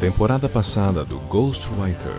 [0.00, 2.16] temporada passada do Ghostwriter.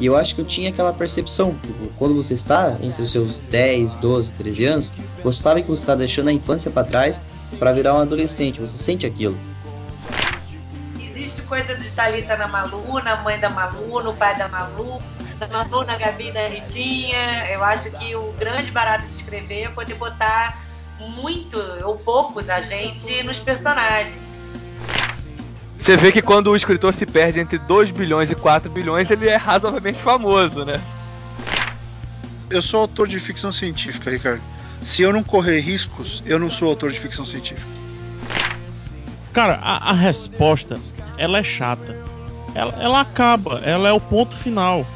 [0.00, 3.40] E eu acho que eu tinha aquela percepção, tipo, quando você está entre os seus
[3.40, 4.92] 10, 12, 13 anos,
[5.22, 7.20] você sabe que você está deixando a infância para trás
[7.58, 9.38] para virar um adolescente, você sente aquilo.
[10.98, 15.02] Existe coisa de Thalita na Malu, na mãe da Malu, no pai da Malu,
[15.38, 17.46] da Malu, na Gabi, da Ritinha.
[17.50, 20.64] Eu acho que o grande barato de escrever é poder botar
[20.98, 24.27] muito ou pouco da gente nos personagens.
[25.88, 29.26] Você vê que quando o escritor se perde entre 2 bilhões e 4 bilhões, ele
[29.26, 30.82] é razoavelmente famoso, né?
[32.50, 34.42] Eu sou autor de ficção científica, Ricardo.
[34.82, 37.66] Se eu não correr riscos, eu não sou autor de ficção científica.
[39.32, 40.78] Cara, a, a resposta,
[41.16, 41.96] ela é chata.
[42.54, 44.86] Ela, ela acaba, ela é o ponto final.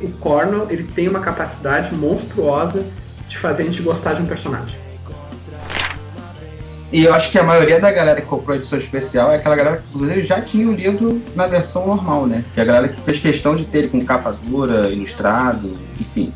[0.00, 2.86] O Cornell, ele tem uma capacidade monstruosa
[3.28, 4.81] de fazer a gente gostar de um personagem.
[6.92, 9.56] E eu acho que a maioria da galera que comprou a edição especial é aquela
[9.56, 12.44] galera que inclusive já tinha o livro na versão normal, né?
[12.52, 16.34] Que é a galera que fez questão de ter ele com capa dura, ilustrado, enfim.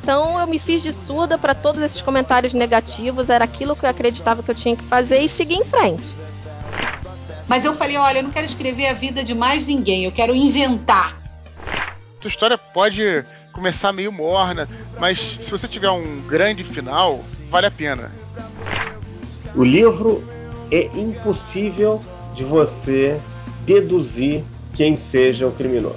[0.00, 3.90] Então eu me fiz de surda para todos esses comentários negativos, era aquilo que eu
[3.90, 6.16] acreditava que eu tinha que fazer e seguir em frente.
[7.48, 10.32] Mas eu falei, olha, eu não quero escrever a vida de mais ninguém, eu quero
[10.32, 11.16] inventar.
[12.20, 14.68] Tua história pode começar meio morna,
[15.00, 17.20] mas se você tiver um grande final,
[17.50, 18.12] vale a pena.
[19.56, 20.22] O livro
[20.70, 22.04] é impossível
[22.34, 23.18] de você
[23.64, 25.96] deduzir quem seja o criminoso.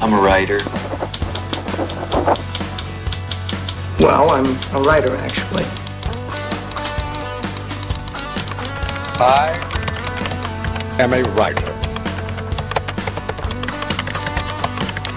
[0.00, 0.60] I'm a writer.
[3.98, 5.87] Well, I'm a writer actually.
[9.20, 9.50] I
[11.00, 11.74] am a writer.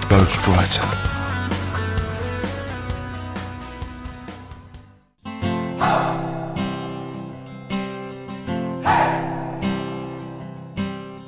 [0.08, 0.82] Ghostwriter.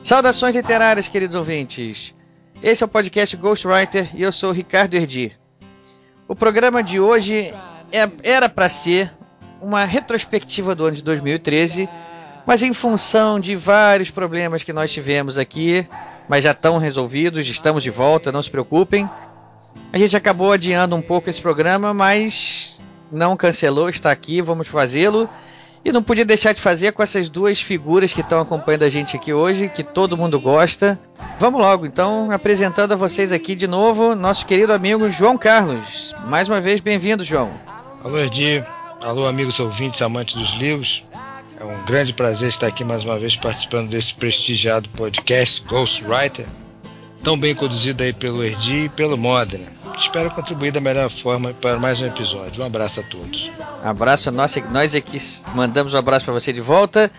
[0.03, 2.13] Saudações literárias, queridos ouvintes.
[2.61, 5.33] Esse é o podcast Ghostwriter e eu sou o Ricardo Erdi.
[6.27, 7.55] O programa de hoje
[7.93, 9.15] é, era para ser
[9.63, 11.89] uma retrospectiva do ano de 2013,
[12.47, 15.87] mas em função de vários problemas que nós tivemos aqui,
[16.29, 19.09] mas já estão resolvidos, estamos de volta, não se preocupem.
[19.93, 25.29] A gente acabou adiando um pouco esse programa, mas não cancelou, está aqui, vamos fazê-lo.
[25.85, 29.17] E não podia deixar de fazer com essas duas figuras que estão acompanhando a gente
[29.17, 30.99] aqui hoje, que todo mundo gosta.
[31.39, 36.15] Vamos logo, então, apresentando a vocês aqui de novo, nosso querido amigo João Carlos.
[36.27, 37.51] Mais uma vez, bem-vindo, João.
[38.03, 38.65] Alô, Erdi.
[39.03, 41.05] Alô, amigos ouvintes, amantes dos livros.
[41.59, 46.47] É um grande prazer estar aqui mais uma vez participando desse prestigiado podcast Ghostwriter,
[47.23, 49.67] tão bem conduzido aí pelo Erdi e pelo Modena.
[49.97, 52.61] Espero contribuir da melhor forma para mais um episódio.
[52.61, 53.51] Um abraço a todos.
[53.85, 55.19] Abraço nós, nós aqui
[55.55, 57.11] mandamos um abraço para você de volta.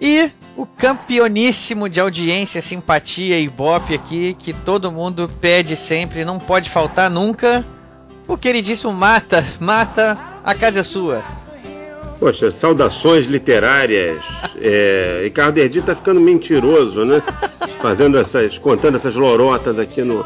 [0.00, 6.40] E o campeoníssimo de audiência, simpatia e bop aqui, que todo mundo pede sempre, não
[6.40, 7.64] pode faltar nunca.
[8.26, 11.45] O queridíssimo Mata, Mata, a casa é sua.
[12.18, 14.22] Poxa, saudações literárias.
[14.60, 17.22] É, Ricardo Erdi tá ficando mentiroso, né?
[17.80, 20.24] Fazendo essas, contando essas lorotas aqui no,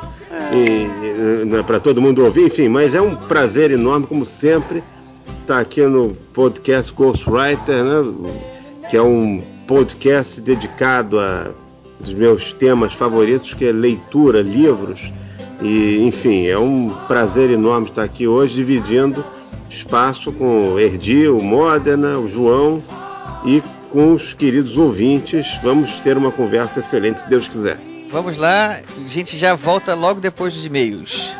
[1.66, 4.82] para todo mundo ouvir, enfim, mas é um prazer enorme, como sempre,
[5.42, 8.40] estar tá aqui no podcast Ghostwriter, né?
[8.88, 11.50] Que é um podcast dedicado a
[12.00, 15.12] dos meus temas favoritos, que é leitura, livros.
[15.60, 19.22] E, enfim, é um prazer enorme estar aqui hoje dividindo
[19.74, 22.82] espaço com o Erdi, o Modena, o João
[23.44, 25.46] e com os queridos ouvintes.
[25.62, 27.78] Vamos ter uma conversa excelente, se Deus quiser.
[28.10, 31.32] Vamos lá, a gente já volta logo depois dos e-mails.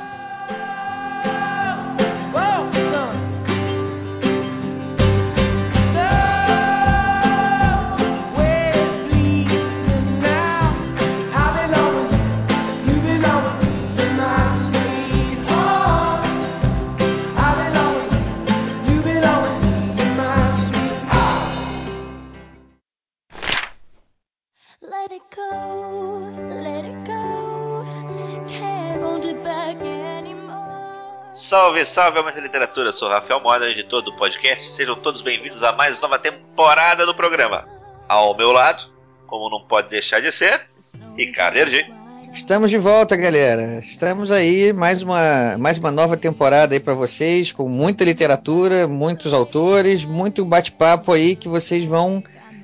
[31.50, 32.90] Salve, salve, amantes da literatura.
[32.90, 34.70] Eu sou o Rafael Moda, editor do podcast.
[34.70, 37.66] Sejam todos bem-vindos a mais nova temporada do programa.
[38.08, 38.84] Ao meu lado,
[39.26, 40.68] como não pode deixar de ser,
[41.16, 41.92] Ricardo Erdi.
[42.32, 43.80] Estamos de volta, galera.
[43.80, 49.34] Estamos aí, mais uma, mais uma nova temporada aí para vocês, com muita literatura, muitos
[49.34, 52.22] autores, muito bate-papo aí que vocês vão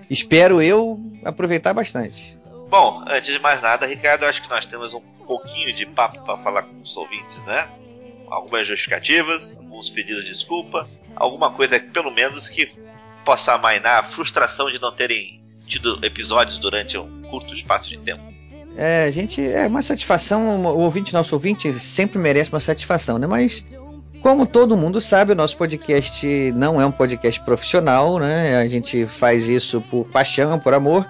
[0.09, 2.38] espero eu aproveitar bastante.
[2.71, 6.38] Bom, antes de mais nada, Ricardo, acho que nós temos um pouquinho de papo para
[6.38, 7.67] falar com os ouvintes, né?
[8.31, 12.69] Algumas justificativas, alguns pedidos de desculpa, alguma coisa pelo menos que
[13.25, 18.23] possa amainar a frustração de não terem tido episódios durante um curto espaço de tempo.
[18.76, 23.26] É, a gente é uma satisfação, o ouvinte, nosso ouvinte sempre merece uma satisfação, né?
[23.26, 23.64] Mas
[24.20, 28.58] como todo mundo sabe, o nosso podcast não é um podcast profissional, né?
[28.58, 31.06] A gente faz isso por paixão, por amor.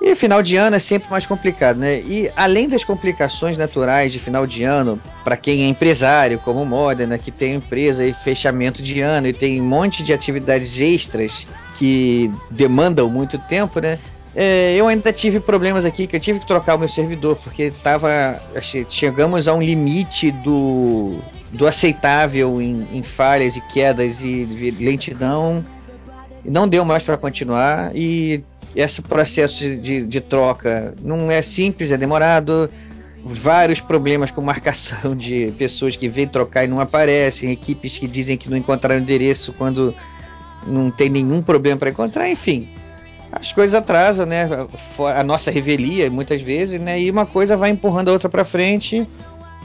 [0.00, 2.00] E final de ano é sempre mais complicado, né?
[2.00, 7.18] E além das complicações naturais de final de ano, para quem é empresário, como Modena,
[7.18, 11.46] que tem empresa e fechamento de ano e tem um monte de atividades extras
[11.76, 13.98] que demandam muito tempo, né?
[14.36, 17.72] É, eu ainda tive problemas aqui que eu tive que trocar o meu servidor porque
[17.82, 18.40] tava
[18.88, 21.18] chegamos a um limite do,
[21.50, 24.44] do aceitável em, em falhas e quedas e
[24.78, 25.64] lentidão.
[26.44, 28.44] Não deu mais para continuar e
[28.74, 32.70] esse processo de, de troca não é simples, é demorado.
[33.24, 38.36] Vários problemas com marcação de pessoas que vêm trocar e não aparecem, equipes que dizem
[38.36, 39.94] que não encontraram endereço quando
[40.66, 42.68] não tem nenhum problema para encontrar, enfim.
[43.30, 44.48] As coisas atrasam, né?
[45.14, 47.00] A nossa revelia muitas vezes, né?
[47.00, 49.06] E uma coisa vai empurrando a outra para frente.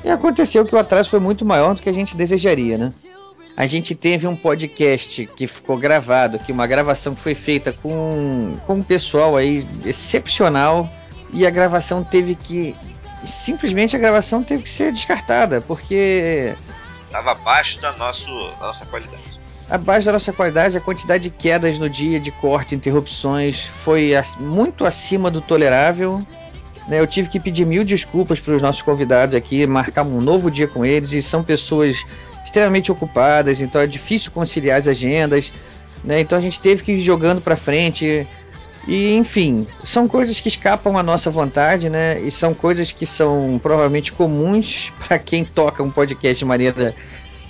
[0.04, 2.92] E aconteceu que o atraso foi muito maior do que a gente desejaria, né?
[3.56, 8.58] A gente teve um podcast que ficou gravado, que uma gravação que foi feita com,
[8.66, 10.90] com um pessoal aí excepcional
[11.32, 12.76] e a gravação teve que
[13.26, 16.54] simplesmente a gravação teve que ser descartada porque
[17.06, 18.28] estava abaixo da, nosso,
[18.60, 19.22] da nossa qualidade.
[19.70, 24.86] Abaixo da nossa qualidade, a quantidade de quedas no dia, de corte, interrupções foi muito
[24.86, 26.26] acima do tolerável.
[26.88, 27.00] Né?
[27.00, 30.68] Eu tive que pedir mil desculpas para os nossos convidados aqui, marcar um novo dia
[30.68, 32.04] com eles e são pessoas
[32.44, 35.54] extremamente ocupadas, então é difícil conciliar as agendas,
[36.04, 36.20] né?
[36.20, 38.28] Então a gente teve que ir jogando para frente.
[38.86, 42.20] E enfim, são coisas que escapam à nossa vontade, né?
[42.20, 46.94] E são coisas que são provavelmente comuns para quem toca um podcast de maneira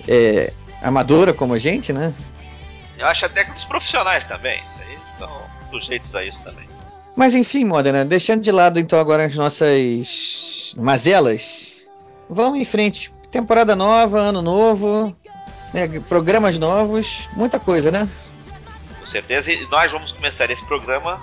[0.07, 2.13] é, amadora como a gente, né?
[2.97, 5.31] Eu acho até que os profissionais também, isso aí estão
[5.71, 6.65] sujeitos a isso também.
[7.15, 11.67] Mas enfim, Modena, deixando de lado então agora as nossas mazelas,
[12.29, 15.13] vamos em frente temporada nova, ano novo,
[15.73, 18.07] né, programas novos, muita coisa, né?
[18.99, 19.51] Com certeza.
[19.51, 21.19] E nós vamos começar esse programa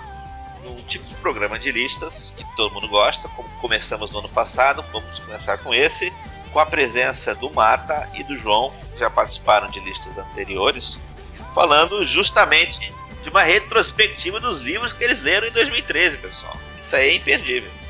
[0.61, 4.83] num tipo de programa de listas que todo mundo gosta, como começamos no ano passado.
[4.91, 6.11] Vamos começar com esse,
[6.51, 10.99] com a presença do Marta e do João, que já participaram de listas anteriores,
[11.55, 12.93] falando justamente
[13.23, 16.57] de uma retrospectiva dos livros que eles leram em 2013, pessoal.
[16.77, 17.80] Isso aí é imperdível.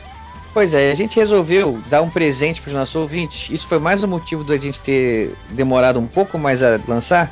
[0.53, 3.49] Pois é, a gente resolveu dar um presente para os nossos ouvintes.
[3.49, 7.31] Isso foi mais um motivo da gente ter demorado um pouco mais a lançar,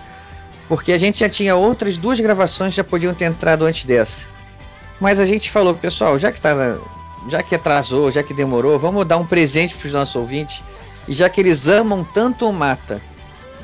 [0.70, 4.28] porque a gente já tinha outras duas gravações que já podiam ter entrado antes dessa.
[5.02, 6.78] Mas a gente falou, pessoal, já que tá,
[7.30, 10.64] já que atrasou, já que demorou, vamos dar um presente para os nossos ouvintes.
[11.06, 13.02] E já que eles amam tanto o Mata,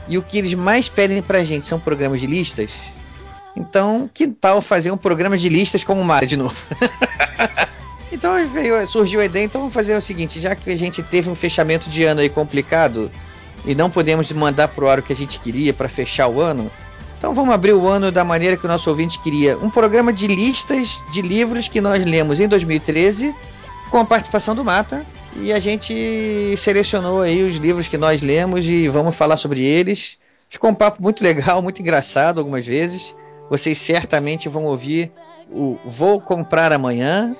[0.07, 2.71] e o que eles mais pedem para a gente são programas de listas,
[3.55, 6.55] então que tal fazer um programa de listas com o Mata de novo?
[8.15, 11.29] Então veio, surgiu a ideia, então vamos fazer o seguinte, já que a gente teve
[11.29, 13.11] um fechamento de ano aí complicado
[13.65, 16.71] e não podemos mandar pro ar o que a gente queria para fechar o ano,
[17.17, 19.57] então vamos abrir o ano da maneira que o nosso ouvinte queria.
[19.57, 23.35] Um programa de listas de livros que nós lemos em 2013,
[23.91, 25.05] com a participação do Mata.
[25.35, 30.17] E a gente selecionou aí os livros que nós lemos e vamos falar sobre eles.
[30.47, 33.13] Ficou um papo muito legal, muito engraçado algumas vezes.
[33.49, 35.11] Vocês certamente vão ouvir
[35.51, 37.35] o Vou Comprar Amanhã.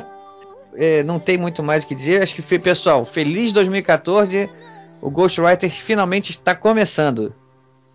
[0.74, 2.22] é, não tem muito mais o que dizer.
[2.22, 4.50] Acho que, pessoal, feliz 2014.
[5.02, 7.34] O Ghostwriter finalmente está começando.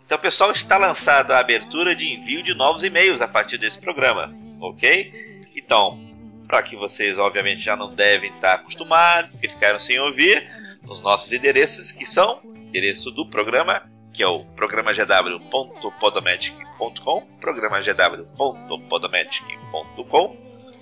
[0.06, 4.34] Então, pessoal, está lançada a abertura de envio de novos e-mails a partir desse programa,
[4.62, 5.12] ok?
[5.56, 6.00] Então,
[6.48, 10.48] para que vocês, obviamente, já não devem estar acostumados, que ficaram sem ouvir,
[10.88, 13.84] os nossos endereços, que são endereço do programa
[14.16, 20.38] que é o programagw.podomatic.com, programagw.podomatic.com,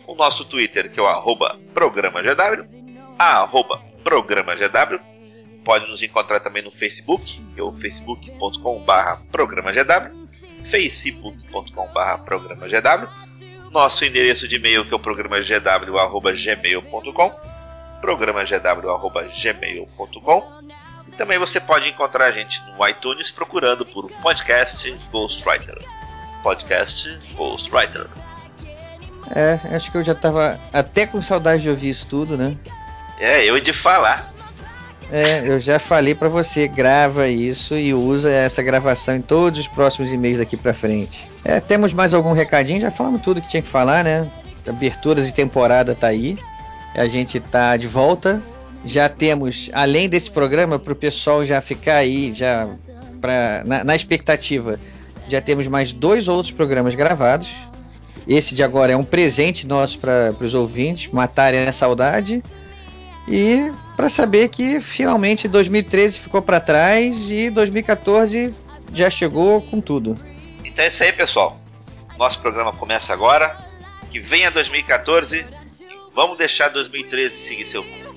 [0.06, 2.68] o nosso Twitter, que é o arroba programagw,
[3.18, 5.00] arroba programagw,
[5.66, 10.28] pode nos encontrar também no Facebook, que é o facebook.com barra programagw,
[10.64, 13.10] facebook.com barra programagw,
[13.72, 17.32] nosso endereço de e-mail, que é o programagw.gmail.com,
[18.00, 20.83] programagw.gmail.com,
[21.14, 25.78] também você pode encontrar a gente no iTunes procurando por podcast Ghostwriter.
[26.42, 28.08] Podcast Ghostwriter.
[29.34, 32.58] É, acho que eu já tava até com saudade de ouvir isso tudo, né?
[33.20, 34.34] É, eu de falar.
[35.12, 39.68] É, eu já falei pra você, grava isso e usa essa gravação em todos os
[39.68, 41.30] próximos e-mails daqui pra frente.
[41.46, 42.82] É, temos mais algum recadinho?
[42.82, 44.30] Já falamos tudo que tinha que falar, né?
[44.68, 46.38] Abertura de temporada tá aí.
[46.96, 48.42] A gente tá de volta.
[48.86, 52.70] Já temos, além desse programa, pro pessoal já ficar aí, já
[53.22, 54.80] pra, na, na expectativa,
[55.30, 57.50] já temos mais dois outros programas gravados.
[58.28, 62.42] Esse de agora é um presente nosso para os ouvintes matarem a saudade.
[63.28, 68.54] E para saber que finalmente 2013 ficou para trás e 2014
[68.94, 70.18] já chegou com tudo.
[70.64, 71.58] Então é isso aí, pessoal.
[72.18, 73.58] Nosso programa começa agora.
[74.10, 75.46] Que venha 2014.
[76.14, 78.13] Vamos deixar 2013 seguir seu rumo.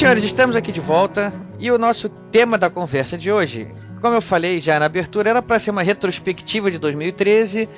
[0.00, 3.68] Senhores, estamos aqui de volta e o nosso tema da conversa de hoje,
[4.00, 7.68] como eu falei já na abertura, era para ser uma retrospectiva de 2013,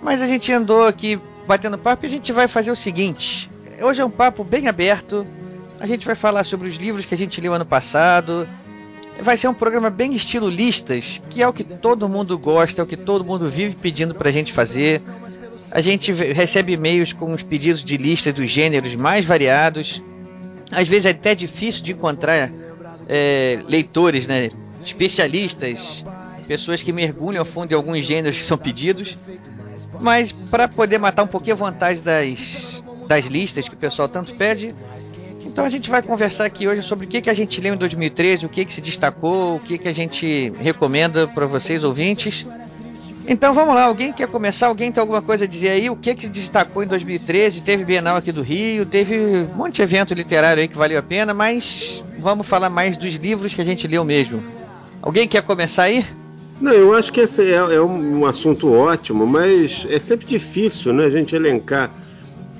[0.00, 3.50] mas a gente andou aqui batendo papo e a gente vai fazer o seguinte:
[3.82, 5.26] hoje é um papo bem aberto,
[5.80, 8.46] a gente vai falar sobre os livros que a gente leu ano passado.
[9.20, 12.84] Vai ser um programa bem estilo listas, que é o que todo mundo gosta, é
[12.84, 15.02] o que todo mundo vive pedindo pra gente fazer.
[15.72, 20.00] A gente recebe e-mails com os pedidos de listas dos gêneros mais variados
[20.70, 22.50] às vezes é até difícil de encontrar
[23.08, 24.50] é, leitores, né,
[24.84, 26.04] especialistas,
[26.46, 29.16] pessoas que mergulham a fundo em alguns gêneros que são pedidos.
[30.00, 34.34] Mas para poder matar um pouquinho a vantagem das, das listas que o pessoal tanto
[34.34, 34.74] pede,
[35.56, 37.78] então a gente vai conversar aqui hoje sobre o que, que a gente leu em
[37.78, 42.46] 2013, o que, que se destacou, o que, que a gente recomenda para vocês ouvintes.
[43.28, 44.68] Então vamos lá, alguém quer começar?
[44.68, 45.90] Alguém tem alguma coisa a dizer aí?
[45.90, 47.60] O que que destacou em 2013?
[47.60, 51.02] Teve Bienal aqui do Rio, teve um monte de evento literário aí que valeu a
[51.02, 54.40] pena, mas vamos falar mais dos livros que a gente leu mesmo.
[55.02, 56.04] Alguém quer começar aí?
[56.60, 61.06] Não, eu acho que esse é, é um, assunto ótimo, mas é sempre difícil, né,
[61.06, 61.90] a gente elencar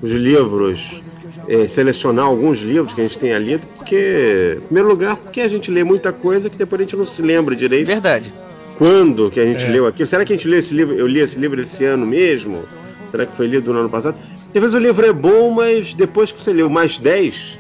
[0.03, 1.01] os livros,
[1.49, 5.49] é, selecionar alguns livros que a gente tenha lido, porque, em primeiro lugar, porque a
[5.49, 7.87] gente lê muita coisa que depois a gente não se lembra direito.
[7.87, 8.33] Verdade
[8.79, 9.69] quando que a gente é.
[9.69, 10.09] leu aquilo.
[10.09, 10.95] Será que a gente leu esse livro?
[10.95, 12.63] Eu li esse livro esse ano mesmo?
[13.11, 14.17] Será que foi lido no ano passado?
[14.55, 17.59] Às vezes o livro é bom, mas depois que você leu mais 10,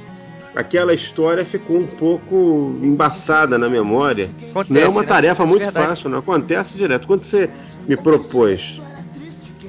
[0.55, 4.31] aquela história ficou um pouco embaçada na memória.
[4.51, 5.07] Acontece, não é uma né?
[5.07, 5.87] tarefa é muito verdade.
[5.87, 7.07] fácil, não acontece direto.
[7.07, 7.51] Quando você
[7.87, 8.81] me propôs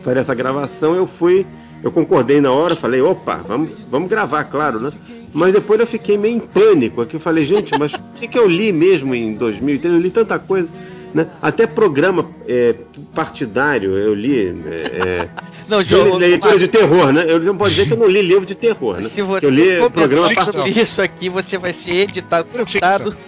[0.04, 1.46] fazer essa gravação, eu fui,
[1.84, 4.92] eu concordei na hora, falei, opa, vamos, vamos gravar, claro, né?
[5.34, 8.40] Mas depois eu fiquei meio em pânico aqui, eu falei, gente, mas o que, que
[8.40, 9.94] eu li mesmo em 2003?
[9.94, 10.70] Eu li tanta coisa.
[11.18, 11.26] Né?
[11.42, 12.76] Até programa é,
[13.16, 14.56] partidário eu li.
[14.68, 15.28] É,
[15.68, 17.26] não, João, leitura de terror, né?
[17.28, 19.02] Eu não posso dizer que eu não li livro de terror, né?
[19.02, 20.80] Se você eu li programa partidário.
[20.80, 22.48] isso aqui, você vai ser editado.
[22.54, 23.18] editado.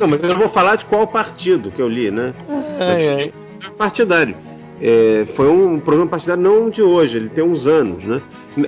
[0.00, 2.32] Não, mas eu não vou falar de qual partido que eu li, né?
[2.80, 3.34] Ai, ai.
[3.76, 4.34] Partidário.
[4.80, 8.22] É, foi um programa partidário não de hoje, ele tem uns anos, né?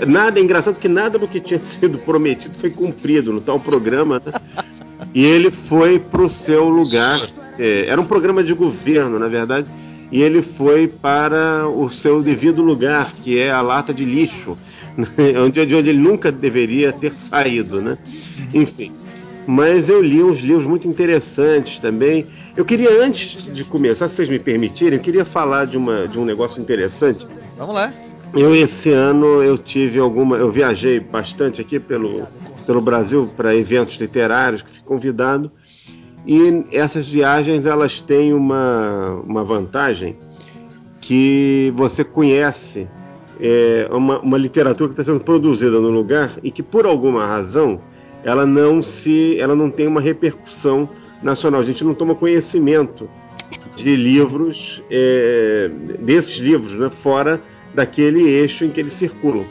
[0.06, 4.20] Nada é engraçado que nada do que tinha sido prometido foi cumprido no tal programa,
[4.26, 4.32] né?
[5.14, 7.26] E ele foi pro seu lugar
[7.58, 9.68] é, era um programa de governo, na verdade,
[10.10, 14.56] e ele foi para o seu devido lugar, que é a lata de lixo,
[14.96, 15.06] né,
[15.40, 17.98] onde, de onde ele nunca deveria ter saído, né?
[18.54, 18.92] Enfim.
[19.46, 22.26] Mas eu li uns livros muito interessantes também.
[22.56, 26.18] Eu queria, antes de começar, se vocês me permitirem, eu queria falar de, uma, de
[26.18, 27.24] um negócio interessante.
[27.56, 27.92] Vamos lá.
[28.34, 30.36] Eu, esse ano, eu tive alguma.
[30.36, 32.26] Eu viajei bastante aqui pelo,
[32.66, 35.50] pelo Brasil para eventos literários, que fui convidado.
[36.26, 40.16] E essas viagens elas têm uma, uma vantagem
[41.00, 42.88] que você conhece
[43.40, 47.80] é, uma, uma literatura que está sendo produzida no lugar e que por alguma razão
[48.24, 50.88] ela não se ela não tem uma repercussão
[51.22, 51.60] nacional.
[51.60, 53.08] A gente não toma conhecimento
[53.76, 57.40] de livros é, desses livros, né, fora
[57.72, 59.44] daquele eixo em que eles circulam.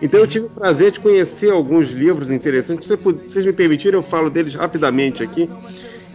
[0.00, 2.86] Então eu tive o prazer de conhecer alguns livros interessantes.
[2.86, 5.48] Se vocês me permitirem, eu falo deles rapidamente aqui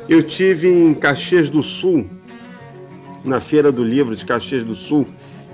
[0.09, 2.05] Eu tive em Caxias do Sul,
[3.23, 5.05] na Feira do Livro de Caxias do Sul,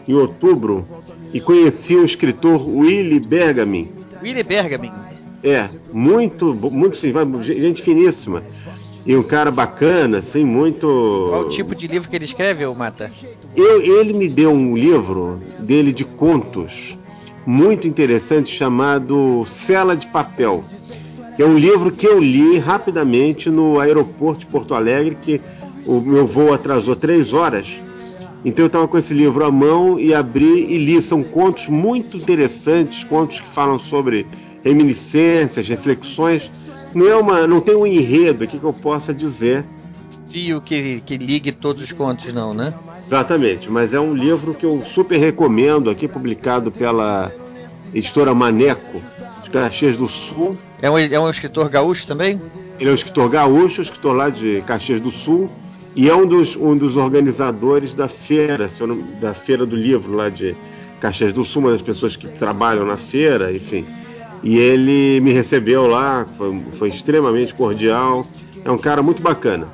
[0.07, 0.88] em outubro,
[1.33, 3.89] e conheci o escritor Willy Bergamin.
[4.22, 4.91] Willy Bergamin.
[5.43, 6.98] É, muito, muito
[7.43, 8.43] gente finíssima.
[9.05, 11.25] E um cara bacana, assim, muito.
[11.29, 13.12] Qual o tipo de livro que ele escreve, ô Mata?
[13.53, 16.98] Eu, ele me deu um livro dele de contos
[17.45, 20.63] muito interessante chamado Cela de Papel.
[21.37, 25.41] É um livro que eu li rapidamente no aeroporto de Porto Alegre, que
[25.85, 27.67] o meu voo atrasou três horas.
[28.45, 31.01] Então eu estava com esse livro à mão e abri e li.
[31.01, 34.27] São contos muito interessantes, contos que falam sobre
[34.63, 36.51] reminiscências, reflexões.
[36.93, 39.65] Não é uma, não tem um enredo aqui que eu possa dizer.
[40.29, 42.73] Fio que, que ligue todos os contos, não, né?
[43.05, 47.31] Exatamente, mas é um livro que eu super recomendo aqui, publicado pela
[47.93, 49.01] editora Maneco,
[49.43, 50.57] de Caxias do Sul.
[50.83, 52.41] É um, é um escritor gaúcho também?
[52.77, 55.49] Ele é um escritor gaúcho, escritor lá de Caxias do Sul,
[55.95, 58.69] e é um dos, um dos organizadores da feira,
[59.21, 60.53] da Feira do Livro lá de
[60.99, 63.85] Caxias do Sul, uma das pessoas que trabalham na feira, enfim.
[64.43, 68.27] E ele me recebeu lá, foi, foi extremamente cordial,
[68.65, 69.65] é um cara muito bacana.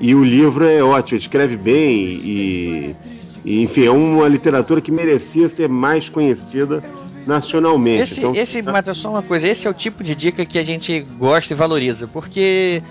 [0.00, 2.96] E o livro é ótimo, escreve bem e,
[3.44, 6.82] e, enfim, é uma literatura que merecia ser mais conhecida
[7.26, 8.02] nacionalmente.
[8.02, 10.64] Esse, então, esse Matheus, só uma coisa, esse é o tipo de dica que a
[10.64, 12.82] gente gosta e valoriza, porque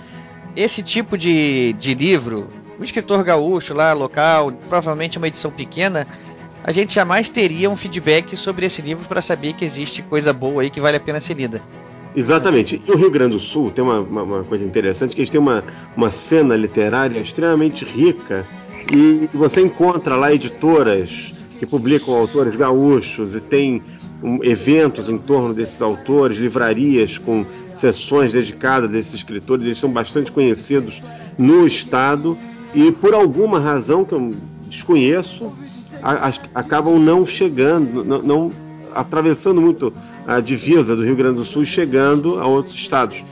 [0.55, 2.47] esse tipo de, de livro,
[2.79, 6.07] o escritor gaúcho lá, local, provavelmente uma edição pequena,
[6.63, 10.61] a gente jamais teria um feedback sobre esse livro para saber que existe coisa boa
[10.61, 11.61] aí que vale a pena ser lida.
[12.15, 12.81] Exatamente.
[12.87, 15.41] E o Rio Grande do Sul tem uma, uma, uma, coisa interessante, que eles têm
[15.41, 15.63] uma,
[15.97, 18.45] uma cena literária extremamente rica
[18.91, 23.81] e você encontra lá editoras que publicam autores gaúchos e tem
[24.23, 29.91] um, eventos em torno desses autores, livrarias com sessões dedicadas a desses escritores, eles são
[29.91, 31.01] bastante conhecidos
[31.37, 32.37] no estado
[32.73, 34.31] e por alguma razão que eu
[34.67, 35.53] desconheço,
[36.01, 38.51] a, a, acabam não chegando, não, não
[38.93, 39.93] atravessando muito
[40.25, 43.23] a divisa do Rio Grande do Sul e chegando a outros estados.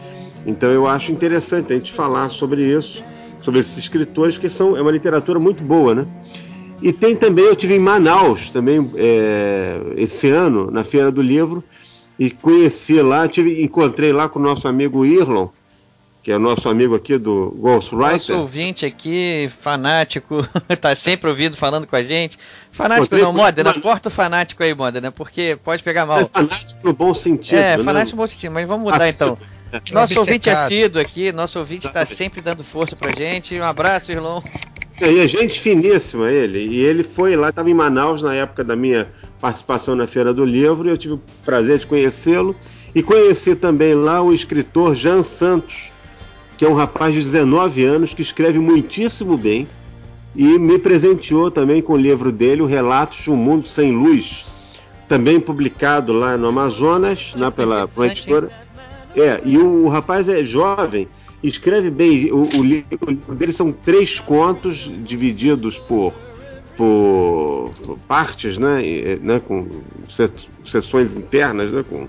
[0.46, 3.04] Então eu acho interessante a gente falar sobre isso,
[3.38, 6.08] sobre esses escritores, que são é uma literatura muito boa, né?
[6.82, 11.64] E tem também, eu tive em Manaus também é, esse ano, na Feira do Livro,
[12.18, 15.48] e conheci lá, tive, encontrei lá com o nosso amigo Irlon,
[16.24, 18.12] que é nosso amigo aqui do Ghostwriter.
[18.14, 20.48] Nosso ouvinte aqui, fanático,
[20.80, 22.38] tá sempre ouvindo, falando com a gente.
[22.72, 26.20] Fanático não, Modena, corta o fanático aí, Modena, porque pode pegar mal.
[26.20, 27.58] É fanático no bom sentido.
[27.58, 27.84] É, né?
[27.84, 29.38] fanático no bom sentido, mas vamos mudar então.
[29.92, 33.58] Nosso ouvinte é assíduo aqui, nosso ouvinte está sempre dando força pra gente.
[33.58, 34.42] Um abraço, Irlon.
[35.02, 36.60] E é gente finíssima ele.
[36.60, 39.08] E ele foi lá, estava em Manaus na época da minha
[39.40, 42.56] participação na Feira do Livro, e eu tive o prazer de conhecê-lo.
[42.94, 45.92] E conheci também lá o escritor Jean Santos,
[46.58, 49.68] que é um rapaz de 19 anos que escreve muitíssimo bem
[50.36, 54.46] e me presenteou também com o livro dele, o Relatos de um Mundo Sem Luz,
[55.08, 58.50] também publicado lá no Amazonas, na pela editora.
[59.16, 61.08] É, e o, o, rapaz é jovem,
[61.44, 62.32] escreve bem.
[62.32, 66.14] O, o, livro dele são três contos divididos por,
[66.78, 69.68] por, por partes, né, e, né, com
[70.64, 72.08] sessões internas, né, com,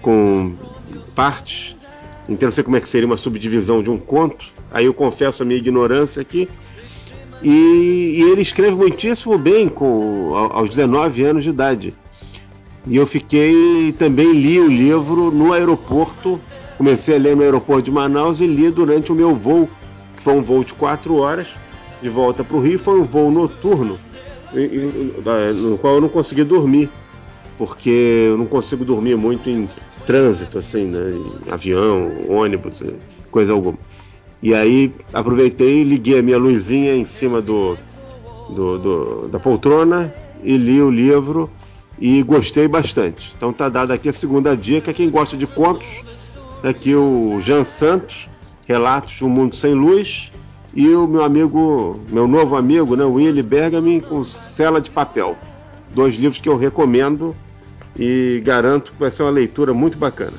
[0.00, 0.54] com
[1.14, 1.74] partes
[2.28, 4.46] então não sei como é que seria uma subdivisão de um conto.
[4.70, 6.48] Aí eu confesso a minha ignorância aqui.
[7.42, 11.94] E, e ele escreve muitíssimo bem com aos 19 anos de idade.
[12.86, 16.40] E eu fiquei também li o livro no aeroporto.
[16.84, 19.66] Comecei a ler no aeroporto de Manaus e li durante o meu voo,
[20.14, 21.46] que foi um voo de quatro horas
[22.02, 22.78] de volta para o Rio.
[22.78, 23.98] Foi um voo noturno,
[25.54, 26.90] no qual eu não consegui dormir,
[27.56, 29.66] porque eu não consigo dormir muito em
[30.06, 31.18] trânsito, assim, né?
[31.50, 32.82] Avião, ônibus,
[33.30, 33.78] coisa alguma.
[34.42, 37.78] E aí aproveitei, liguei a minha luzinha em cima do,
[38.50, 41.50] do, do, da poltrona e li o livro
[41.98, 43.32] e gostei bastante.
[43.38, 44.92] Então tá dada aqui a segunda dica.
[44.92, 46.02] Quem gosta de contos,
[46.64, 48.28] aqui o Jean Santos,
[48.66, 50.30] Relatos de um Mundo Sem Luz,
[50.74, 55.36] e o meu amigo, meu novo amigo, né, Willy Bergamin, com Cela de Papel.
[55.94, 57.36] Dois livros que eu recomendo
[57.96, 60.32] e garanto que vai ser uma leitura muito bacana.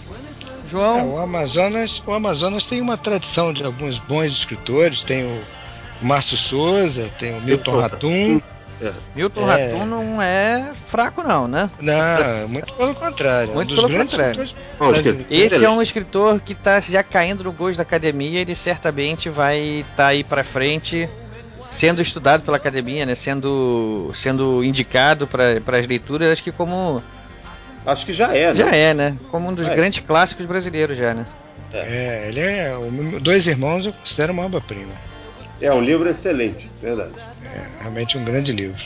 [0.70, 1.00] João?
[1.00, 5.42] É, o, Amazonas, o Amazonas tem uma tradição de alguns bons escritores, tem o
[6.02, 8.42] Márcio Souza, tem o Milton Ratum.
[8.82, 8.92] É.
[9.16, 9.68] Milton é.
[9.72, 11.70] Ratum não é fraco, não, né?
[11.80, 13.54] Não, muito pelo contrário.
[13.54, 14.44] Muito um pelo contrário.
[15.30, 19.60] Esse é um escritor que está já caindo no gosto da academia, ele certamente vai
[19.60, 21.10] estar tá aí para frente
[21.70, 23.16] sendo estudado pela academia, né?
[23.16, 27.02] Sendo, sendo indicado para as leituras, acho que como
[27.86, 28.56] Acho que já é, né?
[28.56, 29.18] Já é, né?
[29.30, 29.76] Como um dos é.
[29.76, 31.26] grandes clássicos brasileiros já, né?
[31.72, 32.74] É, ele é.
[33.22, 34.94] Dois Irmãos eu considero uma obra-prima.
[35.66, 37.14] É um livro excelente, verdade.
[37.44, 38.80] É realmente um grande livro.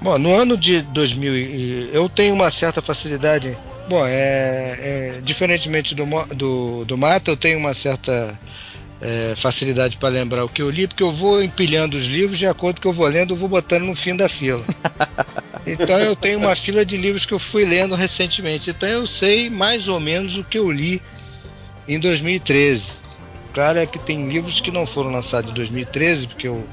[0.00, 3.58] Bom, no ano de 2000, e- eu tenho uma certa facilidade.
[3.88, 6.04] Bom, é, é, diferentemente do,
[6.36, 8.38] do, do Mata, eu tenho uma certa
[9.00, 12.46] é, facilidade para lembrar o que eu li, porque eu vou empilhando os livros de
[12.46, 14.64] acordo com que eu vou lendo, eu vou botando no fim da fila.
[15.66, 18.70] Então eu tenho uma fila de livros que eu fui lendo recentemente.
[18.70, 21.02] Então eu sei mais ou menos o que eu li
[21.86, 23.02] em 2013.
[23.58, 26.64] Claro é que tem livros que não foram lançados em 2013, porque eu,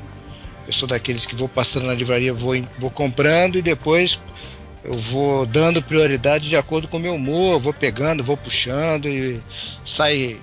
[0.68, 4.20] eu sou daqueles que vou passando na livraria, vou, vou comprando e depois
[4.84, 9.42] eu vou dando prioridade de acordo com o meu humor, vou pegando, vou puxando e
[9.84, 10.40] sai.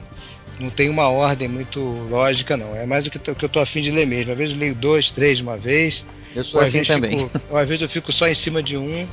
[0.59, 1.79] Não tem uma ordem muito
[2.11, 2.75] lógica, não.
[2.75, 4.33] É mais o que, o que eu tô afim de ler mesmo.
[4.33, 6.05] Às vezes eu leio dois, três de uma vez.
[6.35, 7.29] Eu sou assim também.
[7.29, 9.07] fico- às vezes eu fico só em cima de um.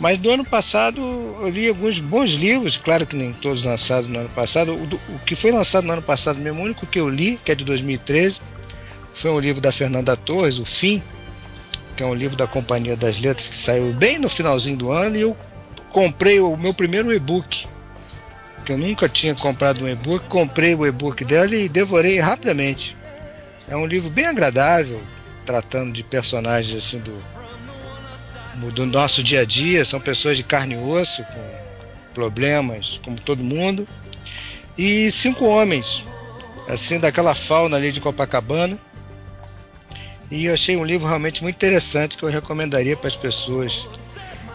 [0.00, 4.18] Mas do ano passado eu li alguns bons livros, claro que nem todos lançados no
[4.18, 4.74] ano passado.
[4.74, 7.38] O, do- o que foi lançado no ano passado mesmo, o único que eu li,
[7.44, 8.40] que é de 2013,
[9.14, 11.00] foi um livro da Fernanda Torres, O Fim,
[11.96, 15.16] que é um livro da Companhia das Letras que saiu bem no finalzinho do ano
[15.16, 15.36] e eu
[15.90, 17.66] comprei o meu primeiro e-book.
[18.66, 22.96] Que eu nunca tinha comprado um e-book, comprei o e-book dela e devorei rapidamente.
[23.68, 25.00] É um livro bem agradável,
[25.46, 27.16] tratando de personagens assim do,
[28.72, 31.64] do nosso dia a dia, são pessoas de carne e osso, com
[32.14, 33.86] problemas, como todo mundo.
[34.76, 36.04] E cinco homens,
[36.68, 38.78] assim, daquela fauna ali de Copacabana.
[40.30, 43.88] E eu achei um livro realmente muito interessante que eu recomendaria para as pessoas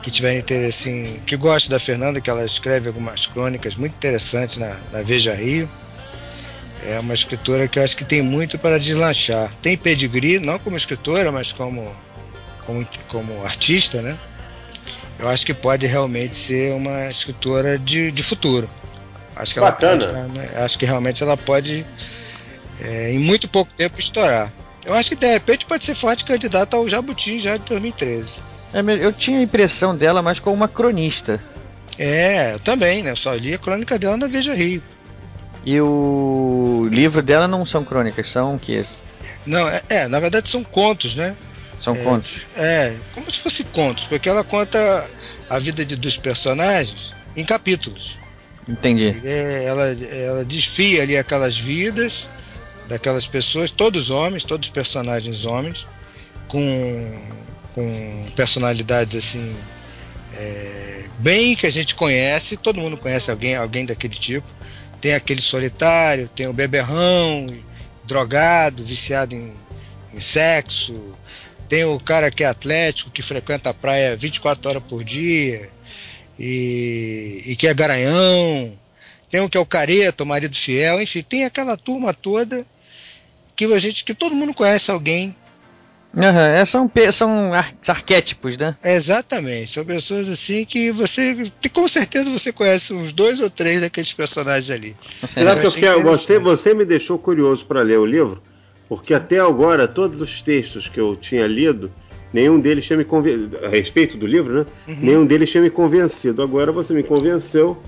[0.01, 1.19] que tiverem interesse em.
[1.25, 5.69] que gostam da Fernanda, que ela escreve algumas crônicas muito interessantes na, na Veja Rio.
[6.83, 9.51] É uma escritora que eu acho que tem muito para deslanchar.
[9.61, 11.93] Tem pedigree, não como escritora, mas como,
[12.69, 14.17] como, como artista, né?
[15.17, 18.69] Eu acho que pode realmente ser uma escritora de, de futuro.
[19.35, 20.07] Acho que ela Bacana.
[20.07, 21.85] pode, né, acho que realmente ela pode,
[22.79, 24.51] é, em muito pouco tempo, estourar.
[24.85, 28.41] Eu acho que de repente pode ser forte candidata ao Jabuti já de 2013.
[28.73, 31.41] É, eu tinha a impressão dela mais como uma cronista.
[31.97, 33.11] É, eu também, né?
[33.11, 34.81] Eu só li a crônica dela na Veja Rio.
[35.65, 38.83] E o livro dela não são crônicas, são o quê?
[39.45, 41.35] Não, é, é, na verdade são contos, né?
[41.79, 42.45] São É, contos.
[42.55, 45.09] É, como se fosse contos, porque ela conta
[45.49, 48.19] a vida de- dos personagens em capítulos.
[48.67, 49.19] Entendi.
[49.23, 52.27] É, ela, ela desfia ali aquelas vidas
[52.87, 55.87] daquelas pessoas, todos homens, todos personagens homens,
[56.47, 57.21] com,
[57.73, 59.55] com personalidades assim,
[60.35, 64.47] é, bem que a gente conhece, todo mundo conhece alguém, alguém daquele tipo.
[65.01, 67.47] Tem aquele solitário, tem o beberrão,
[68.05, 69.53] drogado, viciado em,
[70.13, 71.13] em sexo,
[71.69, 75.69] tem o cara que é atlético, que frequenta a praia 24 horas por dia
[76.37, 78.73] e, e que é garanhão.
[79.29, 82.65] Tem o que é o careta, o marido fiel, enfim, tem aquela turma toda
[83.55, 85.35] que a gente, que todo mundo conhece alguém.
[86.17, 88.75] É, são, pe- são ar- arquétipos, né?
[88.83, 94.11] Exatamente, são pessoas assim que você, com certeza você conhece uns dois ou três daqueles
[94.11, 94.95] personagens ali.
[95.35, 98.41] Será que eu quero, você, você me deixou curioso para ler o livro?
[98.89, 101.91] Porque até agora, todos os textos que eu tinha lido,
[102.33, 103.63] nenhum deles tinha me convencido.
[103.63, 104.65] A respeito do livro, né?
[104.87, 104.97] Uhum.
[104.99, 106.41] Nenhum deles tinha me convencido.
[106.41, 107.81] Agora você me convenceu.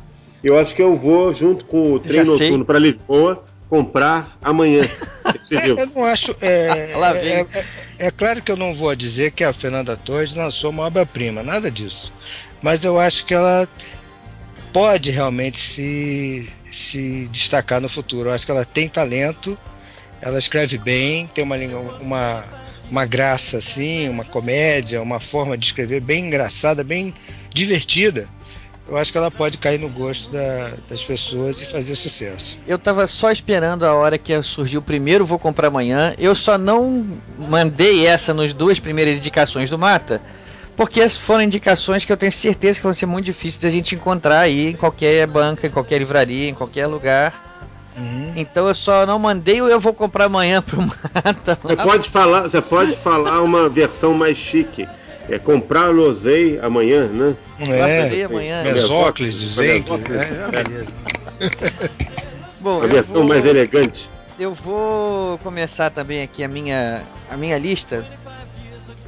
[0.44, 4.82] Eu acho que eu vou, junto com o trem noturno para Lisboa, comprar amanhã
[5.36, 6.36] esse É, eu não acho.
[6.40, 7.66] É, é- é-
[8.08, 11.72] é claro que eu não vou dizer que a Fernanda Torres lançou uma obra-prima, nada
[11.72, 12.14] disso.
[12.62, 13.68] Mas eu acho que ela
[14.72, 18.30] pode realmente se, se destacar no futuro.
[18.30, 19.58] Eu acho que ela tem talento,
[20.22, 21.56] ela escreve bem, tem uma,
[22.00, 22.44] uma,
[22.90, 27.14] uma graça assim, uma comédia, uma forma de escrever bem engraçada, bem
[27.54, 28.28] divertida.
[28.88, 32.60] Eu acho que ela pode cair no gosto da- das pessoas e fazer sucesso.
[32.68, 36.14] Eu tava só esperando a hora que surgiu o primeiro Vou Comprar Amanhã.
[36.18, 37.08] Eu só não
[37.38, 40.22] mandei essa nas duas primeiras indicações do Mata,
[40.76, 43.96] porque essas foram indicações que eu tenho certeza que vão ser muito difíceis da gente
[43.96, 47.51] encontrar aí em qualquer banca, em qualquer livraria, em qualquer lugar.
[48.36, 51.58] Então eu só não mandei o Eu Vou Comprar Amanhã pro Mata.
[51.62, 54.88] Você pode falar, você pode falar uma versão mais chique.
[55.30, 57.36] É comprar losei amanhã, né?
[57.60, 58.64] Losei amanhã.
[58.64, 59.80] Mesócles, dizem.
[59.82, 60.18] Mesócles.
[60.18, 60.94] É, beleza.
[62.60, 64.10] Bom, A eu versão vou- mais elegante.
[64.40, 68.04] Eu vou começar também aqui a minha, a minha lista,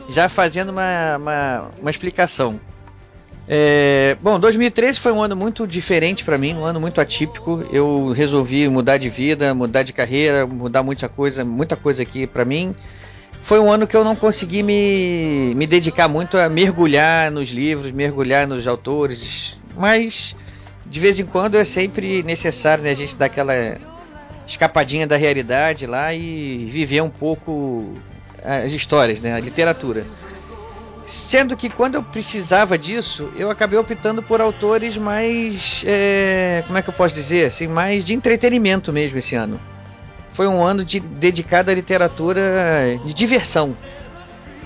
[0.09, 2.59] já fazendo uma, uma, uma explicação.
[3.47, 7.65] É, bom, 2013 foi um ano muito diferente para mim, um ano muito atípico.
[7.71, 12.45] Eu resolvi mudar de vida, mudar de carreira, mudar muita coisa, muita coisa aqui para
[12.45, 12.75] mim.
[13.41, 17.91] Foi um ano que eu não consegui me, me dedicar muito a mergulhar nos livros,
[17.91, 20.34] mergulhar nos autores, mas
[20.86, 23.53] de vez em quando é sempre necessário né, a gente dar aquela
[24.47, 27.93] escapadinha da realidade lá e viver um pouco
[28.41, 30.06] as histórias, né, a literatura.
[31.05, 35.83] Sendo que quando eu precisava disso, eu acabei optando por autores mais.
[35.85, 37.47] É, como é que eu posso dizer?
[37.47, 39.59] Assim, mais de entretenimento mesmo esse ano.
[40.31, 42.41] Foi um ano de, dedicado à literatura
[43.03, 43.75] de diversão.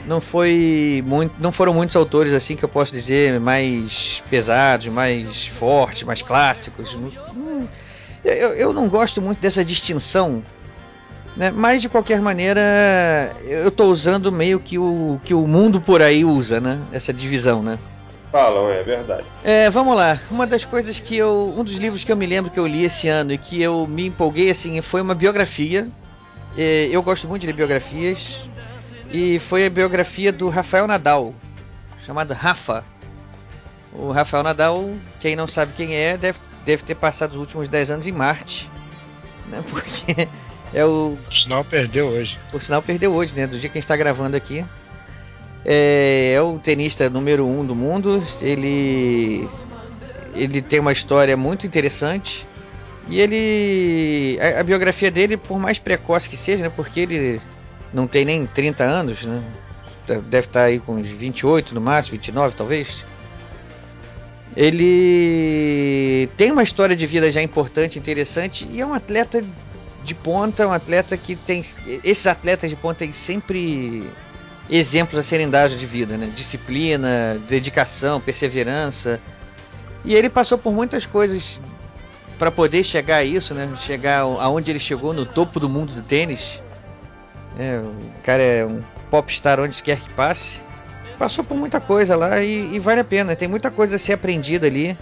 [0.06, 5.48] Não foi muito, não foram muitos autores assim que eu posso dizer mais pesados, mais
[5.48, 6.98] fortes, mais clássicos.
[8.24, 10.44] Eu, eu não gosto muito dessa distinção
[11.38, 11.52] né?
[11.56, 12.62] Mas de qualquer maneira,
[13.46, 16.80] eu estou usando meio que o que o mundo por aí usa, né?
[16.92, 17.78] Essa divisão, né?
[18.32, 19.24] Falam, é verdade.
[19.44, 20.20] É, vamos lá.
[20.30, 21.54] Uma das coisas que eu.
[21.56, 23.86] Um dos livros que eu me lembro que eu li esse ano e que eu
[23.88, 25.88] me empolguei assim foi uma biografia.
[26.58, 28.42] É, eu gosto muito de ler biografias.
[29.12, 31.34] E foi a biografia do Rafael Nadal,
[32.06, 32.84] chamada Rafa.
[33.94, 34.90] O Rafael Nadal,
[35.22, 38.70] quem não sabe quem é, deve, deve ter passado os últimos 10 anos em Marte.
[39.48, 39.64] Né?
[39.72, 40.28] Porque
[40.74, 41.18] é o.
[41.30, 42.40] O sinal perdeu hoje.
[42.54, 43.48] O sinal perdeu hoje, né?
[43.48, 44.66] Do dia que a gente está gravando aqui.
[45.66, 48.24] É, é, o tenista número um do mundo.
[48.42, 49.48] Ele.
[50.34, 52.46] Ele tem uma história muito interessante.
[53.08, 54.40] E ele.
[54.40, 56.72] A, a, biografia dele, por mais precoce que seja, né?
[56.76, 57.42] Porque ele
[57.94, 59.42] não tem nem 30 anos, né?
[60.06, 63.04] Deve estar tá aí com uns 28 no máximo, 29 talvez.
[64.56, 69.46] Ele tem uma história de vida já importante, interessante e é um atleta
[70.08, 71.64] de ponta, um atleta que tem.
[72.04, 74.10] Esses atletas de ponta têm sempre
[74.70, 76.32] exemplos a serem dados de vida, né?
[76.34, 79.20] Disciplina, dedicação, perseverança.
[80.06, 81.62] E ele passou por muitas coisas
[82.40, 83.70] para poder chegar a isso, né?
[83.80, 86.62] Chegar aonde ele chegou no topo do mundo do tênis.
[87.60, 90.60] É, o cara é um popstar onde quer que passe.
[91.20, 93.36] Passou por muita coisa lá e, e vale a pena.
[93.36, 94.98] Tem muita coisa a ser aprendida ali.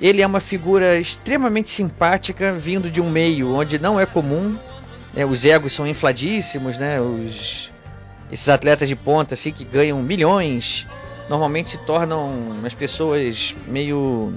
[0.00, 4.58] Ele é uma figura extremamente simpática, vindo de um meio onde não é comum.
[5.14, 7.00] Né, os egos são infladíssimos, né?
[7.00, 7.70] Os,
[8.30, 10.86] esses atletas de ponta assim que ganham milhões
[11.28, 14.34] normalmente se tornam as pessoas meio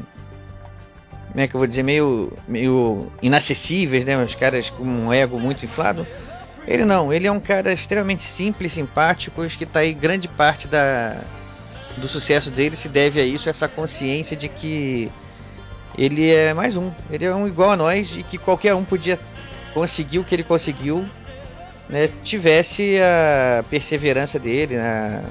[1.30, 4.18] como é que eu vou dizer meio meio inacessíveis, né?
[4.24, 6.08] Os caras com um ego muito inflado.
[6.66, 11.22] Ele não, ele é um cara extremamente simples, simpático, que está aí grande parte da
[11.98, 15.12] do sucesso dele se deve a isso, essa consciência de que
[15.98, 16.92] ele é mais um.
[17.10, 19.20] Ele é um igual a nós e que qualquer um podia
[19.74, 21.08] conseguir o que ele conseguiu,
[21.90, 22.10] né?
[22.24, 25.24] Tivesse a perseverança dele, né?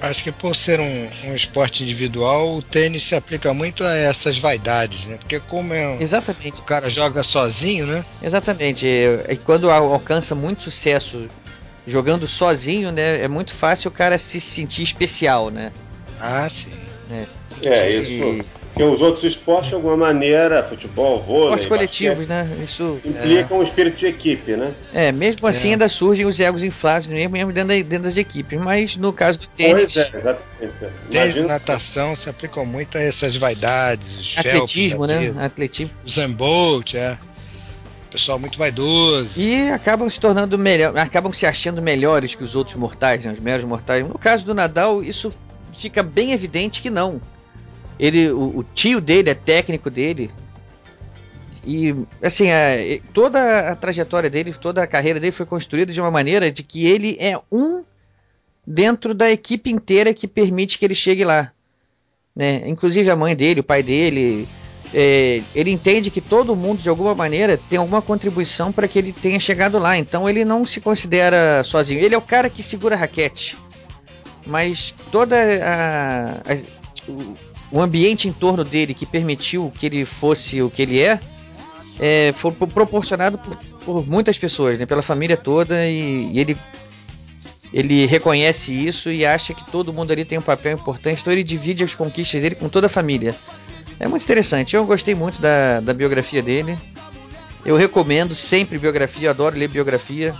[0.00, 4.36] Acho que por ser um, um, esporte individual, o tênis se aplica muito a essas
[4.36, 5.16] vaidades, né?
[5.16, 6.60] Porque como é um, Exatamente.
[6.60, 8.04] o cara joga sozinho, né?
[8.20, 8.84] Exatamente.
[8.84, 11.28] E quando alcança muito sucesso
[11.86, 13.22] jogando sozinho, né?
[13.22, 15.72] É muito fácil o cara se sentir especial, né?
[16.18, 16.72] Ah, sim.
[17.64, 18.61] É, é isso.
[18.72, 21.60] Porque os outros esportes, de alguma maneira, futebol, vôlei.
[21.60, 22.48] Esportes coletivos, né?
[22.64, 22.98] Isso.
[23.04, 23.60] Implicam é.
[23.60, 24.72] um espírito de equipe, né?
[24.94, 25.70] É, mesmo assim é.
[25.72, 28.58] ainda surgem os egos inflados, mesmo, mesmo dentro, dentro das equipes.
[28.58, 29.92] Mas no caso do tênis.
[29.92, 30.94] Pois é, exatamente.
[31.10, 34.16] Tênis e natação se aplicam muito a essas vaidades.
[34.16, 35.34] Os Atletismo, né?
[35.38, 35.92] Atletismo.
[36.02, 37.18] O Zambolt, é.
[38.10, 39.38] Pessoal muito vaidoso.
[39.38, 43.32] E acabam se tornando melhor, acabam se achando melhores que os outros mortais, né?
[43.32, 44.06] Os meros mortais.
[44.06, 45.32] No caso do Nadal, isso
[45.74, 47.20] fica bem evidente que não
[47.98, 50.30] ele, o, o tio dele é técnico dele.
[51.64, 56.10] E assim, a, toda a trajetória dele, toda a carreira dele foi construída de uma
[56.10, 57.84] maneira de que ele é um
[58.66, 61.52] dentro da equipe inteira que permite que ele chegue lá.
[62.34, 62.68] Né?
[62.68, 64.48] Inclusive a mãe dele, o pai dele,
[64.94, 69.12] é, ele entende que todo mundo de alguma maneira tem alguma contribuição para que ele
[69.12, 69.96] tenha chegado lá.
[69.96, 72.00] Então ele não se considera sozinho.
[72.00, 73.56] Ele é o cara que segura a raquete,
[74.46, 80.82] mas toda a, a ambiente em torno dele que permitiu que ele fosse o que
[80.82, 81.18] ele é,
[81.98, 86.56] é foi proporcionado por, por muitas pessoas, né, pela família toda, e, e, ele,
[87.72, 91.42] ele reconhece isso e acha que todo mundo ali tem um papel importante, então ele
[91.42, 93.34] divide as conquistas dele com toda a família.
[93.98, 96.76] É muito interessante, eu gostei muito da, da biografia dele.
[97.64, 100.34] Eu recomendo sempre biografia, adoro ler biografia.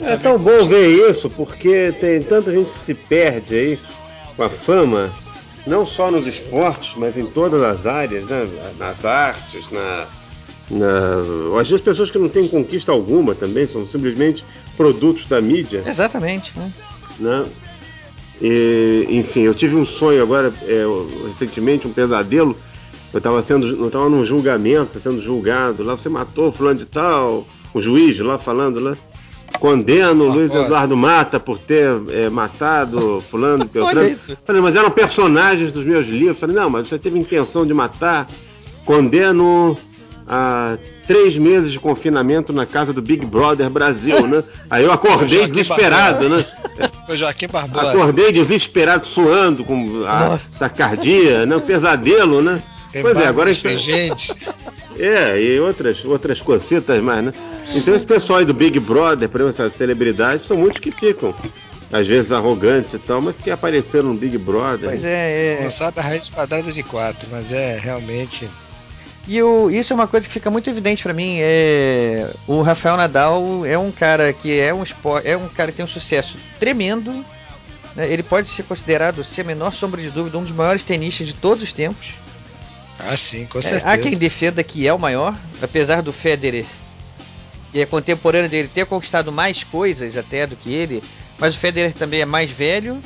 [0.00, 3.78] É tão bom ver isso, porque tem tanta gente que se perde aí
[4.36, 5.10] com a fama
[5.66, 8.48] não só nos esportes, mas em todas as áreas, né?
[8.78, 10.06] nas artes, na,
[10.70, 11.60] na...
[11.60, 14.44] Às vezes pessoas que não têm conquista alguma também, são simplesmente
[14.76, 15.82] produtos da mídia.
[15.84, 16.52] Exatamente.
[16.56, 16.72] Né?
[17.18, 17.46] né?
[18.40, 20.84] E, enfim, eu tive um sonho agora, é,
[21.28, 22.56] recentemente, um pesadelo.
[23.12, 25.82] Eu estava sendo, eu estava num julgamento, sendo julgado.
[25.82, 28.96] Lá você matou fulano de tal, o juiz lá falando lá.
[29.58, 34.14] Condeno o Luiz Eduardo Mata por ter é, matado fulano, Beltrano.
[34.44, 36.38] Falei, mas eram personagens dos meus livros.
[36.38, 38.28] Falei, não, mas você teve intenção de matar.
[38.84, 39.76] condeno
[40.28, 44.42] a três meses de confinamento na casa do Big Brother Brasil, né?
[44.68, 46.44] Aí eu acordei desesperado, né?
[47.06, 47.90] Foi Joaquim Barbosa.
[47.90, 51.54] Acordei desesperado, suando, com a tacardia, né?
[51.54, 52.60] Um pesadelo, né?
[53.00, 53.78] Pois é, agora a gente...
[53.78, 54.34] gente.
[54.98, 57.32] É, e outras, outras cositas mais, né?
[57.76, 61.34] Então esse pessoal aí do Big Brother, por exemplo, essas celebridades, são muitos que ficam.
[61.92, 64.88] Às vezes arrogantes e tal, mas que apareceram no Big Brother.
[64.88, 65.62] Pois é, é.
[65.62, 68.48] Não sabe a raiz quadrada de quatro, mas é realmente.
[69.28, 71.36] E o, isso é uma coisa que fica muito evidente pra mim.
[71.40, 75.76] É, o Rafael Nadal é um cara que é um esporte, é um cara que
[75.76, 77.24] tem um sucesso tremendo.
[77.94, 78.08] né?
[78.10, 81.34] Ele pode ser considerado, sem a menor sombra de dúvida, um dos maiores tenistas de
[81.34, 82.14] todos os tempos.
[82.98, 83.86] Ah, sim, com É, certeza.
[83.86, 86.64] há quem defenda que é o maior, apesar do Federer,
[87.80, 91.02] é contemporâneo dele, ter conquistado mais coisas até do que ele,
[91.38, 93.00] mas o Federer também é mais velho.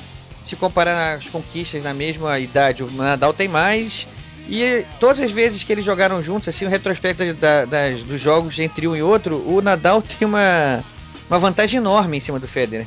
[0.45, 4.07] Se comparar as conquistas na mesma idade, o Nadal tem mais.
[4.49, 8.59] E todas as vezes que eles jogaram juntos, assim, o retrospecto da- das- dos jogos
[8.59, 10.83] entre um e outro, o Nadal tem uma,
[11.29, 12.87] uma vantagem enorme em cima do Federer.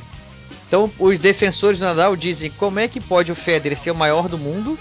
[0.66, 4.28] Então, os defensores do Nadal dizem como é que pode o Federer ser o maior
[4.28, 4.78] do mundo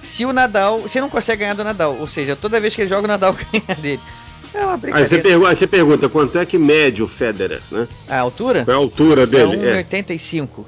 [0.00, 2.88] se o Nadal, se não consegue ganhar do Nadal, ou seja, toda vez que ele
[2.88, 4.00] joga o Nadal ganha dele.
[4.54, 5.22] É uma Aí você, brincadeira.
[5.22, 7.86] pergu aí você pergunta quanto é que mede o Federer, né?
[8.08, 8.64] A altura?
[8.64, 9.66] Qual é a altura É dele?
[9.66, 10.64] É, 1,85.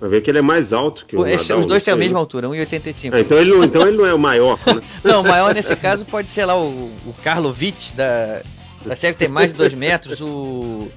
[0.00, 1.58] Vai ver que ele é mais alto que o Esse- Nadal.
[1.58, 2.20] Os dois não têm a mesma né?
[2.20, 3.10] altura, 1,85.
[3.14, 4.80] Ah, então, ele não, então ele não é o maior, né?
[5.02, 6.68] Não, o maior nesse caso pode ser lá o,
[7.04, 8.42] o Karlovic da,
[8.86, 10.88] da série que tem mais de 2 metros, o,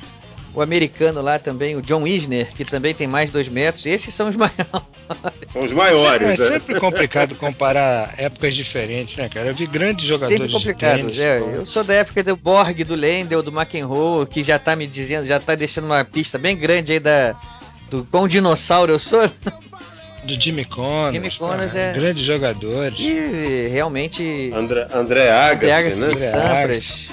[0.53, 3.85] o americano lá também, o John Isner, que também tem mais de 2 metros.
[3.85, 4.57] Esses são os maiores.
[5.53, 6.21] São os maiores.
[6.21, 6.35] É, né?
[6.35, 9.49] sempre complicado comparar épocas diferentes, né, cara?
[9.49, 10.95] Eu vi grandes jogadores Sempre complicado.
[10.97, 11.19] de tênis.
[11.19, 11.39] é.
[11.39, 15.25] eu sou da época do Borg, do Lendl, do McEnroe, que já tá me dizendo,
[15.25, 17.35] já tá deixando uma pista bem grande aí da
[17.89, 19.21] do quão dinossauro eu sou.
[20.23, 21.13] Do Jimmy Connors.
[21.13, 22.99] Jimmy Connors é- Grandes jogadores.
[22.99, 26.07] E realmente André, André Agassi, Agassi, né?
[26.09, 27.07] Pete Sampras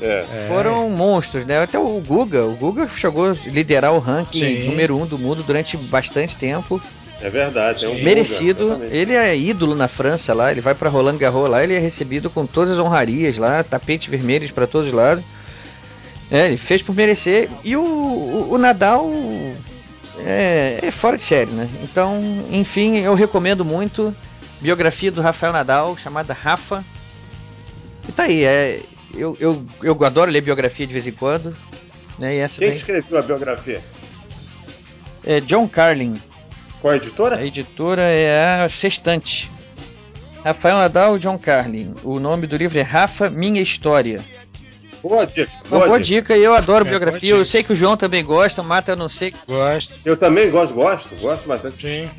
[0.00, 0.24] É.
[0.48, 1.62] foram monstros, né?
[1.62, 4.68] Até o Guga, o Guga chegou a liderar o ranking Sim.
[4.68, 6.80] número um do mundo durante bastante tempo.
[7.20, 7.84] É verdade.
[7.84, 8.80] É um Merecido.
[8.90, 12.30] Ele é ídolo na França lá, ele vai pra Roland Garros lá, ele é recebido
[12.30, 15.22] com todas as honrarias lá, tapete vermelhos pra todos os lados.
[16.30, 17.50] É, ele fez por merecer.
[17.62, 19.10] E o, o, o Nadal
[20.24, 21.68] é, é fora de série, né?
[21.82, 24.14] Então, enfim, eu recomendo muito.
[24.60, 26.84] Biografia do Rafael Nadal, chamada Rafa.
[28.08, 28.80] E tá aí, é,
[29.14, 31.56] eu, eu, eu adoro ler biografia de vez em quando.
[32.18, 33.80] Né, e essa Quem daí- escreveu a biografia?
[35.24, 36.20] é John Carlin.
[36.80, 37.36] Qual a editora?
[37.36, 39.50] A editora é a Sextante.
[40.44, 41.94] Rafael Nadal e John Carlin.
[42.02, 44.22] O nome do livro é Rafa, Minha História.
[45.02, 45.50] Boa dica.
[45.70, 47.32] Uma boa dica, e eu adoro É, biografia.
[47.32, 49.34] boa Eu sei que o João também gosta, o Mata eu não sei.
[49.46, 49.98] Gosto.
[50.04, 51.80] Eu também gosto, gosto, gosto bastante.
[51.86, 52.10] Sim.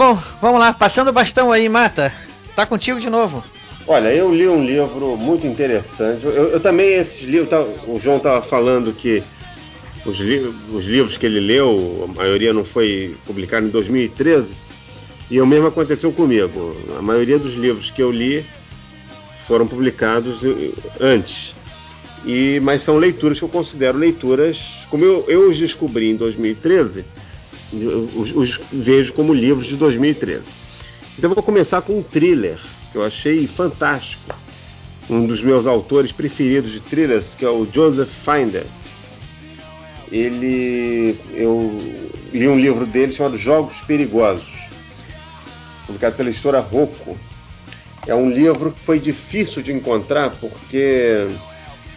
[0.00, 2.10] Bom, vamos lá, passando o bastão aí, Mata.
[2.56, 3.44] Tá contigo de novo.
[3.86, 6.24] Olha, eu li um livro muito interessante.
[6.24, 9.22] Eu, eu também, esses livros, tá- o João estava falando que
[10.06, 14.54] os, li- os livros que ele leu, a maioria não foi publicado em 2013,
[15.30, 16.74] e o mesmo aconteceu comigo.
[16.98, 18.42] A maioria dos livros que eu li
[19.46, 20.38] foram publicados
[20.98, 21.54] antes.
[22.24, 27.00] E, mas são leituras que eu considero leituras, como eu, eu os descobri em 2013,
[27.00, 27.19] eu
[27.72, 30.42] os, os vejo como livros de 2013.
[31.18, 32.58] Então vou começar com um thriller
[32.90, 34.34] que eu achei fantástico.
[35.08, 38.64] Um dos meus autores preferidos de thrillers, que é o Joseph Finder.
[40.10, 41.16] Ele.
[41.34, 41.76] Eu
[42.32, 44.48] li um livro dele chamado Jogos Perigosos,
[45.86, 47.18] publicado pela editora Rocco.
[48.06, 51.26] É um livro que foi difícil de encontrar porque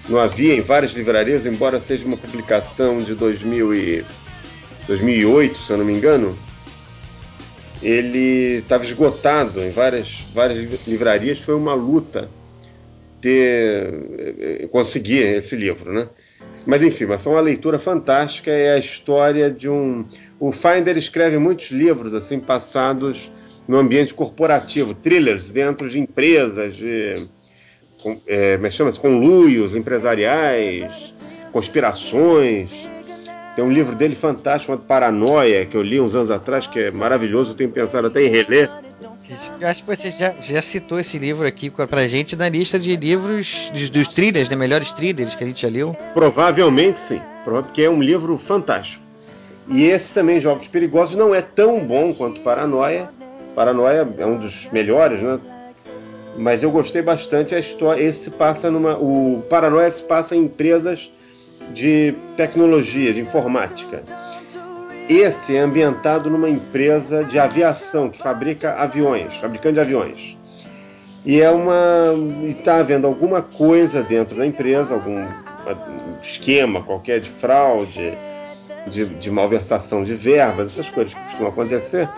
[0.09, 4.05] não havia em várias livrarias, embora seja uma publicação de 2000 e
[4.88, 6.38] 2008, se eu não me engano
[7.84, 11.41] ele estava esgotado em várias, várias livrarias.
[11.41, 12.30] Foi uma luta
[13.19, 16.08] ter eh, conseguir esse livro, né?
[16.66, 18.51] Mas enfim, mas foi uma leitura fantástica.
[18.51, 20.05] É a história de um.
[20.39, 23.30] O Finder escreve muitos livros assim passados
[23.68, 27.28] no ambiente corporativo, thrillers dentro de empresas, de
[28.01, 28.99] com, é, chama-se?
[28.99, 31.14] conluios empresariais,
[31.51, 32.72] conspirações.
[33.56, 36.91] Tem um livro dele fantástico chamado Paranoia, que eu li uns anos atrás, que é
[36.91, 38.70] maravilhoso, eu tenho pensado até em reler.
[39.60, 42.95] Eu acho que você já, já citou esse livro aqui pra gente na lista de
[42.95, 44.56] livros dos, dos thrillers, né?
[44.56, 45.95] Melhores thrillers que a gente já leu.
[46.14, 49.04] Provavelmente sim, porque é um livro fantástico.
[49.68, 53.10] E esse também, Jogos Perigosos, não é tão bom quanto Paranoia.
[53.56, 55.39] Paranoia é um dos melhores, né?
[56.36, 58.01] Mas eu gostei bastante a história.
[58.01, 58.97] Esse passa numa.
[58.97, 61.12] O Paranoia se passa em empresas
[61.72, 64.03] de tecnologia, de informática.
[65.09, 70.38] esse é ambientado numa empresa de aviação que fabrica aviões, fabricante de aviões.
[71.26, 72.14] E é uma.
[72.47, 75.26] está havendo alguma coisa dentro da empresa, algum
[76.22, 78.18] esquema qualquer de fraude,
[78.88, 82.09] de, de malversação de verbas, essas coisas que costumam acontecer.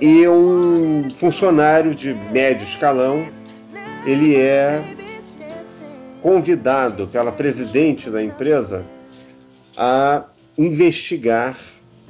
[0.00, 3.26] E um funcionário de médio escalão,
[4.06, 4.80] ele é
[6.22, 8.84] convidado pela presidente da empresa
[9.76, 10.24] a
[10.56, 11.56] investigar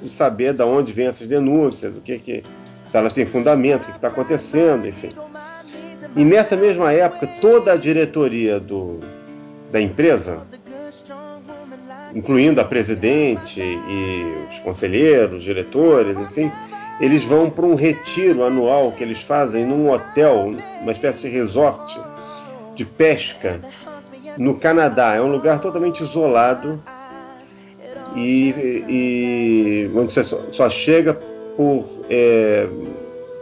[0.02, 2.42] e saber de onde vêm essas denúncias, o que que
[2.90, 5.10] se elas têm fundamento, o que está acontecendo, enfim.
[6.16, 8.98] E nessa mesma época, toda a diretoria do,
[9.70, 10.40] da empresa,
[12.12, 16.50] incluindo a presidente e os conselheiros, diretores, enfim,
[17.00, 20.52] eles vão para um retiro anual que eles fazem num hotel,
[20.82, 21.98] uma espécie de resort
[22.74, 23.60] de pesca
[24.38, 25.14] no Canadá.
[25.14, 26.82] É um lugar totalmente isolado
[28.16, 28.54] e,
[28.88, 31.14] e onde você só, só chega
[31.56, 32.66] por é,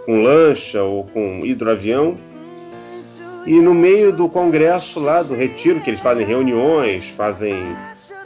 [0.05, 2.17] com lancha ou com hidroavião.
[3.47, 7.55] E no meio do congresso lá, do retiro, que eles fazem reuniões, fazem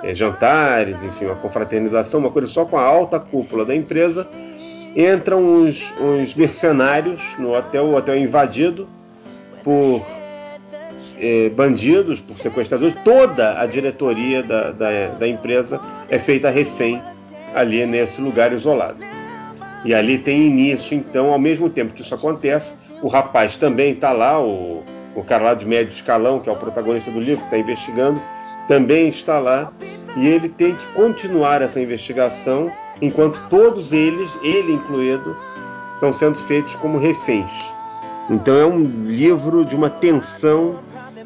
[0.02, 4.26] é, jantares, enfim, uma confraternização, uma coisa só com a alta cúpula da empresa,
[4.96, 8.88] entram uns, uns mercenários no hotel, o hotel é invadido
[9.62, 10.04] por
[11.22, 17.00] é, bandidos, por sequestradores, toda a diretoria da, da, da, empresa é feita refém
[17.54, 18.98] ali nesse lugar isolado.
[19.84, 24.10] E ali tem início, então, ao mesmo tempo que isso acontece, o rapaz também está
[24.10, 24.82] lá, o,
[25.14, 28.20] o cara lá de médio escalão, que é o protagonista do livro, que está investigando,
[28.66, 29.72] também está lá,
[30.16, 32.70] e ele tem que continuar essa investigação,
[33.00, 35.36] enquanto todos eles, ele incluído,
[35.94, 37.52] estão sendo feitos como reféns.
[38.28, 40.76] Então é um livro de uma tensão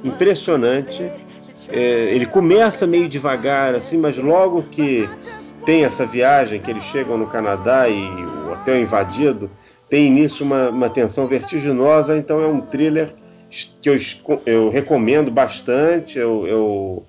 [0.04, 1.10] impressionante.
[1.68, 5.08] É, ele começa meio devagar, assim, mas logo que
[5.64, 9.50] tem essa viagem, que eles chegam no Canadá e o hotel é invadido,
[9.88, 13.10] tem início uma, uma tensão vertiginosa, então é um thriller
[13.80, 13.96] que eu,
[14.44, 16.18] eu recomendo bastante.
[16.18, 17.06] Eu, eu,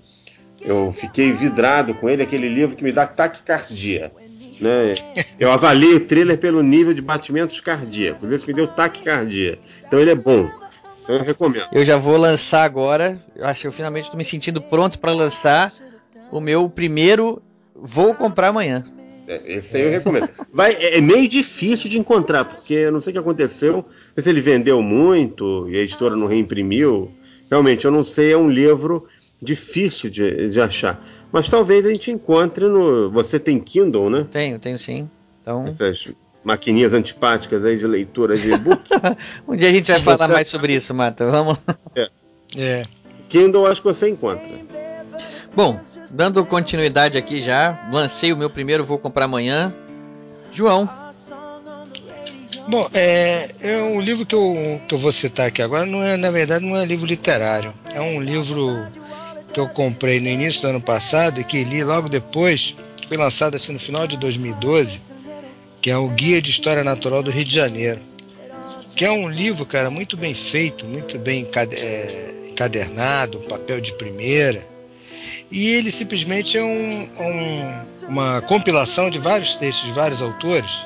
[0.61, 4.11] eu fiquei vidrado com ele, aquele livro que me dá taquicardia.
[4.59, 4.93] Né?
[5.39, 8.31] Eu avalio o thriller pelo nível de batimentos cardíacos.
[8.31, 9.59] Isso me deu taquicardia.
[9.85, 10.49] Então ele é bom.
[11.07, 11.67] Eu recomendo.
[11.71, 13.19] Eu já vou lançar agora.
[13.35, 15.73] Eu acho que eu finalmente estou me sentindo pronto para lançar
[16.31, 17.41] o meu primeiro.
[17.75, 18.83] Vou comprar amanhã.
[19.27, 20.29] É, esse aí eu recomendo.
[20.53, 23.73] Vai, é, é meio difícil de encontrar, porque eu não sei o que aconteceu.
[23.73, 23.85] Não
[24.15, 27.11] sei se ele vendeu muito e a editora não reimprimiu.
[27.49, 29.07] Realmente, eu não sei, é um livro
[29.41, 31.05] difícil de, de achar.
[31.31, 33.09] Mas talvez a gente encontre no.
[33.11, 34.27] Você tem Kindle, né?
[34.31, 35.09] Tenho, tenho sim.
[35.41, 35.65] Então...
[35.65, 36.09] Essas
[36.47, 38.81] maquininhas antipáticas aí de leitura de e-book.
[39.45, 41.29] um dia a gente vai falar mais sobre isso, Mata.
[41.29, 41.57] Vamos.
[41.93, 42.09] É.
[42.55, 42.83] é.
[43.27, 44.47] Kindle acho que você encontra.
[45.53, 45.77] Bom,
[46.09, 49.75] dando continuidade aqui já, lancei o meu primeiro, vou comprar amanhã.
[50.49, 50.89] João.
[52.69, 56.15] Bom, é, é um livro que eu, que eu vou citar aqui agora, não é,
[56.15, 57.73] na verdade não é livro literário.
[57.93, 58.87] É um livro
[59.53, 62.73] que eu comprei no início do ano passado e que li logo depois,
[63.05, 65.06] foi lançado assim no final de 2012
[65.81, 68.01] que é o Guia de História Natural do Rio de Janeiro,
[68.95, 74.67] que é um livro, cara, muito bem feito, muito bem é, encadernado, papel de primeira,
[75.51, 80.83] e ele simplesmente é um, um, uma compilação de vários textos de vários autores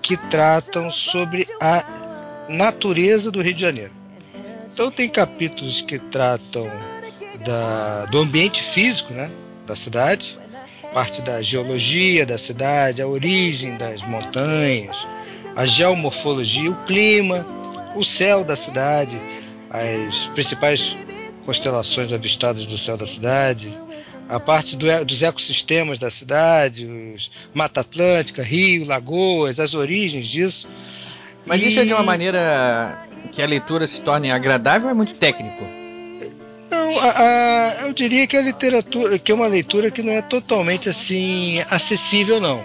[0.00, 3.92] que tratam sobre a natureza do Rio de Janeiro.
[4.72, 6.66] Então tem capítulos que tratam
[7.44, 9.30] da, do ambiente físico né,
[9.66, 10.38] da cidade,
[10.92, 15.06] parte da geologia da cidade, a origem das montanhas,
[15.56, 17.46] a geomorfologia, o clima,
[17.94, 19.20] o céu da cidade,
[19.70, 20.96] as principais
[21.44, 23.76] constelações avistadas do céu da cidade,
[24.28, 30.68] a parte do, dos ecossistemas da cidade, os Mata Atlântica, rio, lagoas, as origens disso.
[31.46, 31.68] Mas e...
[31.68, 35.81] isso é de uma maneira que a leitura se torne agradável ou é muito técnico?
[36.72, 40.22] Não, a, a, eu diria que a literatura, que é uma leitura que não é
[40.22, 42.64] totalmente assim acessível, não.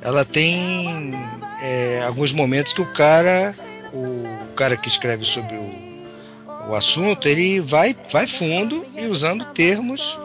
[0.00, 1.14] Ela tem
[1.62, 3.54] é, alguns momentos que o cara,
[3.92, 9.44] o, o cara que escreve sobre o, o assunto, ele vai, vai fundo e usando
[9.52, 10.18] termos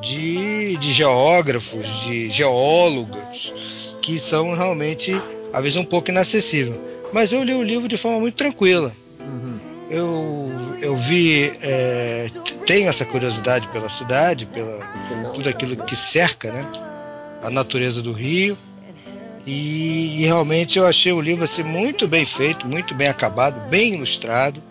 [0.00, 3.52] de, de geógrafos, de geólogos,
[4.00, 5.12] que são realmente,
[5.52, 6.80] às vezes, um pouco inacessível.
[7.12, 8.94] Mas eu li o livro de forma muito tranquila.
[9.90, 12.30] Eu eu vi, é,
[12.66, 14.78] tenho essa curiosidade pela cidade, pela
[15.34, 16.66] tudo aquilo que cerca, né,
[17.42, 18.56] a natureza do Rio.
[19.46, 23.94] E, e, realmente eu achei o livro assim, muito bem feito, muito bem acabado, bem
[23.94, 24.62] ilustrado.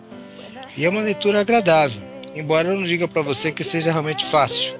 [0.76, 2.02] E é uma leitura agradável.
[2.34, 4.74] Embora eu não diga para você que seja realmente fácil.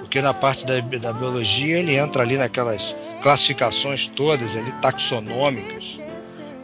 [0.00, 5.98] Porque na parte da, da biologia ele entra ali naquelas classificações todas ali taxonômicas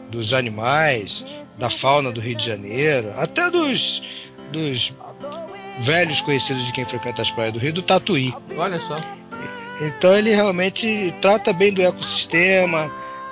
[0.09, 1.25] dos animais,
[1.57, 4.01] da fauna do Rio de Janeiro, até dos,
[4.51, 4.93] dos
[5.79, 8.33] velhos conhecidos de quem frequenta as praias do Rio, do Tatuí.
[8.57, 8.99] Olha só.
[9.81, 12.91] Então ele realmente trata bem do ecossistema,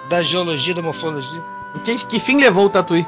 [0.10, 1.42] da geologia, da morfologia.
[1.86, 3.06] Que, que fim levou o Tatuí?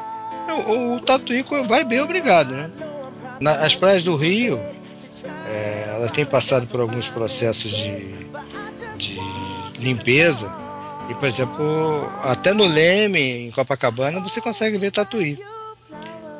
[0.68, 2.70] O, o Tatuí vai bem obrigado, né?
[3.39, 4.59] Na, as praias do Rio,
[5.47, 8.14] é, elas têm passado por alguns processos de,
[8.97, 9.20] de
[9.80, 10.62] limpeza.
[11.10, 15.39] E, por exemplo, até no Leme, em Copacabana, você consegue ver Tatuí.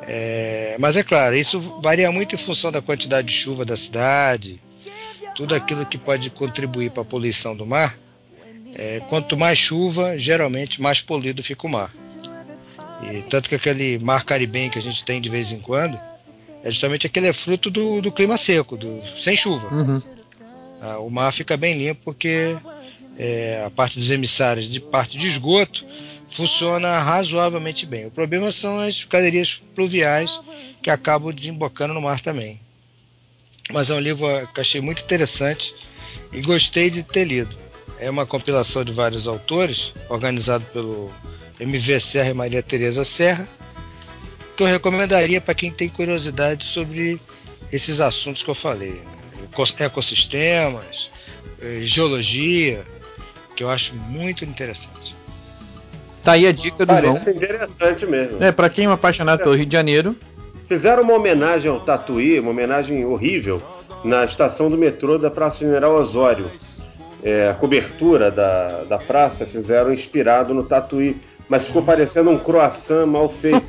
[0.02, 4.60] É, mas é claro, isso varia muito em função da quantidade de chuva da cidade,
[5.34, 7.98] tudo aquilo que pode contribuir para a poluição do mar.
[8.76, 11.92] É, quanto mais chuva, geralmente mais poluído fica o mar.
[13.02, 15.98] E tanto que aquele mar caribenho que a gente tem de vez em quando
[16.62, 19.72] é justamente aquele é fruto do, do clima seco, do, sem chuva.
[19.72, 20.02] Uhum.
[20.80, 22.56] Ah, o mar fica bem limpo porque
[23.18, 25.86] é, a parte dos emissários de parte de esgoto
[26.30, 28.06] funciona razoavelmente bem.
[28.06, 30.40] O problema são as galerias pluviais
[30.82, 32.60] que acabam desembocando no mar também.
[33.70, 35.74] Mas é um livro que achei muito interessante
[36.32, 37.56] e gostei de ter lido.
[37.98, 41.12] É uma compilação de vários autores, organizado pelo
[41.60, 43.48] MV Serra e Maria Tereza Serra,
[44.56, 47.20] que eu recomendaria para quem tem curiosidade sobre
[47.72, 48.92] esses assuntos que eu falei.
[48.92, 49.86] Né?
[49.86, 51.10] Ecossistemas,
[51.60, 52.84] eh, geologia,
[53.54, 55.16] que eu acho muito interessante.
[56.22, 57.36] Tá aí a dica do Parece João.
[57.36, 58.42] interessante mesmo.
[58.42, 60.16] É, para quem é um apaixonado pelo Rio de Janeiro.
[60.66, 63.62] Fizeram uma homenagem ao Tatuí, uma homenagem horrível,
[64.02, 66.50] na estação do metrô da Praça General Osório.
[67.22, 71.16] É, a cobertura da, da praça fizeram inspirado no Tatuí,
[71.48, 73.66] mas ficou parecendo um croissant mal feito.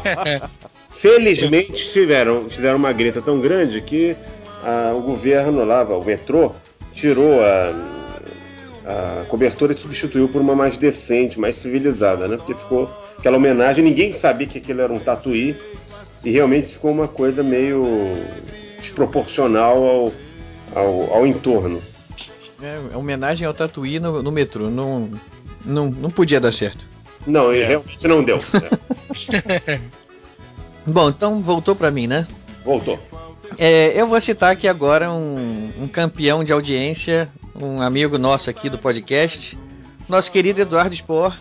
[0.90, 4.16] Felizmente tiveram, fizeram uma greta tão grande que
[4.64, 6.52] ah, o governo lá, o metrô,
[6.92, 7.72] tirou a,
[8.86, 12.36] a cobertura substituiu por uma mais decente, mais civilizada, né?
[12.36, 15.56] Porque ficou aquela homenagem, ninguém sabia que aquilo era um tatuí
[16.24, 18.14] e realmente ficou uma coisa meio
[18.78, 20.12] desproporcional ao,
[20.74, 21.82] ao, ao entorno.
[22.62, 24.70] É, homenagem ao Tatuí no, no metrô.
[24.70, 25.10] Não,
[25.64, 26.86] não, não podia dar certo.
[27.26, 27.64] Não, é.
[27.64, 28.38] realmente não deu.
[28.38, 29.80] Né?
[30.86, 32.26] Bom, então voltou para mim, né?
[32.64, 32.98] Voltou.
[33.58, 37.28] É, eu vou citar aqui agora um, um, campeão de audiência,
[37.60, 39.58] um amigo nosso aqui do podcast,
[40.08, 41.34] nosso querido Eduardo Spor,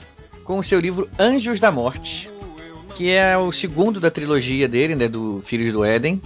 [0.44, 2.30] com o seu livro Anjos da Morte,
[2.96, 6.22] que é o segundo da trilogia dele, né, do Filhos do Éden.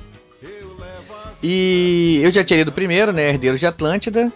[1.42, 4.32] E eu já tinha lido o primeiro, né, Herdeiros de Atlântida,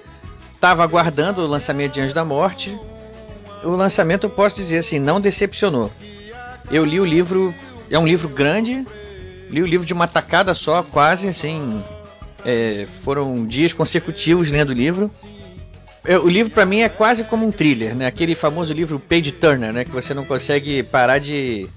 [0.53, 2.77] estava aguardando o lançamento de Anjos da Morte.
[3.63, 5.91] O lançamento, eu posso dizer assim, não decepcionou.
[6.71, 7.53] Eu li o livro,
[7.89, 8.85] é um livro grande,
[9.49, 11.83] li o livro de uma tacada só, quase, assim.
[12.45, 15.09] É, foram dias consecutivos lendo o livro.
[16.23, 18.05] O livro para mim é quase como um thriller, né?
[18.05, 19.85] Aquele famoso livro Page Turner, né?
[19.85, 21.67] Que você não consegue parar de,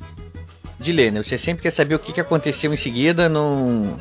[0.78, 1.22] de ler, né?
[1.22, 3.96] Você sempre quer saber o que, que aconteceu em seguida, não,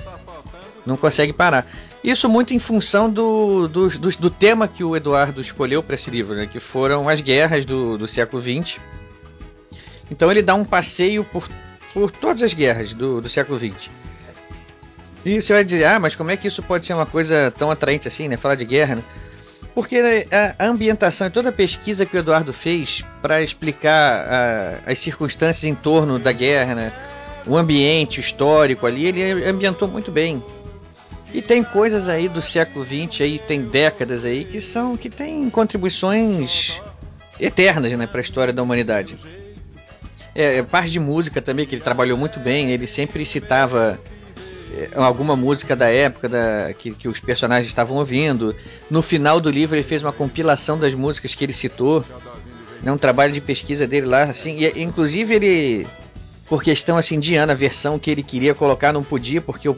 [0.86, 1.66] não consegue parar.
[2.04, 6.10] Isso muito em função do, do, do, do tema que o Eduardo escolheu para esse
[6.10, 6.48] livro, né?
[6.48, 8.80] Que foram as guerras do, do século XX.
[10.10, 11.48] Então ele dá um passeio por
[11.96, 13.90] por todas as guerras do, do século XX.
[15.24, 17.72] E você vai dizer, ah, mas como é que isso pode ser uma coisa tão
[17.72, 18.36] atraente assim, né?
[18.36, 19.04] Falar de guerra, né?
[19.76, 20.02] Porque
[20.58, 25.66] a, ambientação e toda a pesquisa que o Eduardo fez para explicar a, as circunstâncias
[25.66, 26.94] em torno da guerra, né?
[27.48, 30.44] o ambiente histórico ali, ele ambientou muito bem.
[31.34, 35.50] E tem coisas aí do século XX, aí tem décadas aí que são que tem
[35.50, 36.80] contribuições
[37.40, 39.18] eternas, né, para a história da humanidade.
[40.34, 44.00] É, é, parte de música também, que ele trabalhou muito bem, ele sempre citava
[44.96, 48.56] alguma música da época da, que, que os personagens estavam ouvindo.
[48.90, 52.04] No final do livro ele fez uma compilação das músicas que ele citou.
[52.84, 55.88] É um trabalho de pesquisa dele lá, assim, e inclusive ele,
[56.48, 59.78] por questão assim de ano, a versão que ele queria colocar não podia, porque o,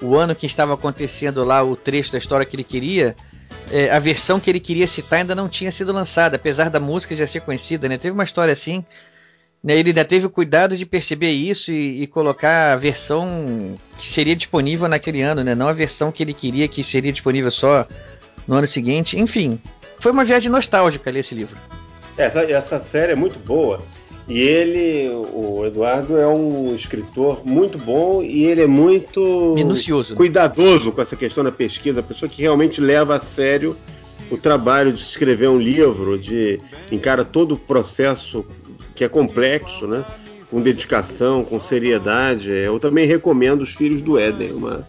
[0.00, 3.16] o ano que estava acontecendo lá, o trecho da história que ele queria,
[3.72, 7.16] é, a versão que ele queria citar ainda não tinha sido lançada, apesar da música
[7.16, 7.98] já ser conhecida, né?
[7.98, 8.84] Teve uma história assim né,
[9.72, 14.36] ele ainda teve o cuidado de perceber isso e, e, colocar a versão que seria
[14.36, 15.54] disponível naquele ano, né?
[15.54, 17.86] Não a versão que ele queria que seria disponível só
[18.46, 19.18] no ano seguinte.
[19.18, 19.58] Enfim,
[19.98, 21.56] foi uma viagem nostálgica ler esse livro.
[22.16, 23.82] Essa, essa série é muito boa.
[24.28, 30.92] E ele, o Eduardo, é um escritor muito bom e ele é muito minucioso, cuidadoso
[30.92, 33.76] com essa questão da pesquisa, a pessoa que realmente leva a sério
[34.30, 36.58] o trabalho de escrever um livro, de
[36.90, 38.46] encara todo o processo
[38.94, 40.04] que é complexo, né?
[40.50, 42.50] Com dedicação, com seriedade.
[42.50, 44.86] Eu também recomendo Os Filhos do Éden, uma,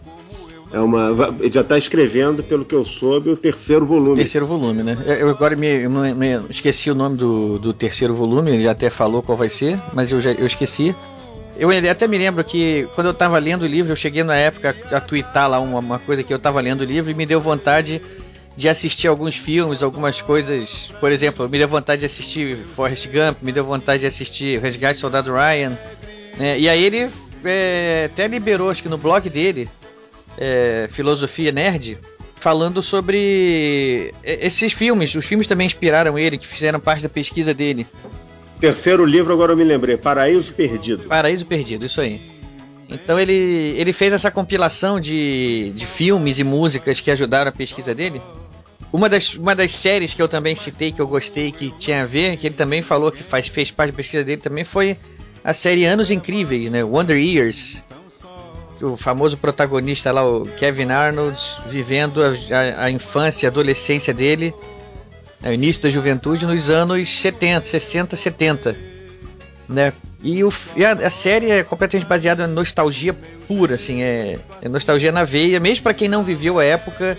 [0.72, 4.16] É uma, ele já está escrevendo, pelo que eu soube, o terceiro volume.
[4.16, 4.96] Terceiro volume, né?
[5.20, 8.90] Eu agora me, me- me- esqueci o nome do, do terceiro volume, ele já até
[8.90, 10.94] falou qual vai ser, mas eu já eu esqueci.
[11.58, 14.76] Eu até me lembro que quando eu tava lendo o livro, eu cheguei na época
[14.92, 17.40] a twittar lá uma, uma coisa que eu tava lendo o livro e me deu
[17.40, 18.02] vontade
[18.56, 20.90] de assistir alguns filmes, algumas coisas.
[20.98, 24.94] Por exemplo, me deu vontade de assistir Forrest Gump, me deu vontade de assistir Resgate
[24.96, 25.76] do Soldado Ryan.
[26.38, 26.58] né?
[26.58, 27.10] E aí ele
[27.44, 29.68] é, até liberou, acho que no blog dele,
[30.38, 31.98] é, Filosofia Nerd,
[32.36, 35.14] falando sobre e- esses filmes.
[35.14, 37.86] Os filmes também inspiraram ele, que fizeram parte da pesquisa dele.
[38.58, 41.04] Terceiro livro, agora eu me lembrei, Paraíso Perdido.
[41.04, 42.20] Paraíso Perdido, isso aí.
[42.88, 47.94] Então ele, ele fez essa compilação de, de filmes e músicas que ajudaram a pesquisa
[47.94, 48.22] dele.
[48.96, 52.06] Uma das, uma das séries que eu também citei, que eu gostei, que tinha a
[52.06, 54.96] ver, que ele também falou que faz, fez parte da pesquisa dele, também foi
[55.44, 56.82] a série Anos Incríveis, né?
[56.82, 57.84] Wonder Years.
[58.80, 61.38] O famoso protagonista lá, o Kevin Arnold,
[61.68, 64.54] vivendo a, a, a infância e adolescência dele,
[65.42, 68.96] né, o início da juventude, nos anos 70, 60, 70
[69.68, 69.92] né?
[70.22, 73.14] E, o, e a, a série é completamente baseada em nostalgia
[73.46, 77.18] pura, assim, é, é nostalgia na veia, mesmo para quem não viveu a época,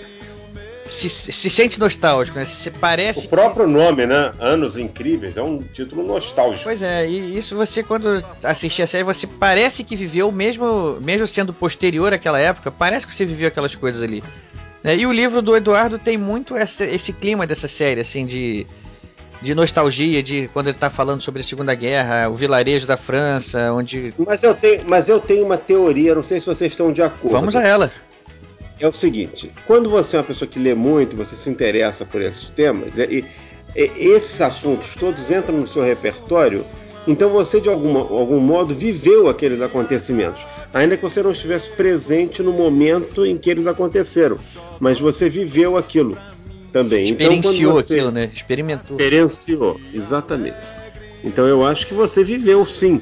[0.88, 2.45] se, se sente nostálgico, né?
[2.45, 4.31] Se parece O próprio nome, né?
[4.39, 6.63] Anos Incríveis, é um título nostálgico.
[6.63, 11.25] Pois é, e isso você quando assistir a série, você parece que viveu mesmo, mesmo
[11.27, 14.23] sendo posterior àquela época, parece que você viveu aquelas coisas ali.
[14.83, 14.95] né?
[14.95, 18.65] E o livro do Eduardo tem muito essa- esse clima dessa série, assim, de,
[19.41, 23.71] de nostalgia, de quando ele tá falando sobre a Segunda Guerra, o vilarejo da França,
[23.73, 24.13] onde.
[24.17, 27.29] Mas eu tenho, mas eu tenho uma teoria, não sei se vocês estão de acordo.
[27.33, 27.91] Vamos a ela.
[28.80, 32.21] É o seguinte: quando você é uma pessoa que lê muito, você se interessa por
[32.21, 33.25] esses temas, e,
[33.75, 36.65] e- esses assuntos todos entram no seu repertório,
[37.07, 40.41] então você de alguma, algum modo viveu aqueles acontecimentos,
[40.73, 44.38] ainda que você não estivesse presente no momento em que eles aconteceram,
[44.80, 46.17] mas você viveu aquilo
[46.71, 47.03] também.
[47.03, 48.30] Experienciou então, quando você aquilo, né?
[48.34, 48.97] Experimentou.
[48.97, 50.57] Experienciou, exatamente.
[51.23, 53.01] Então eu acho que você viveu sim.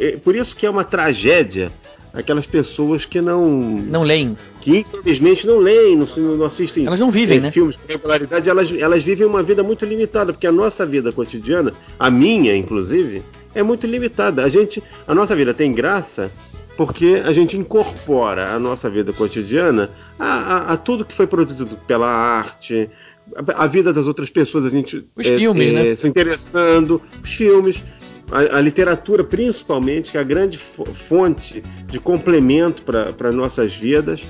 [0.00, 1.70] É- Por isso que é uma tragédia
[2.12, 3.48] aquelas pessoas que não.
[3.50, 4.36] Não leem.
[4.60, 6.86] Que infelizmente não leem, não, não assistem.
[6.86, 7.50] Elas não vivem, eh, né?
[7.50, 11.72] Filmes com regularidade, elas, elas vivem uma vida muito limitada, porque a nossa vida cotidiana,
[11.98, 13.22] a minha inclusive,
[13.54, 14.42] é muito limitada.
[14.44, 16.30] A gente, a nossa vida tem graça
[16.76, 21.76] porque a gente incorpora a nossa vida cotidiana a, a- a tudo que foi produzido
[21.88, 22.88] pela arte,
[23.34, 25.96] a, a vida das outras pessoas, a gente Os eh, filmes, eh, né?
[25.96, 27.82] se interessando, os filmes,
[28.30, 34.22] a, a literatura principalmente, que é a grande fo- fonte de complemento para nossas vidas.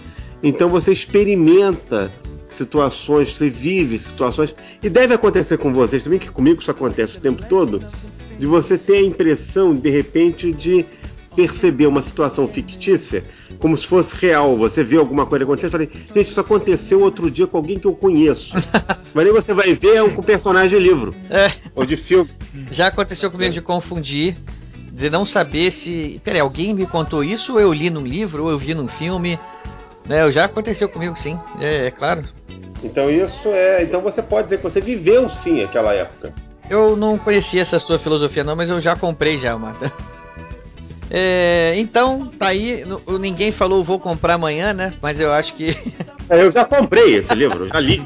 [0.43, 2.13] Então você experimenta
[2.51, 7.21] situações, você vive situações, e deve acontecer com vocês também, que comigo isso acontece o
[7.21, 7.83] tempo todo,
[8.39, 10.87] de você ter a impressão, de repente, de
[11.39, 13.22] perceber uma situação fictícia
[13.61, 14.59] como se fosse real.
[14.59, 17.86] Você vê alguma coisa acontecendo e fala, gente, isso aconteceu outro dia com alguém que
[17.86, 18.53] eu conheço.
[19.14, 21.14] Mas aí você vai ver é um personagem de livro.
[21.30, 21.49] É.
[21.76, 22.28] Ou de filme.
[22.72, 24.36] Já aconteceu comigo de confundir,
[24.93, 26.20] de não saber se.
[26.24, 29.39] Peraí, alguém me contou isso, ou eu li num livro, ou eu vi num filme.
[30.07, 32.24] Né, já aconteceu comigo sim, é, é claro.
[32.82, 33.84] Então isso é.
[33.84, 36.34] Então você pode dizer que você viveu sim aquela época.
[36.68, 39.93] Eu não conhecia essa sua filosofia não, mas eu já comprei já, Mata.
[41.11, 42.85] É, então, tá aí.
[43.21, 44.93] Ninguém falou vou comprar amanhã, né?
[45.03, 45.77] Mas eu acho que.
[46.31, 48.03] É, Eu já comprei esse livro, já li.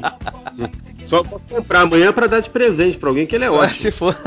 [1.05, 3.73] Só posso comprar amanhã para dar de presente para alguém que ele é Só ótimo.
[3.73, 4.17] se for.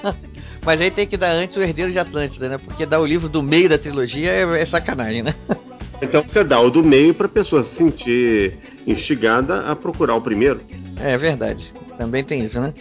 [0.66, 2.58] Mas aí tem que dar antes o Herdeiro de Atlântida, né?
[2.58, 5.34] Porque dar o livro do meio da trilogia é, é sacanagem, né?
[6.00, 10.20] Então você dá o do meio para a pessoa se sentir instigada a procurar o
[10.20, 10.60] primeiro.
[11.00, 11.74] É verdade.
[11.96, 12.72] Também tem isso, né?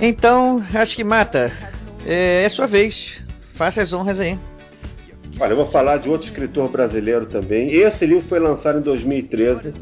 [0.00, 1.52] Então, acho que mata.
[2.06, 3.22] É, é sua vez.
[3.54, 4.38] Faça as honras aí.
[5.38, 7.72] Olha, eu vou falar de outro escritor brasileiro também.
[7.72, 9.72] Esse livro foi lançado em 2013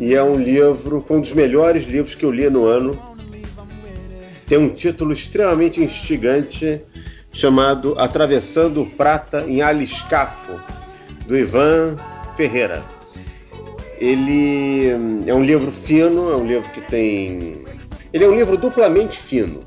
[0.00, 2.98] e é um livro, foi um dos melhores livros que eu li no ano.
[4.46, 6.80] Tem um título extremamente instigante
[7.30, 10.58] chamado Atravessando o Prata em Aliscafo,
[11.26, 11.96] do Ivan
[12.36, 12.82] Ferreira.
[13.98, 17.62] Ele hum, é um livro fino, é um livro que tem.
[18.12, 19.64] Ele é um livro duplamente fino,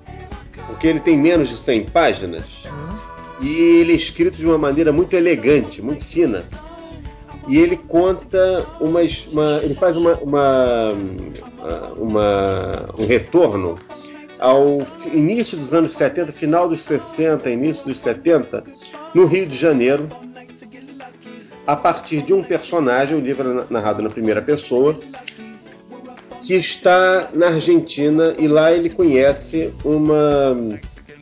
[0.67, 2.43] porque ele tem menos de 100 páginas
[3.41, 6.43] e ele é escrito de uma maneira muito elegante, muito fina.
[7.47, 10.93] E ele conta uma, ele faz uma, uma,
[11.97, 13.77] uma- um retorno
[14.39, 18.63] ao início dos anos 70, final dos 60, início dos 70,
[19.13, 20.07] no Rio de Janeiro,
[21.65, 24.99] a partir de um personagem, o livro é na- narrado na primeira pessoa,
[26.45, 30.55] que está na Argentina e lá ele conhece uma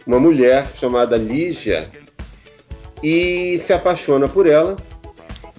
[0.05, 1.89] uma mulher chamada Lígia
[3.03, 4.75] e se apaixona por ela.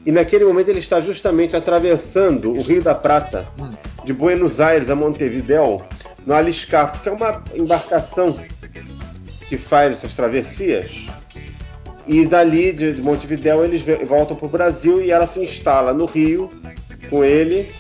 [0.05, 3.47] E naquele momento ele está justamente atravessando o Rio da Prata,
[4.05, 5.81] de Buenos Aires a Montevideo,
[6.27, 8.37] no Aliscafo, que é uma embarcação
[9.49, 11.07] que faz essas travessias.
[12.05, 16.05] E dali, de de Montevideo, eles voltam para o Brasil e ela se instala no
[16.05, 16.51] Rio
[17.09, 17.71] com ele.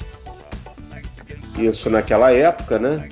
[1.58, 3.08] Isso naquela época, né?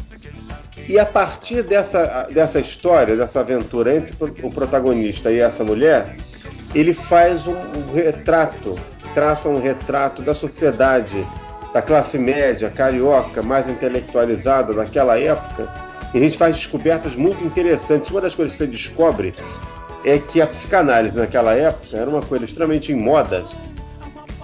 [0.88, 6.16] E a partir dessa, dessa história, dessa aventura entre o protagonista e essa mulher,
[6.74, 8.76] ele faz um, um retrato,
[9.14, 11.26] traça um retrato da sociedade,
[11.72, 15.68] da classe média carioca, mais intelectualizada daquela época.
[16.12, 18.11] E a gente faz descobertas muito interessantes.
[18.11, 19.34] Uma das coisas que você descobre
[20.05, 23.45] é que a psicanálise naquela época era uma coisa extremamente em moda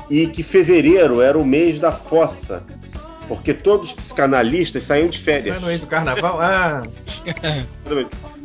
[0.09, 2.63] e que fevereiro era o mês da fossa,
[3.29, 5.55] porque todos os psicanalistas saíam de férias.
[5.55, 6.39] Não é no mês do carnaval?
[6.41, 6.83] Ah,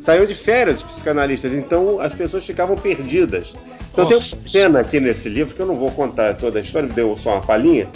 [0.02, 3.54] Saíam de férias os psicanalistas, então as pessoas ficavam perdidas.
[3.92, 6.90] Então tem uma cena aqui nesse livro, que eu não vou contar toda a história,
[6.90, 7.88] deu só uma palhinha,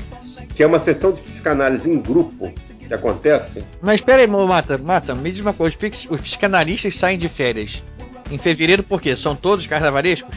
[0.54, 2.54] que é uma sessão de psicanálise em grupo
[2.88, 3.64] que acontece.
[3.82, 5.76] Mas espera aí, Mata, Mata, me diz uma coisa:
[6.10, 7.82] os, psicanalistas saem de férias
[8.30, 9.16] em fevereiro por quê?
[9.16, 10.36] São todos carnavarescos?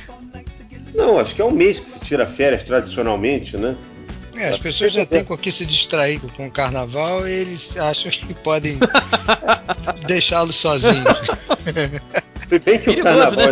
[0.95, 3.77] Não, acho que é um mês que se tira férias tradicionalmente, né?
[4.39, 7.77] É, as pessoas já têm com o que se distrair com o carnaval e eles
[7.77, 8.79] acham que podem
[10.07, 11.05] deixá-lo sozinho.
[12.49, 13.49] Se bem que o Perigoso, carnaval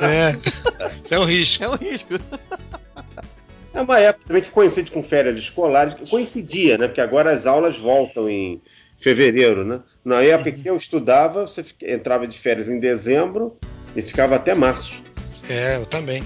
[0.00, 0.32] né?
[1.10, 1.64] É, é um risco.
[1.64, 2.14] É um risco.
[3.74, 6.88] É uma época também que coincide com férias escolares, que coincidia, né?
[6.88, 8.62] Porque agora as aulas voltam em
[8.96, 9.80] fevereiro, né?
[10.04, 13.58] Na época que eu estudava, você entrava de férias em dezembro
[13.94, 15.02] e ficava até março.
[15.48, 16.24] É, eu também.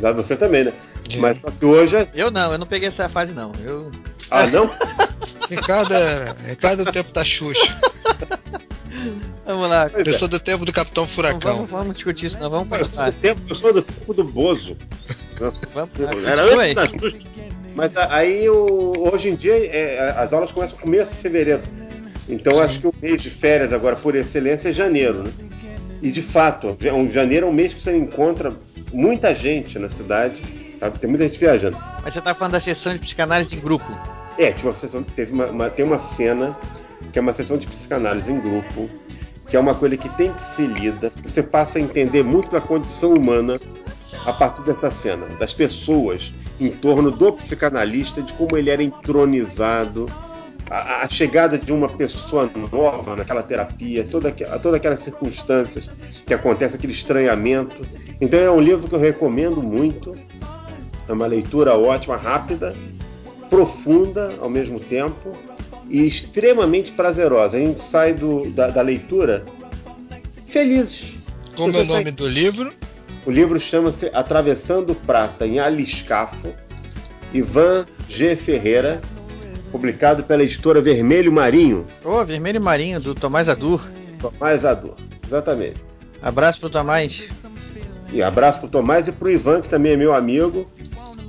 [0.00, 0.72] Já Você também, né?
[1.18, 1.96] Mas só que hoje.
[1.96, 3.52] é- Eu não, eu não peguei essa fase, não.
[3.64, 3.90] Eu.
[4.30, 4.70] Ah, não?
[5.48, 7.74] Ricardo, é- Ricardo é o tempo da Xuxa.
[9.46, 9.90] Vamos lá.
[9.94, 11.54] Eu sou do tempo do Capitão Furacão.
[11.56, 12.50] Vamos, vamos discutir isso, não.
[12.50, 13.10] Vamos Eu sou passar.
[13.10, 14.76] do tempo, eu sou do tempo do Bozo.
[15.38, 15.64] Vamos
[16.26, 17.18] Era antes da Xuxa.
[17.74, 21.62] Mas aí o- hoje em dia é, as aulas começam no começo de fevereiro.
[22.28, 25.30] Então eu acho que o mês de férias agora, por excelência, é janeiro, né?
[26.02, 28.52] E de fato, ja- um- janeiro é um mês que você encontra
[28.92, 30.42] muita gente na cidade.
[30.78, 30.98] Sabe?
[30.98, 31.76] Tem muita gente viajando.
[32.02, 33.84] Mas você tá falando da sessão de psicanálise em grupo.
[34.38, 36.56] É, tinha uma sessão, teve uma, uma- tem uma cena
[37.12, 38.88] que é uma sessão de psicanálise em grupo,
[39.48, 41.10] que é uma coisa que tem que ser lida.
[41.24, 43.54] Você passa a entender muito da condição humana
[44.26, 50.10] a partir dessa cena, das pessoas em torno do psicanalista, de como ele era entronizado,
[50.70, 55.88] a, a chegada de uma pessoa nova naquela terapia, toda, todas aquelas circunstâncias
[56.26, 57.76] que acontece, aquele estranhamento.
[58.20, 60.14] Então é um livro que eu recomendo muito.
[61.08, 62.74] É uma leitura ótima, rápida,
[63.48, 65.32] profunda ao mesmo tempo
[65.88, 67.56] e extremamente prazerosa.
[67.56, 69.44] A gente sai do- da, da leitura
[70.46, 71.14] felizes.
[71.56, 72.72] Como é o nome sai- do livro?
[73.26, 76.52] O livro chama-se Atravessando Prata em Aliscafo,
[77.32, 78.36] Ivan G.
[78.36, 79.00] Ferreira,
[79.72, 81.86] publicado pela editora Vermelho Marinho.
[82.04, 83.90] Ô, Vermelho e Marinho, do Tomás Adur.
[84.20, 84.94] Tomás Adur,
[85.26, 85.76] exatamente.
[86.22, 87.28] Abraço pro Tomás.
[88.12, 90.66] E abraço pro Tomás e pro Ivan, que também é meu amigo.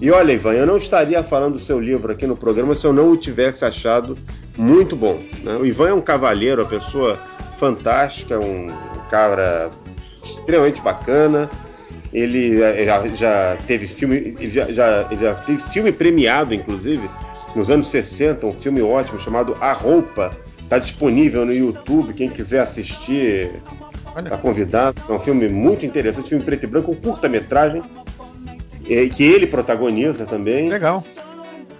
[0.01, 2.93] E olha, Ivan, eu não estaria falando do seu livro aqui no programa se eu
[2.93, 4.17] não o tivesse achado
[4.57, 5.19] muito bom.
[5.43, 5.55] né?
[5.55, 7.17] O Ivan é um cavalheiro, uma pessoa
[7.57, 8.69] fantástica, um
[9.09, 9.69] cara
[10.23, 11.49] extremamente bacana.
[12.13, 17.07] Ele eh, já, já teve filme, ele já, já- ele já teve filme premiado, inclusive,
[17.55, 20.31] nos anos 60, um filme ótimo chamado A Roupa.
[20.59, 23.51] Está disponível no YouTube, quem quiser assistir
[24.17, 24.97] está convidado.
[25.09, 27.81] É um filme muito interessante, filme preto e branco, um curta-metragem,
[29.09, 30.69] que ele protagoniza também.
[30.69, 31.03] Legal.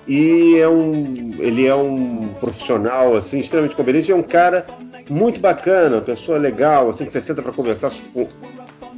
[0.07, 4.65] E é um, ele é um profissional assim extremamente competente, é um cara
[5.09, 8.27] muito bacana, uma pessoa legal, assim que você senta para conversar por,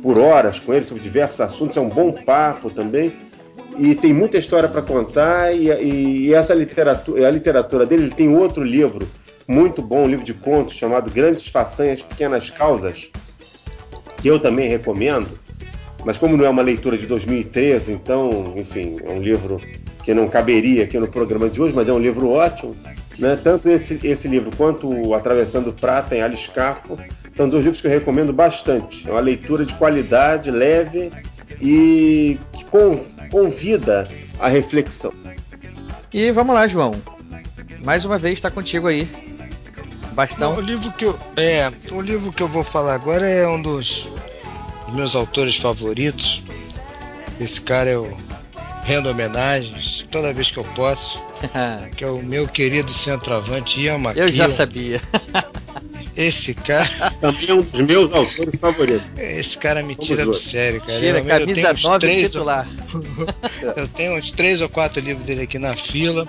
[0.02, 3.12] por horas com ele sobre diversos assuntos, é um bom papo também.
[3.78, 8.14] E tem muita história para contar e, e- e essa literatura, a literatura dele, ele
[8.16, 9.08] tem outro livro
[9.48, 13.10] muito bom, um livro de contos chamado Grandes Façanhas, Pequenas Causas,
[14.18, 15.28] que eu também recomendo,
[16.06, 19.60] mas como não é uma leitura de 2013, então, enfim, é um livro
[20.04, 22.76] que não caberia aqui no programa de hoje, mas é um livro ótimo.
[23.20, 23.38] Né?
[23.44, 26.98] Tanto esse, esse livro quanto o Atravessando Prata em Aliscafo
[27.36, 29.08] são dois livros que eu recomendo bastante.
[29.08, 31.12] É uma leitura de qualidade, leve
[31.62, 33.00] e que con-
[33.30, 34.08] convida
[34.40, 35.14] à reflexão.
[36.12, 36.96] E vamos lá, João.
[37.86, 39.08] Mais uma vez está contigo aí.
[40.14, 40.52] Bastão.
[40.54, 43.62] Não, o livro que eu é, o livro que eu vou falar agora é um
[43.62, 44.10] dos,
[44.92, 46.42] dos meus autores favoritos.
[47.40, 48.16] Esse cara eu
[48.84, 51.22] rendo homenagens toda vez que eu posso.
[51.98, 54.32] que é o meu querido centroavante Ian Eu McKeown.
[54.32, 55.02] já sabia.
[56.16, 56.88] Esse cara.
[57.22, 59.02] Também é um dos meus autores favoritos.
[59.18, 61.00] Esse cara me tira do sério, cara.
[61.00, 62.68] Tira, Realmente, eu camisa tenho uns 9 três ou- titular.
[63.78, 66.28] Eu tenho uns três ou quatro livros dele aqui na fila.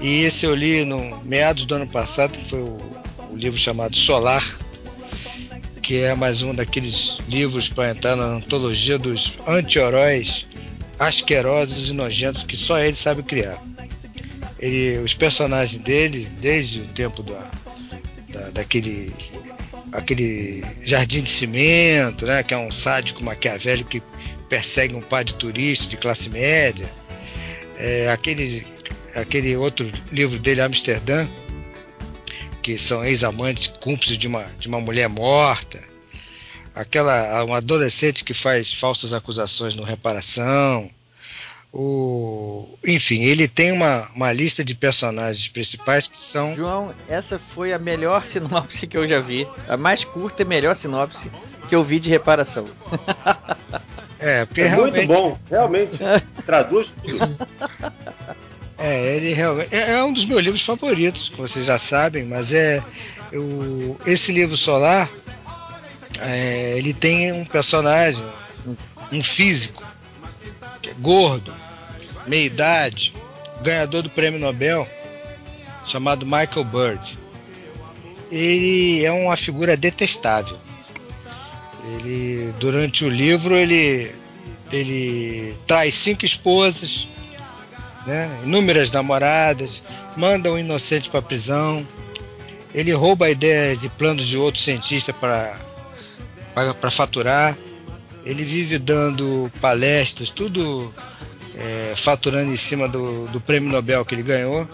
[0.00, 2.76] E esse eu li no meados do ano passado, que foi o,
[3.30, 4.44] o livro chamado Solar,
[5.84, 10.46] que é mais um daqueles livros para entrar na antologia dos anti-heróis
[10.98, 13.62] asquerosos e nojentos que só ele sabe criar.
[14.58, 17.50] Ele, os personagens dele, desde o tempo da,
[18.30, 19.12] da- daquele
[19.92, 24.02] aquele jardim de cimento, né, que é um sádico maquiavélico que
[24.48, 26.88] persegue um par de turistas de classe média.
[27.76, 28.66] É, aquele,
[29.14, 31.28] aquele outro livro dele, Amsterdã,
[32.64, 35.78] que são ex-amantes cúmplices de uma, de uma mulher morta.
[36.74, 40.90] Aquela uma adolescente que faz falsas acusações no reparação.
[41.70, 46.56] O, enfim, ele tem uma, uma lista de personagens principais que são.
[46.56, 49.46] João, essa foi a melhor sinopse que eu já vi.
[49.68, 51.30] A mais curta e melhor sinopse
[51.68, 52.64] que eu vi de reparação.
[54.18, 55.98] É, porque É muito realmente- bom, realmente.
[56.46, 57.46] Traduz tudo.
[58.86, 62.52] É, ele realmente é, é um dos meus livros favoritos, como vocês já sabem, mas
[62.52, 62.82] é
[63.32, 65.10] o, esse livro solar
[66.20, 68.22] é, ele tem um personagem,
[68.66, 68.76] um,
[69.10, 69.82] um físico,
[70.82, 71.50] que é gordo,
[72.26, 73.14] meia idade,
[73.62, 74.86] ganhador do prêmio Nobel,
[75.86, 77.18] chamado Michael Bird.
[78.30, 80.58] Ele é uma figura detestável.
[81.88, 84.14] Ele durante o livro ele
[84.70, 87.08] ele traz cinco esposas,
[88.06, 89.82] né, inúmeras namoradas,
[90.16, 91.86] manda um inocente para prisão,
[92.74, 95.56] ele rouba ideias e planos de outro cientista para
[96.80, 97.56] para faturar,
[98.24, 100.94] ele vive dando palestras, tudo
[101.56, 104.68] é, faturando em cima do, do prêmio Nobel que ele ganhou.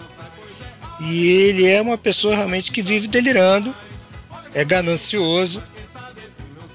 [0.99, 3.73] E ele é uma pessoa realmente que vive delirando,
[4.53, 5.61] é ganancioso.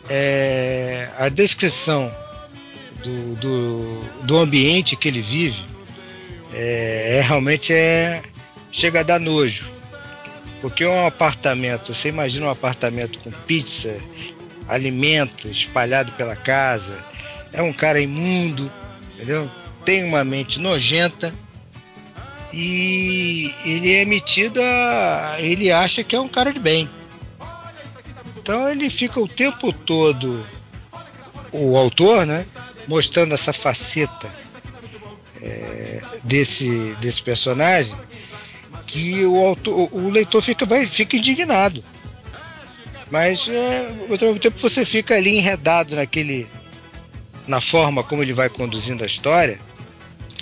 [0.09, 2.13] É, a descrição
[3.03, 5.65] do, do, do ambiente que ele vive
[6.57, 8.23] é, é realmente é
[8.73, 9.71] chega a dar nojo.
[10.63, 13.95] Porque um apartamento você imagina um apartamento com pizza
[14.67, 16.97] alimento espalhado pela casa
[17.53, 18.71] é um cara imundo
[19.15, 19.49] entendeu?
[19.85, 21.33] Tem uma mente nojenta
[22.53, 26.89] e ele é metido a ele acha que é um cara de bem.
[28.39, 30.45] Então ele fica o tempo todo
[31.53, 32.47] o autor né
[32.89, 34.29] mostrando essa faceta
[36.25, 37.97] desse, desse personagem
[38.87, 41.83] que o, autor, o leitor fica, vai, fica indignado.
[43.11, 46.47] Mas é, ao mesmo tempo você fica ali enredado naquele.
[47.47, 49.59] na forma como ele vai conduzindo a história.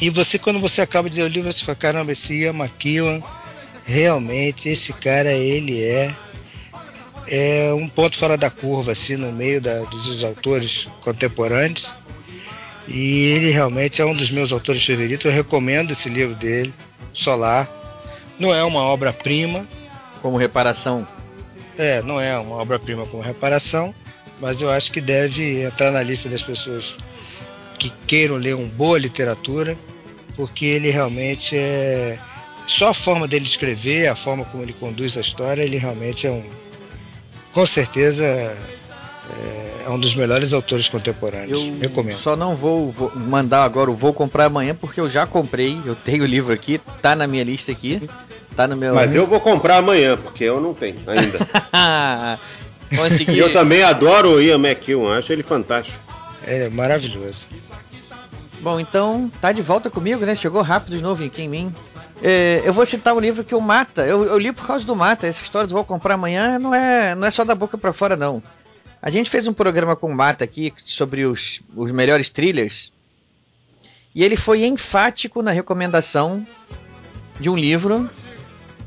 [0.00, 3.22] E você, quando você acaba de ler o livro, você fala, caramba, esse Ian McEwan,
[3.84, 6.14] realmente, esse cara, ele é
[7.26, 11.90] é um ponto fora da curva, assim, no meio da, dos autores contemporâneos.
[12.86, 15.24] E ele realmente é um dos meus autores favoritos.
[15.24, 16.72] Eu recomendo esse livro dele,
[17.12, 17.68] Solar.
[18.38, 19.66] Não é uma obra-prima.
[20.20, 21.06] Como reparação.
[21.76, 23.94] É, não é uma obra-prima como reparação,
[24.40, 26.96] mas eu acho que deve entrar na lista das pessoas
[27.78, 29.76] que queiram ler uma boa literatura,
[30.36, 32.18] porque ele realmente é.
[32.66, 36.30] Só a forma dele escrever, a forma como ele conduz a história, ele realmente é
[36.30, 36.42] um.
[37.52, 38.24] Com certeza
[39.30, 41.58] é, é um dos melhores autores contemporâneos.
[41.58, 42.16] Eu Recomendo.
[42.16, 45.94] só não vou, vou mandar agora o vou comprar amanhã porque eu já comprei, eu
[45.94, 48.08] tenho o livro aqui, tá na minha lista aqui,
[48.54, 48.94] tá no meu.
[48.94, 52.38] Mas eu vou comprar amanhã, porque eu não tenho ainda.
[52.96, 53.32] Consegui.
[53.32, 55.98] E eu também adoro o Ian McEwan, acho ele fantástico.
[56.46, 57.46] É maravilhoso.
[58.60, 60.34] Bom, então tá de volta comigo, né?
[60.34, 61.74] Chegou rápido de novo aqui em mim.
[62.22, 64.06] É, eu vou citar o livro que o Mata.
[64.06, 65.26] Eu, eu, li por causa do Mata.
[65.26, 68.16] Essa história do vou comprar amanhã não é, não é só da boca para fora,
[68.16, 68.42] não.
[69.04, 72.90] A gente fez um programa com o Mata aqui sobre os, os melhores thrillers.
[74.14, 76.46] E ele foi enfático na recomendação
[77.38, 78.08] de um livro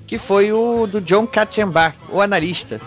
[0.08, 2.82] que foi o do John Katzenbach, o analista.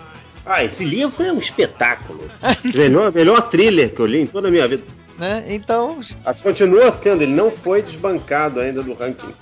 [0.45, 2.29] Ah, esse livro é um espetáculo.
[2.75, 4.83] melhor, melhor thriller que eu li em toda a minha vida.
[5.17, 5.45] Né?
[5.51, 6.01] Então.
[6.43, 9.33] Continua sendo, ele não foi desbancado ainda do ranking.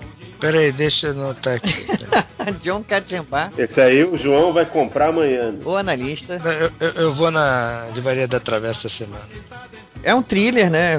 [0.41, 1.86] Peraí, deixa eu anotar aqui.
[2.62, 3.53] John Katzenbach.
[3.59, 5.55] Esse aí o João vai comprar amanhã.
[5.64, 6.41] O analista.
[6.45, 9.22] Eu, eu, eu, vou na Livraria da Travessa semana.
[10.03, 10.99] É um thriller, né?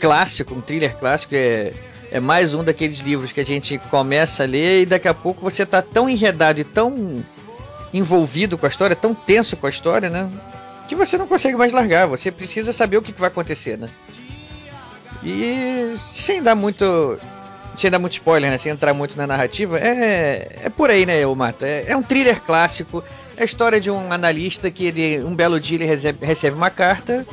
[0.00, 1.34] Clássico, um thriller clássico.
[1.34, 1.72] É,
[2.10, 5.40] é mais um daqueles livros que a gente começa a ler e daqui a pouco
[5.40, 7.24] você tá tão enredado e tão
[7.94, 10.28] envolvido com a história, tão tenso com a história, né?
[10.88, 12.06] Que você não consegue mais largar.
[12.08, 13.88] Você precisa saber o que, que vai acontecer, né?
[15.24, 17.18] E sem dar muito
[17.76, 18.58] sem dar muito spoiler, né?
[18.58, 21.66] Sem entrar muito na narrativa, é, é por aí, né, o Mata?
[21.66, 23.02] É, é um thriller clássico.
[23.36, 26.70] É a história de um analista que ele, um belo dia ele recebe, recebe uma
[26.70, 27.26] carta.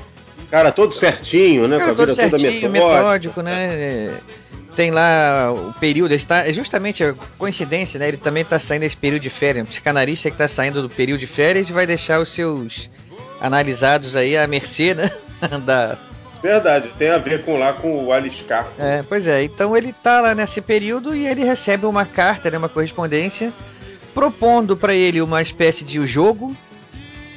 [0.49, 1.77] Cara, todo certinho, né?
[1.77, 3.67] Cara, com a todo vida certinho, metódico, né?
[3.71, 4.13] É,
[4.75, 8.07] Tem lá o período, está, é justamente a coincidência, né?
[8.07, 9.63] Ele também está saindo desse período de férias.
[9.63, 12.89] Um psicanalista que está saindo do período de férias e vai deixar os seus
[13.41, 15.09] analisados aí à mercê, né?
[15.65, 15.97] da,
[16.41, 18.67] Verdade, tem a ver com lá com o Aliscar.
[18.77, 22.57] É, pois é, então ele tá lá nesse período e ele recebe uma carta, né,
[22.57, 23.51] uma correspondência,
[24.13, 26.55] propondo para ele uma espécie de jogo,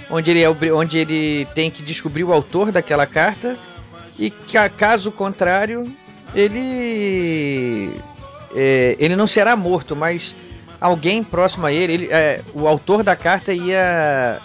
[0.09, 3.57] onde ele, é, onde ele tem que descobrir o autor daquela carta,
[4.18, 5.92] e ca- caso contrário,
[6.34, 7.90] ele.
[8.55, 10.34] é, ele não será morto, mas
[10.80, 14.38] alguém próximo a ele, ele é, o autor da carta ia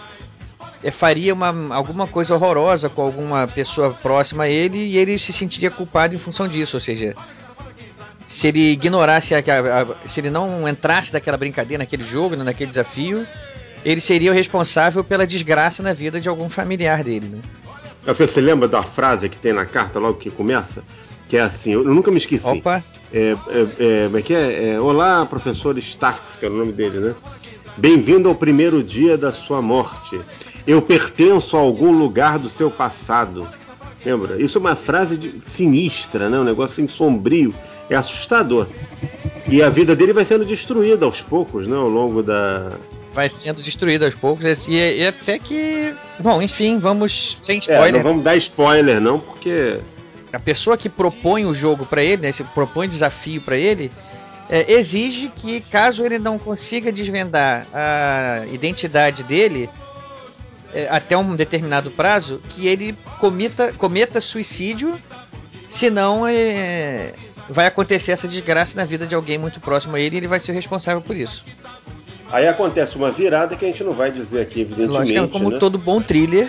[0.92, 5.70] faria uma, alguma coisa horrorosa com alguma pessoa próxima a ele e ele se sentiria
[5.70, 7.14] culpado em função disso, ou seja,
[8.26, 12.70] se ele ignorasse, a, a- se ele não entrasse naquela brincadeira, naquele jogo, né, naquele
[12.70, 13.26] desafio,
[13.84, 17.38] ele seria o responsável pela desgraça na vida de algum familiar dele, né?
[18.06, 20.82] Você se lembra da frase que tem na carta logo que começa?
[21.28, 22.46] Que é assim, eu nunca me esqueci.
[22.46, 22.82] Opa!
[23.12, 23.66] É, é,
[24.14, 24.70] é, é que é?
[24.74, 27.14] É, Olá, professor Starks, que é o nome dele, né?
[27.76, 30.18] Bem-vindo ao primeiro dia da sua morte.
[30.68, 33.48] Eu pertenço a algum lugar do seu passado.
[34.04, 34.40] Lembra?
[34.40, 36.38] Isso é uma frase de- sinistra, né?
[36.38, 37.54] Um negócio assim, sombrio.
[37.90, 38.66] É assustador.
[39.48, 41.74] E a vida dele vai sendo destruída aos poucos, né?
[41.74, 42.70] Ao longo da.
[43.14, 45.94] Vai sendo destruído aos poucos e, e até que.
[46.20, 47.38] Bom, enfim, vamos.
[47.42, 47.92] Sem É, spoiler.
[47.94, 49.78] não vamos dar spoiler, não, porque.
[50.30, 53.90] a pessoa que propõe o jogo pra ele, né, se propõe desafio pra ele,
[54.50, 59.68] é, exige que caso ele não consiga desvendar a identidade dele
[60.72, 65.00] é, até um determinado prazo, que ele cometa, cometa suicídio,
[65.68, 67.14] senão é,
[67.48, 70.40] vai acontecer essa desgraça na vida de alguém muito próximo a ele e ele vai
[70.40, 71.44] ser o responsável por isso.
[72.30, 75.14] Aí acontece uma virada que a gente não vai dizer aqui, evidentemente.
[75.14, 75.58] Lógico, como né?
[75.58, 76.48] todo bom thriller,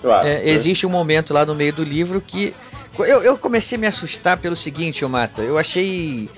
[0.00, 0.50] Claro, é, né?
[0.50, 2.54] existe um momento lá no meio do livro que.
[2.98, 5.42] Eu, eu comecei a me assustar pelo seguinte, ô Mata.
[5.42, 6.28] Eu achei.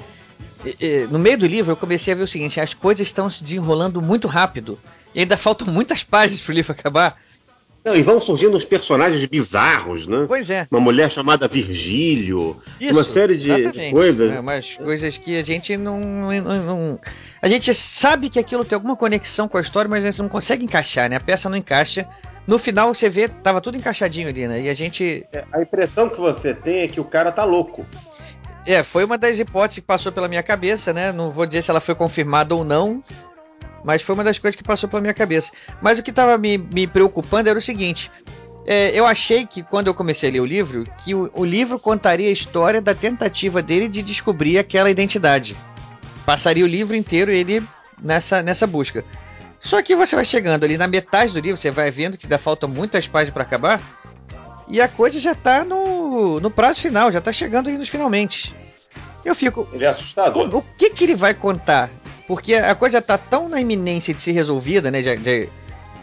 [0.67, 3.31] eh, eh, No meio do livro, eu comecei a ver o seguinte: as coisas estão
[3.31, 4.79] se desenrolando muito rápido.
[5.15, 7.17] E ainda faltam muitas páginas pro livro acabar.
[7.83, 10.27] Não, e vão surgindo uns personagens bizarros, né?
[10.29, 10.69] Pois é.
[10.71, 14.31] Uma mulher chamada Virgílio, Isso, uma série de, de coisas.
[14.31, 17.01] É, umas coisas que a gente não, não- não-
[17.41, 20.29] A gente sabe que aquilo tem alguma conexão com a história, mas a gente não
[20.29, 21.17] consegue encaixar, né?
[21.17, 22.07] A peça não encaixa.
[22.47, 24.61] No final você vê, tava tudo encaixadinho ali, né?
[24.61, 25.25] E a gente.
[25.51, 27.87] A impressão que você tem é que o cara tá louco.
[28.67, 31.13] É, foi uma das hipóteses que passou pela minha cabeça, né?
[31.13, 33.03] Não vou dizer se ela foi confirmada ou não,
[33.85, 35.53] mas foi uma das coisas que passou pela minha cabeça.
[35.81, 38.11] Mas o que estava me, me preocupando era o seguinte:
[38.67, 41.79] é, eu achei que quando eu comecei a ler o livro, que o, o livro
[41.79, 45.57] contaria a história da tentativa dele de descobrir aquela identidade.
[46.25, 47.63] Passaria o livro inteiro ele
[48.01, 49.05] nessa, nessa busca.
[49.59, 52.39] Só que você vai chegando ali na metade do livro, você vai vendo que ainda
[52.39, 53.81] faltam muitas páginas para acabar.
[54.69, 58.55] E a coisa já tá no, no prazo final, já tá chegando aí nos finalmente.
[59.25, 59.69] Eu fico.
[59.73, 60.49] Ele é assustador.
[60.55, 61.91] O, o que que ele vai contar?
[62.31, 65.03] Porque a coisa tá tão na iminência de ser resolvida, né?
[65.03, 65.49] De, de,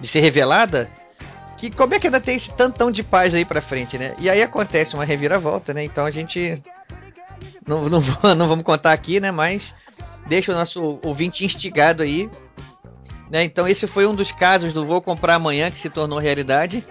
[0.01, 0.89] de ser revelada.
[1.57, 4.13] Que como é que ainda tem esse tantão de paz aí pra frente, né?
[4.19, 5.85] E aí acontece uma reviravolta, né?
[5.85, 6.61] Então a gente.
[7.65, 8.03] Não, não,
[8.35, 9.31] não vamos contar aqui, né?
[9.31, 9.73] Mas
[10.25, 12.29] deixa o nosso ouvinte instigado aí.
[13.31, 13.45] Né?
[13.45, 16.83] Então esse foi um dos casos do Vou Comprar Amanhã que se tornou realidade.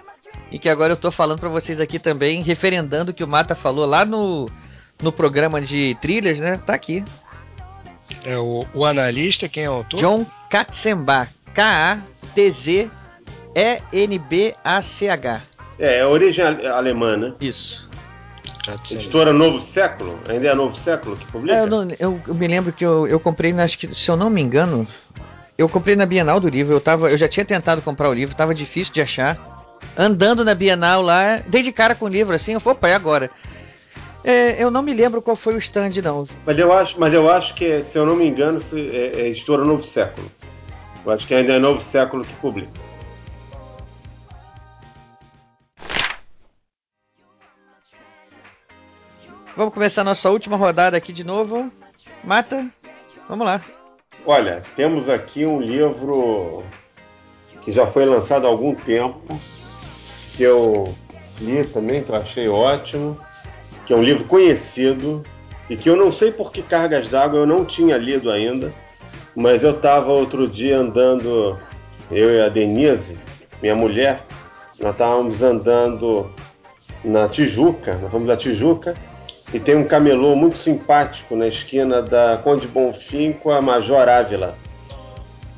[0.49, 3.53] E que agora eu tô falando pra vocês aqui também, referendando o que o Mata
[3.53, 4.49] falou lá no,
[4.99, 6.57] no programa de trilhas, né?
[6.57, 7.05] Tá aqui.
[8.25, 9.99] É o, o analista, quem é o autor?
[9.99, 11.29] John Katzenbach.
[14.07, 15.41] K-A-T-Z-E-N-B-A-C-H.
[15.79, 17.33] É, é a origem ale- alemã, né?
[17.39, 17.87] Isso.
[18.91, 20.19] Editora Novo Século?
[20.27, 21.55] Ainda é a Novo Século que publica?
[21.55, 24.09] É, eu, não- eu- eu me lembro que eu, eu comprei, na- acho que, se
[24.11, 24.85] eu não me engano,
[25.57, 26.73] eu comprei na Bienal do livro.
[26.73, 29.37] Eu, tava, eu já tinha tentado comprar o livro, tava difícil de achar.
[29.97, 32.93] Andando na Bienal lá, dei de cara com o livro assim, eu falei, opa, é
[32.95, 33.31] agora.
[34.23, 36.27] É, eu não me lembro qual foi o stand, não.
[36.45, 39.63] Mas eu acho, mas eu acho que, se eu não me engano, é, é editora
[39.63, 40.29] Novo Século.
[41.05, 42.87] Eu acho que ainda é Novo Século que publica.
[49.55, 51.71] Vamos começar a nossa última rodada aqui de novo.
[52.23, 52.69] Mata,
[53.27, 53.59] vamos lá.
[54.23, 56.63] Olha, temos aqui um livro
[57.63, 59.39] que já foi lançado há algum tempo,
[60.35, 60.93] que eu
[61.39, 63.19] li também, que eu achei ótimo,
[63.87, 65.23] que é um livro conhecido
[65.69, 68.73] e que eu não sei por que cargas d'água eu não tinha lido ainda,
[69.33, 71.57] mas eu estava outro dia andando,
[72.11, 73.17] eu e a Denise,
[73.61, 74.23] minha mulher,
[74.79, 76.29] nós estávamos andando
[77.03, 78.93] na Tijuca, nós fomos da Tijuca,
[79.53, 84.53] E tem um camelô muito simpático na esquina da Conde Bonfim com a Major Ávila.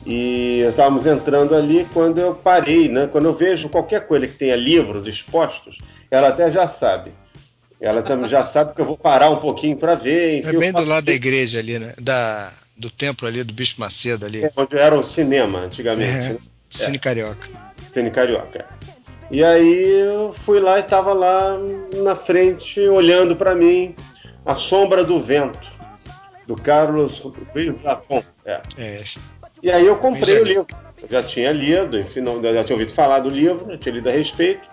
[0.05, 3.09] E estávamos entrando ali quando eu parei, né?
[3.11, 5.79] Quando eu vejo qualquer coisa que tenha livros expostos,
[6.11, 7.11] ela até já sabe.
[7.81, 10.39] Ela também já sabe que eu vou parar um pouquinho para ver.
[10.39, 11.93] Enfim, é bem do lado da igreja ali, né?
[11.99, 14.43] Da, do templo ali, do Bispo Macedo ali.
[14.43, 16.11] É, onde era o cinema antigamente.
[16.11, 16.37] É, né?
[16.69, 16.99] Cine É.
[16.99, 17.49] Carioca.
[17.93, 18.65] Cine Carioca.
[19.31, 21.57] E aí eu fui lá e estava lá
[22.03, 23.95] na frente, olhando para mim,
[24.45, 25.59] A Sombra do Vento,
[26.47, 27.19] do Carlos
[27.53, 28.23] Ruiz Zafon.
[28.43, 28.59] É.
[28.77, 29.03] É.
[29.61, 30.67] E aí eu comprei o livro.
[31.01, 34.09] Eu já tinha lido, enfim, não- já tinha ouvido falar do livro, já tinha lido
[34.09, 34.67] a respeito.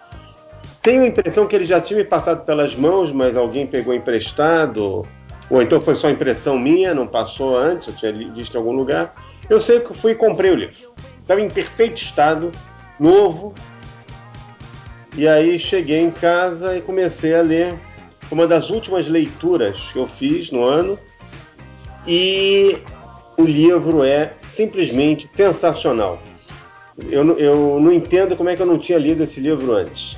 [0.83, 5.07] Tenho a impressão que ele já tinha me passado pelas mãos, mas alguém pegou emprestado,
[5.51, 9.15] ou então foi só impressão minha, não passou antes, eu tinha visto em algum lugar.
[9.49, 10.93] Eu sei que fui e comprei o livro.
[11.21, 12.53] Estava em perfeito estado,
[12.99, 13.55] novo.
[15.17, 17.75] E aí cheguei em casa e comecei a ler.
[18.23, 20.99] Foi uma das últimas leituras que eu fiz no ano.
[22.07, 22.79] E
[23.37, 26.21] o livro é simplesmente sensacional.
[27.11, 30.16] Eu, eu não entendo como é que eu não tinha lido esse livro antes.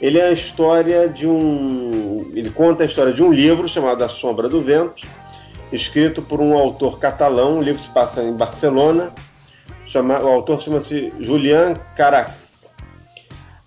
[0.00, 2.30] Ele é a história de um.
[2.34, 5.06] Ele conta a história de um livro chamado A Sombra do Vento,
[5.72, 7.58] escrito por um autor catalão.
[7.58, 9.12] O livro se passa em Barcelona.
[9.84, 12.74] Chama, o autor chama-se Julian Carax.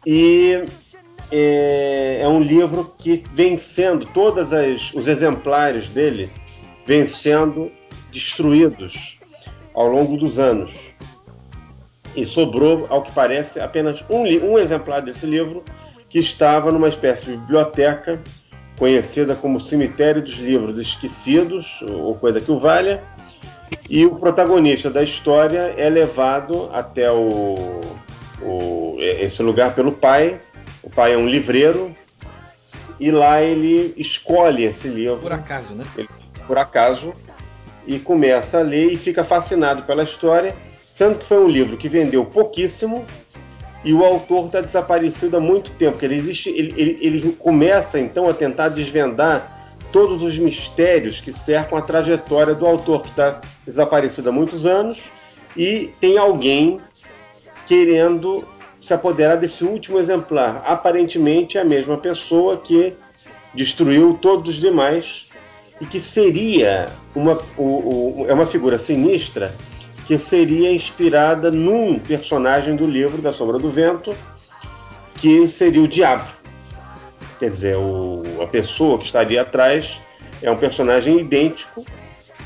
[0.06, 0.64] E
[1.32, 4.50] é, é um livro que vem sendo, todos
[4.94, 6.28] os exemplares dele
[6.86, 7.72] vêm sendo
[8.12, 9.18] destruídos
[9.74, 10.74] ao longo dos anos.
[12.16, 15.64] E sobrou, ao que parece, apenas um, um exemplar desse livro
[16.12, 18.20] que estava numa espécie de biblioteca
[18.78, 23.02] conhecida como Cemitério dos Livros Esquecidos, ou coisa que o valha.
[23.90, 27.80] E o protagonista da história é levado até o,
[28.42, 30.40] o- esse lugar pelo pai.
[30.84, 31.96] O pai é um livreiro
[33.00, 35.18] e lá ele escolhe esse livro.
[35.22, 35.86] Por acaso, né?
[35.98, 36.10] Ele-
[36.48, 37.14] por acaso
[37.88, 40.56] e começa a ler e fica fascinado pela história,
[40.92, 43.06] sendo que foi um livro que vendeu pouquíssimo
[43.84, 46.04] e o autor está desaparecido há muito tempo.
[46.04, 49.60] Ele, existe, ele, ele, ele começa então a tentar desvendar
[49.92, 55.02] todos os mistérios que cercam a trajetória do autor, que está desaparecido há muitos anos,
[55.58, 56.80] e tem alguém
[57.68, 58.48] querendo
[58.80, 60.64] se apoderar desse último exemplar.
[60.66, 62.94] Aparentemente é a mesma pessoa que
[63.54, 65.30] destruiu todos os demais
[65.80, 67.42] e que seria uma,
[68.28, 69.54] é uma figura sinistra
[70.12, 74.14] que seria inspirada num personagem do livro da Sombra do Vento,
[75.16, 76.28] que seria o Diabo.
[77.40, 79.98] Quer dizer, o- a pessoa que estaria atrás
[80.42, 81.86] é um personagem idêntico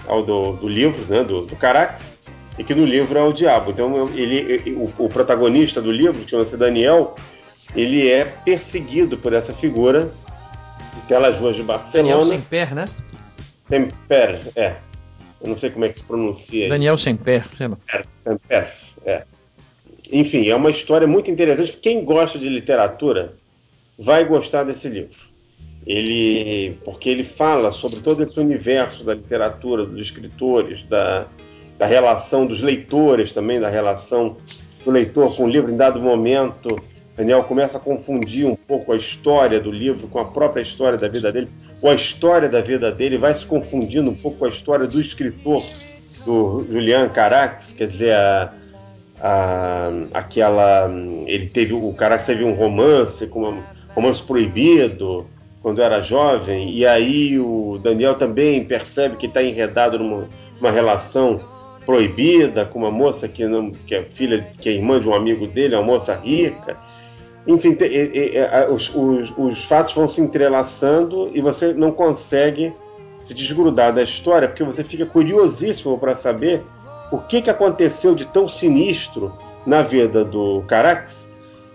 [0.07, 2.21] ao do, do livro, né, do, do Carax,
[2.55, 3.71] e que no livro é o Diabo.
[3.71, 7.15] Então, ele- o, o protagonista do livro, que chama-se Daniel,
[7.75, 10.11] ele é perseguido por essa figura
[11.07, 12.09] pelas ruas de Barcelona.
[12.15, 12.85] Daniel Semper, né?
[13.67, 14.75] Semper, é.
[15.45, 16.67] Eu não sei como é que se pronuncia.
[16.67, 17.77] Daniel Semper, sei lá.
[18.23, 18.73] Semper,
[19.05, 19.23] é.
[20.11, 21.77] Enfim, é uma história muito interessante.
[21.77, 23.33] Quem gosta de literatura
[23.97, 25.35] vai gostar desse livro.
[25.85, 31.27] Ele, porque ele fala sobre todo esse universo da literatura, dos escritores, da,
[31.77, 34.37] da relação dos leitores também, da relação
[34.83, 35.71] do leitor com o livro.
[35.71, 36.75] Em dado momento,
[37.15, 41.07] Daniel começa a confundir um pouco a história do livro com a própria história da
[41.07, 41.47] vida dele,
[41.81, 44.99] ou a história da vida dele vai se confundindo um pouco com a história do
[44.99, 45.63] escritor,
[46.25, 48.53] do Julian Carax, quer dizer, a,
[49.21, 50.89] a- aquela.
[51.25, 51.73] Ele teve.
[51.73, 53.61] O Carax teve um romance, um
[53.93, 55.25] romance proibido,
[55.61, 60.27] quando era jovem, e aí o Daniel também percebe que está enredado numa,
[60.71, 61.39] relação
[61.85, 65.47] proibida com uma moça que, não, que é filha, que é irmã de um amigo
[65.47, 66.75] dele, uma moça rica.
[67.47, 71.91] Enfim, te- e- e- a- os, os- os fatos vão se entrelaçando e você não
[71.91, 72.73] consegue
[73.21, 76.63] se desgrudar da história, porque você fica curiosíssimo para saber
[77.11, 79.33] o que, que aconteceu de tão sinistro
[79.65, 81.31] na vida do Carax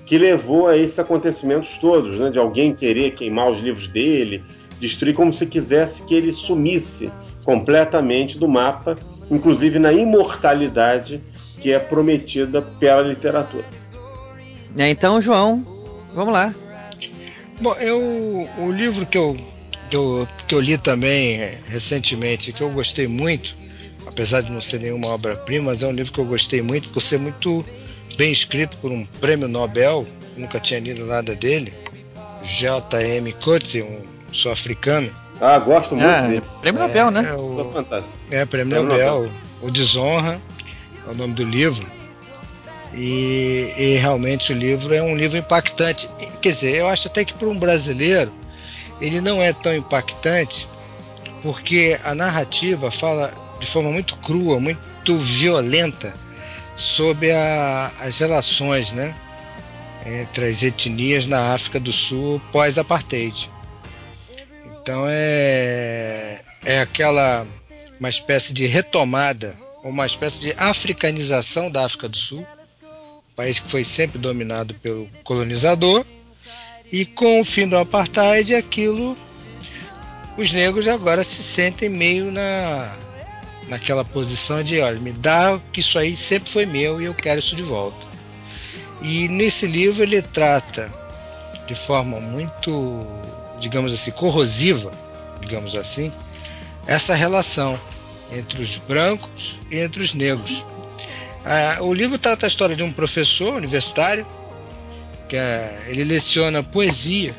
[0.06, 2.30] que levou a esses acontecimentos todos, né?
[2.30, 4.42] de alguém querer queimar os livros dele,
[4.80, 7.12] destruir como se quisesse que ele sumisse
[7.44, 8.96] completamente do mapa,
[9.30, 11.20] inclusive na imortalidade
[11.60, 13.64] que é prometida pela literatura.
[14.78, 15.64] É, então, João,
[16.14, 16.54] vamos lá.
[17.60, 19.36] Bom, eu, o livro que eu,
[19.90, 23.54] que eu, que eu li também é, recentemente, que eu gostei muito,
[24.06, 27.00] apesar de não ser nenhuma obra-prima, mas é um livro que eu gostei muito por
[27.02, 27.64] ser muito
[28.16, 30.06] bem escrito por um prêmio Nobel,
[30.36, 31.72] nunca tinha lido nada dele,
[32.42, 33.32] J.M.
[33.34, 34.00] Coetzee, um
[34.32, 35.10] sul-africano.
[35.40, 36.42] Ah, gosto muito Ah, dele.
[36.60, 37.26] prêmio Nobel, né?
[37.30, 37.60] É, o,
[38.30, 39.32] é, prêmio Prêmio Nobel, Nobel.
[39.62, 40.40] o Desonra,
[41.06, 41.86] é o nome do livro.
[42.92, 46.08] E, e realmente o livro é um livro impactante.
[46.42, 48.32] Quer dizer, eu acho até que para um brasileiro
[49.00, 50.68] ele não é tão impactante
[51.42, 56.14] porque a narrativa fala de forma muito crua, muito violenta
[56.76, 59.14] sobre a, as relações, né,
[60.06, 63.50] entre as etnias na África do Sul pós-apartheid.
[64.82, 67.46] Então é é aquela
[67.98, 69.54] uma espécie de retomada,
[69.84, 72.46] uma espécie de africanização da África do Sul,
[73.40, 76.04] país que foi sempre dominado pelo colonizador,
[76.92, 79.16] e com o fim do apartheid aquilo
[80.36, 82.94] os negros agora se sentem meio na
[83.66, 87.38] naquela posição de, olha, me dá que isso aí sempre foi meu e eu quero
[87.38, 88.04] isso de volta.
[89.00, 90.92] E nesse livro ele trata
[91.68, 93.06] de forma muito,
[93.60, 94.90] digamos assim, corrosiva,
[95.40, 96.12] digamos assim,
[96.86, 97.80] essa relação
[98.32, 100.64] entre os brancos e entre os negros.
[101.44, 104.26] Ah, o livro trata a história de um professor universitário
[105.28, 107.32] que é, ele leciona poesia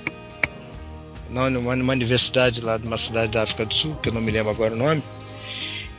[1.30, 4.32] numa, numa universidade lá de uma cidade da África do Sul, que eu não me
[4.32, 5.04] lembro agora o nome.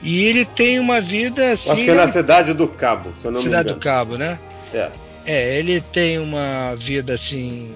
[0.03, 1.71] E ele tem uma vida assim.
[1.71, 4.39] Acho que é na cidade do Cabo, se eu não cidade do Cabo, né?
[4.73, 4.91] É.
[5.25, 7.73] É, ele tem uma vida assim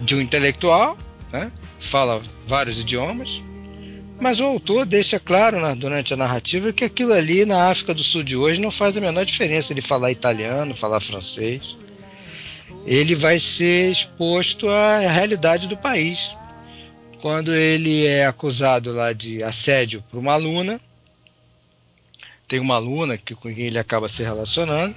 [0.00, 0.96] de um intelectual,
[1.32, 1.50] né?
[1.78, 3.42] Fala vários idiomas,
[4.20, 8.02] mas o autor deixa claro na, durante a narrativa que aquilo ali na África do
[8.02, 11.76] Sul de hoje não faz a menor diferença ele falar italiano, falar francês.
[12.86, 16.36] Ele vai ser exposto à realidade do país.
[17.20, 20.80] Quando ele é acusado lá de assédio por uma aluna,
[22.48, 24.94] tem uma aluna que, com quem ele acaba se relacionando,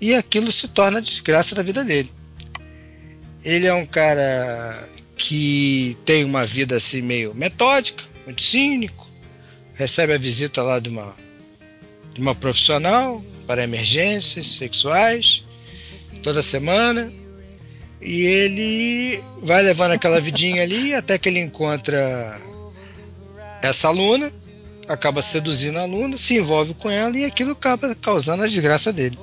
[0.00, 2.12] e aquilo se torna a desgraça da vida dele.
[3.42, 9.06] Ele é um cara que tem uma vida assim meio metódica, muito cínico,
[9.74, 11.14] recebe a visita lá de uma,
[12.14, 15.44] de uma profissional para emergências sexuais
[16.22, 17.12] toda semana
[18.00, 22.40] e ele vai levando aquela vidinha ali até que ele encontra
[23.62, 24.32] essa aluna,
[24.86, 29.18] acaba seduzindo a aluna, se envolve com ela e aquilo acaba causando a desgraça dele.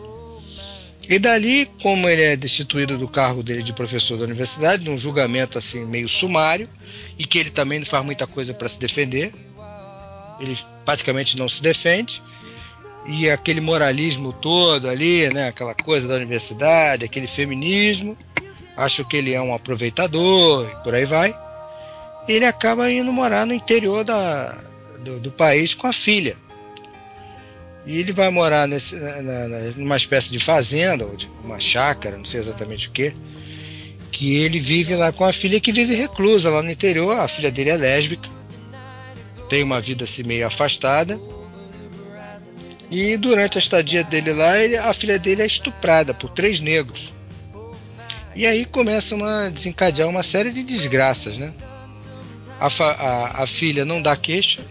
[1.11, 5.57] E dali, como ele é destituído do cargo dele de professor da universidade, num julgamento
[5.57, 6.69] assim meio sumário,
[7.19, 9.33] e que ele também não faz muita coisa para se defender,
[10.39, 12.23] ele praticamente não se defende,
[13.05, 18.17] e aquele moralismo todo ali, né, aquela coisa da universidade, aquele feminismo,
[18.77, 21.37] acho que ele é um aproveitador e por aí vai.
[22.25, 24.57] Ele acaba indo morar no interior da,
[25.03, 26.37] do, do país com a filha.
[27.85, 32.17] E ele vai morar nesse, na, na, numa espécie de fazenda, ou de uma chácara,
[32.17, 33.13] não sei exatamente o que,
[34.11, 37.17] que ele vive lá com a filha que vive reclusa lá no interior.
[37.17, 38.29] A filha dele é lésbica,
[39.49, 41.19] tem uma vida assim meio afastada.
[42.89, 47.13] E durante a estadia dele lá, ele, a filha dele é estuprada por três negros.
[48.35, 51.53] E aí começa a desencadear uma série de desgraças, né?
[52.59, 54.61] A, a, a filha não dá queixa,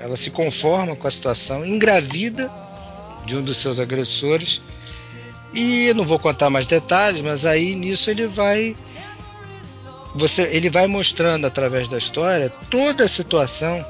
[0.00, 2.52] ela se conforma com a situação, engravida
[3.24, 4.62] de um dos seus agressores.
[5.54, 8.76] E não vou contar mais detalhes, mas aí nisso ele vai
[10.14, 13.84] você ele vai mostrando através da história toda a situação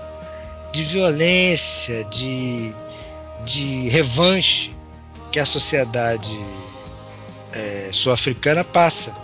[0.72, 2.72] de violência, de,
[3.44, 4.74] de revanche
[5.32, 6.38] que a sociedade
[7.52, 9.14] é, sul-africana passa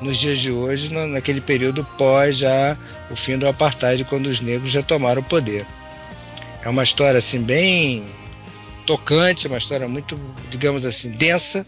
[0.00, 2.76] nos dias de hoje, naquele período pós já
[3.10, 5.66] o fim do apartheid, quando os negros já tomaram o poder.
[6.62, 8.04] É uma história assim bem
[8.86, 10.18] tocante, uma história muito,
[10.50, 11.66] digamos assim, densa.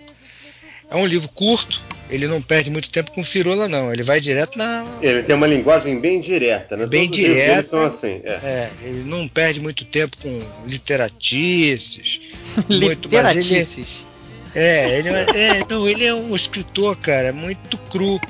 [0.90, 3.90] É um livro curto, ele não perde muito tempo com firula, não.
[3.90, 4.84] Ele vai direto na.
[5.00, 6.86] Ele tem uma linguagem bem direta, né?
[6.86, 7.68] Bem Todos direta.
[7.68, 8.20] são assim.
[8.24, 8.40] É.
[8.42, 8.70] é.
[8.82, 12.20] ele não perde muito tempo com literatices.
[12.68, 14.04] muito, mas ele, Literatices.
[14.54, 18.20] é, ele é, é, não, ele é um escritor, cara, muito cru.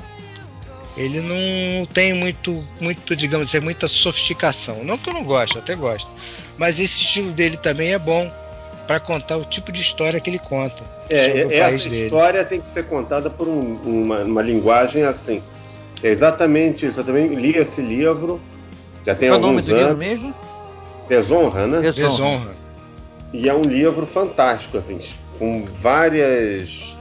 [0.95, 4.83] Ele não tem muito, muito, digamos assim, muita sofisticação.
[4.83, 6.09] Não que eu não gosto, eu até gosto.
[6.57, 8.31] Mas esse estilo dele também é bom
[8.87, 12.03] para contar o tipo de história que ele conta É, sobre o essa país dele.
[12.05, 15.41] história tem que ser contada por um- uma, uma linguagem assim.
[16.03, 16.99] É exatamente isso.
[16.99, 18.41] Eu também li esse livro,
[19.05, 19.99] já tem Qual é o nome alguns do livro anos.
[19.99, 20.35] mesmo?
[21.07, 21.81] Desonra, né?
[21.81, 22.09] Desonra.
[22.11, 22.51] Desonra.
[23.33, 24.99] E é um livro fantástico, assim,
[25.39, 26.93] com várias.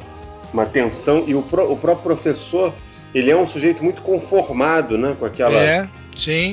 [0.53, 1.25] uma tensão.
[1.27, 2.75] E o, pró- o próprio professor,
[3.15, 5.17] ele é um sujeito muito conformado, né?
[5.19, 6.53] Com aquela, É, sim.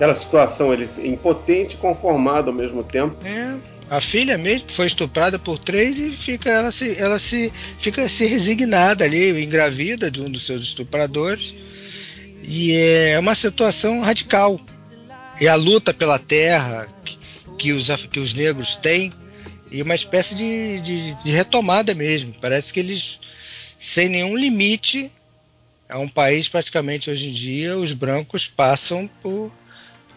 [0.00, 3.14] Aquela situação, ele é impotente e conformado ao mesmo tempo.
[3.22, 3.54] É.
[3.90, 8.24] A filha mesmo foi estuprada por três e fica ela se ela se fica se
[8.24, 11.54] resignada ali, engravida de um dos seus estupradores.
[12.42, 14.58] E é uma situação radical.
[15.38, 17.18] E a luta pela terra que,
[17.58, 19.12] que os que os negros têm
[19.70, 22.32] e uma espécie de, de, de retomada mesmo.
[22.40, 23.20] Parece que eles
[23.78, 25.10] sem nenhum limite
[25.90, 29.52] é um país praticamente hoje em dia os brancos passam por.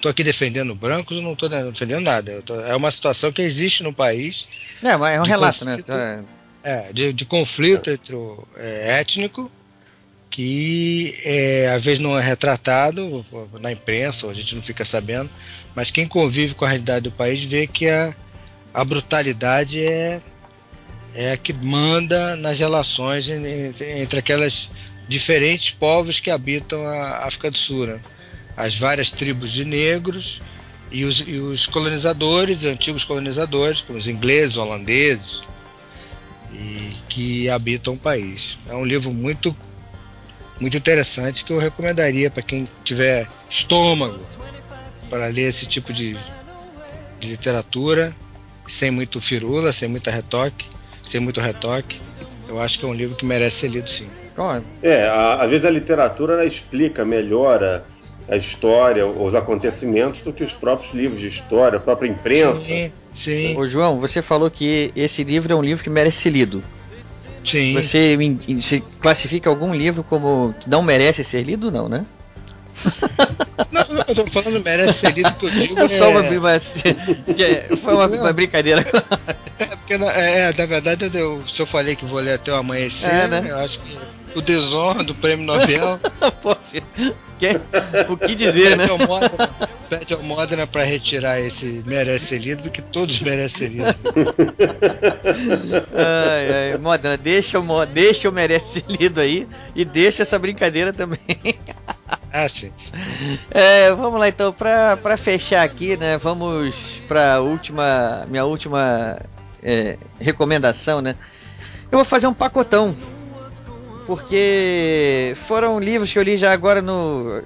[0.03, 2.41] Estou aqui defendendo brancos, não estou defendendo nada.
[2.45, 2.59] Tô...
[2.59, 4.49] é uma situação que existe no país.
[4.83, 6.23] É, mas é um relato, conflito, né?
[6.61, 9.49] É, de, de conflito entre o, é, étnico
[10.29, 13.25] que é, às vezes não é retratado
[13.61, 15.29] na imprensa, ou a gente não fica sabendo,
[15.73, 18.13] mas quem convive com a realidade do país vê que a,
[18.73, 20.19] a brutalidade é,
[21.15, 24.69] é a que manda nas relações entre, entre aquelas
[25.07, 27.87] diferentes povos que habitam a África do Sul.
[27.87, 28.01] Né?
[28.55, 30.41] As várias tribos de negros
[30.91, 35.41] e os, e os colonizadores, antigos colonizadores, como os ingleses, holandeses,
[36.51, 38.59] e que habitam o país.
[38.67, 39.55] É um livro muito
[40.59, 44.21] muito interessante que eu recomendaria para quem tiver estômago
[45.09, 46.15] para ler esse tipo de,
[47.19, 48.15] de literatura,
[48.67, 50.65] sem muito firula, sem muita retoque,
[51.01, 51.99] sem muito retoque.
[52.47, 54.09] Eu acho que é um livro que merece ser lido sim.
[54.81, 57.83] É, às vezes a literatura explica melhor
[58.27, 62.59] a, história, os acontecimentos do que os próprios livros de história, a própria imprensa.
[62.59, 63.57] Sim, sim.
[63.57, 66.63] Ô João, você falou que esse livro é um livro que merece ser lido.
[67.43, 67.73] Sim.
[67.73, 68.17] Você,
[68.55, 72.05] você classifica algum livro como que não merece ser lido, não, né?
[73.71, 75.79] Não, eu tô falando merece ser lido que eu digo.
[75.79, 76.59] É só uma, uma,
[77.77, 78.83] foi uma, uma brincadeira.
[79.59, 82.55] É, porque na, é, na verdade, eu, se eu falei que vou ler até o
[82.55, 83.45] amanhecer, é, né?
[83.49, 83.95] eu acho que
[84.35, 85.99] o desonra do prêmio Nobel.
[86.41, 86.81] Poxa,
[87.39, 88.85] que, o que dizer, né?
[89.89, 93.95] Pede ao Modena para retirar esse merece ser lido, porque todos merecem ser lido.
[95.93, 100.93] ai, ai, Modena, deixa o, deixa o merece ser lido aí e deixa essa brincadeira
[100.93, 101.19] também.
[102.35, 102.71] Ah, sim.
[103.51, 106.17] É, vamos lá então, para fechar aqui, né?
[106.17, 106.73] Vamos
[107.07, 109.19] para última, minha última
[109.61, 111.15] é, recomendação, né?
[111.91, 112.95] Eu vou fazer um pacotão
[114.05, 117.41] porque foram livros que eu li já agora no.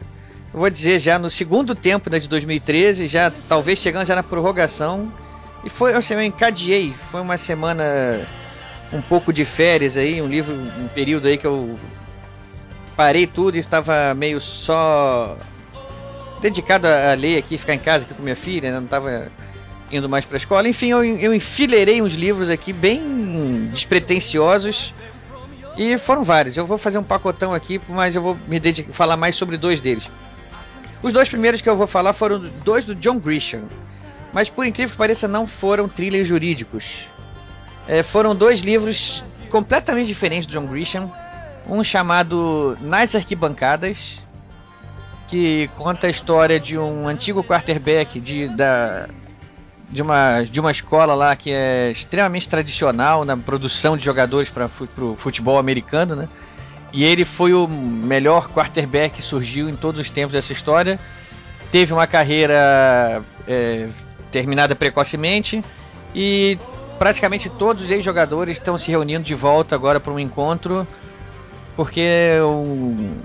[0.53, 5.11] Vou dizer, já no segundo tempo né, de 2013, já talvez chegando já na prorrogação.
[5.63, 6.95] E foi, assim, eu encadeei.
[7.11, 8.25] Foi uma semana
[8.91, 11.77] um pouco de férias aí, um livro, um período aí que eu
[12.95, 15.37] parei tudo e estava meio só
[16.41, 19.31] dedicado a, ler aqui, ficar em casa aqui com minha filha, né, não estava
[19.91, 20.67] indo mais para a escola.
[20.67, 24.93] Enfim, eu, eu enfileirei uns livros aqui bem despretensiosos
[25.77, 26.57] e foram vários.
[26.57, 29.79] Eu vou fazer um pacotão aqui, mas eu vou me dedicar, falar mais sobre dois
[29.79, 30.09] deles.
[31.03, 33.63] Os dois primeiros que eu vou falar foram dois do John Grisham.
[34.33, 37.07] Mas por incrível que pareça, não foram thrillers jurídicos.
[37.87, 41.11] É, foram dois livros completamente diferentes do John Grisham.
[41.69, 44.19] Um chamado Nas Arquibancadas,
[45.27, 49.07] que conta a história de um antigo quarterback de, da,
[49.89, 54.69] de uma, de uma escola lá que é extremamente tradicional na produção de jogadores para
[54.97, 56.27] o futebol americano, né?
[56.93, 60.99] E ele foi o melhor quarterback que surgiu em todos os tempos dessa história.
[61.71, 63.87] Teve uma carreira é,
[64.31, 65.63] terminada precocemente
[66.15, 66.57] e
[66.97, 70.87] praticamente todos os ex-jogadores estão se reunindo de volta agora para um encontro
[71.77, 72.09] porque
[72.41, 73.21] o,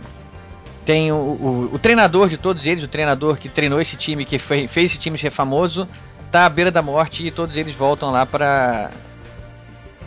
[0.84, 4.38] tem o, o, o, treinador de todos eles, o treinador que treinou esse time, que
[4.38, 5.88] fez, fez esse time ser famoso,
[6.32, 8.90] tá à beira da morte e todos eles voltam lá para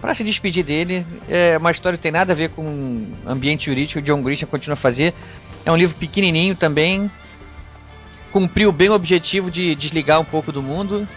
[0.02, 1.06] para se despedir dele.
[1.30, 4.00] É uma história que tem nada a ver com ambiente jurídico.
[4.00, 5.14] O John Grisham continua a fazer.
[5.64, 7.10] É um livro pequenininho também.
[8.32, 11.08] Cumpriu bem o objetivo de desligar um pouco do mundo.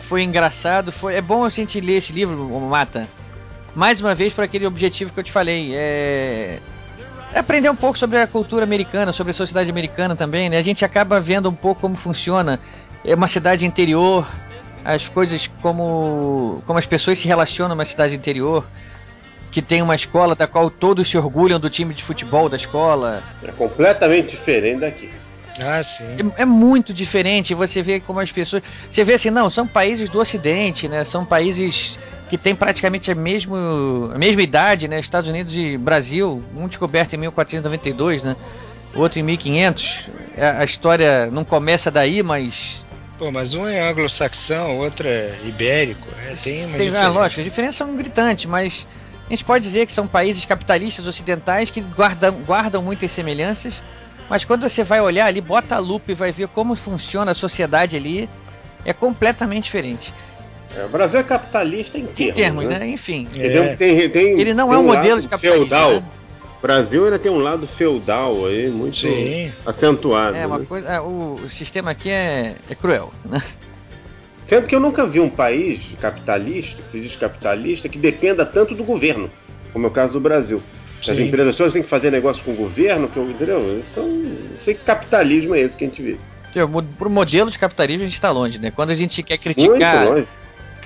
[0.00, 0.90] Foi engraçado.
[0.90, 3.06] Foi é bom a gente ler esse livro, Mata.
[3.74, 5.74] Mais uma vez para aquele objetivo que eu te falei.
[5.74, 6.58] É...
[7.32, 10.50] é aprender um pouco sobre a cultura americana, sobre a sociedade americana também.
[10.50, 10.58] Né?
[10.58, 12.58] A gente acaba vendo um pouco como funciona.
[13.04, 14.26] É uma cidade interior,
[14.86, 18.66] as coisas como como as pessoas se relacionam numa cidade interior,
[19.50, 23.22] que tem uma escola da qual todos se orgulham do time de futebol da escola.
[23.42, 25.10] É completamente diferente daqui.
[25.60, 26.04] Ah, sim.
[26.36, 27.54] É, é, muito diferente.
[27.54, 28.62] Você vê como as pessoas.
[28.88, 31.02] Você vê assim, não, são países do Ocidente, né?
[31.02, 31.98] São países
[32.28, 35.00] que têm praticamente a, mesmo, a mesma idade, né?
[35.00, 38.36] Estados Unidos e Brasil, um descoberto em 1492, né?
[38.94, 40.10] O outro em 1500.
[40.36, 42.84] A, a história não começa daí, mas
[43.18, 46.06] Pô, mas um é anglo-saxão, o outro é ibérico.
[46.26, 48.86] É, tem uma tem, ah, lógico, as diferenças são gritantes, mas
[49.26, 53.82] a gente pode dizer que são países capitalistas ocidentais que guardam, guardam muitas semelhanças.
[54.28, 57.34] Mas quando você vai olhar ali, bota a lupa e vai ver como funciona a
[57.34, 58.28] sociedade ali,
[58.84, 60.12] é completamente diferente.
[60.76, 62.78] É, o Brasil é capitalista em termos, em termos né?
[62.80, 62.88] né?
[62.88, 63.26] Enfim.
[63.38, 63.76] É.
[63.76, 65.66] Tem, tem, ele não é um modelo de capitalismo.
[65.66, 65.94] Feudal.
[65.94, 66.04] Né?
[66.66, 69.52] Brasil ainda tem um lado feudal aí, muito Sim.
[69.64, 70.36] acentuado.
[70.36, 70.66] É, uma né?
[70.68, 70.88] coisa.
[70.88, 73.40] É, o, o, sistema aqui é, é cruel, né?
[74.44, 78.74] Sendo que eu nunca vi um país capitalista, que se diz capitalista, que dependa tanto
[78.74, 79.30] do governo,
[79.72, 80.60] como é o caso do Brasil.
[81.00, 81.28] As Sim.
[81.28, 83.80] empresas todas têm que fazer negócio com o governo, que eu, entendeu?
[83.80, 86.18] Isso é um- não sei que capitalismo é esse que a gente vive.
[86.68, 88.70] Mo- Pro modelo de capitalismo a gente está longe, né?
[88.70, 90.24] Quando a gente quer criticar.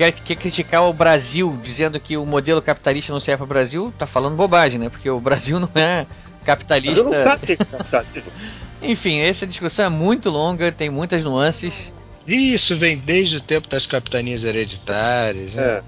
[0.00, 3.92] Quer, quer criticar o Brasil dizendo que o modelo capitalista não serve para o Brasil,
[3.98, 4.88] tá falando bobagem, né?
[4.88, 6.06] Porque o Brasil não é
[6.42, 7.04] capitalista.
[7.04, 8.32] Não sabe é capitalismo.
[8.80, 11.92] Enfim, essa discussão é muito longa, tem muitas nuances.
[12.26, 15.54] E isso vem desde o tempo das capitanias hereditárias.
[15.54, 15.62] Né?
[15.64, 15.82] É.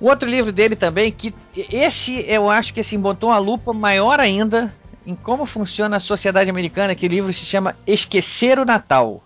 [0.00, 4.18] O outro livro dele também, que esse eu acho que assim, botou uma lupa maior
[4.18, 4.74] ainda
[5.06, 9.22] em como funciona a sociedade americana, que o livro se chama Esquecer o Natal.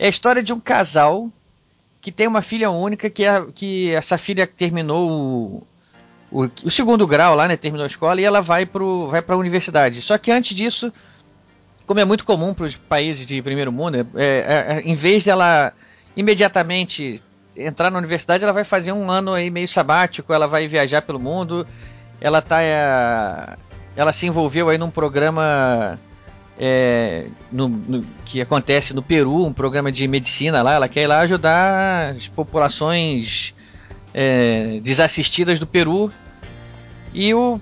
[0.00, 1.30] É a história de um casal
[2.04, 5.66] que tem uma filha única, que, é, que essa filha terminou o,
[6.30, 7.56] o, o segundo grau lá, né?
[7.56, 10.02] Terminou a escola e ela vai pro, vai pra universidade.
[10.02, 10.92] Só que antes disso,
[11.86, 15.24] como é muito comum para os países de primeiro mundo, é, é, é, em vez
[15.24, 15.72] dela
[16.14, 17.22] imediatamente
[17.56, 21.18] entrar na universidade, ela vai fazer um ano aí meio sabático, ela vai viajar pelo
[21.18, 21.66] mundo,
[22.20, 22.62] ela tá.
[22.62, 23.56] é,
[23.96, 25.98] ela se envolveu aí num programa
[26.58, 31.06] é, no- no- que acontece no Peru, um programa de medicina lá, ela quer ir
[31.06, 33.54] lá ajudar as populações
[34.16, 36.10] é, desassistidas do Peru.
[37.12, 37.60] E o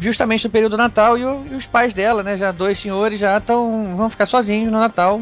[0.00, 3.18] justamente no período do Natal e, o- e os pais dela, né, já dois senhores
[3.20, 5.20] já estão vão ficar sozinhos no Natal.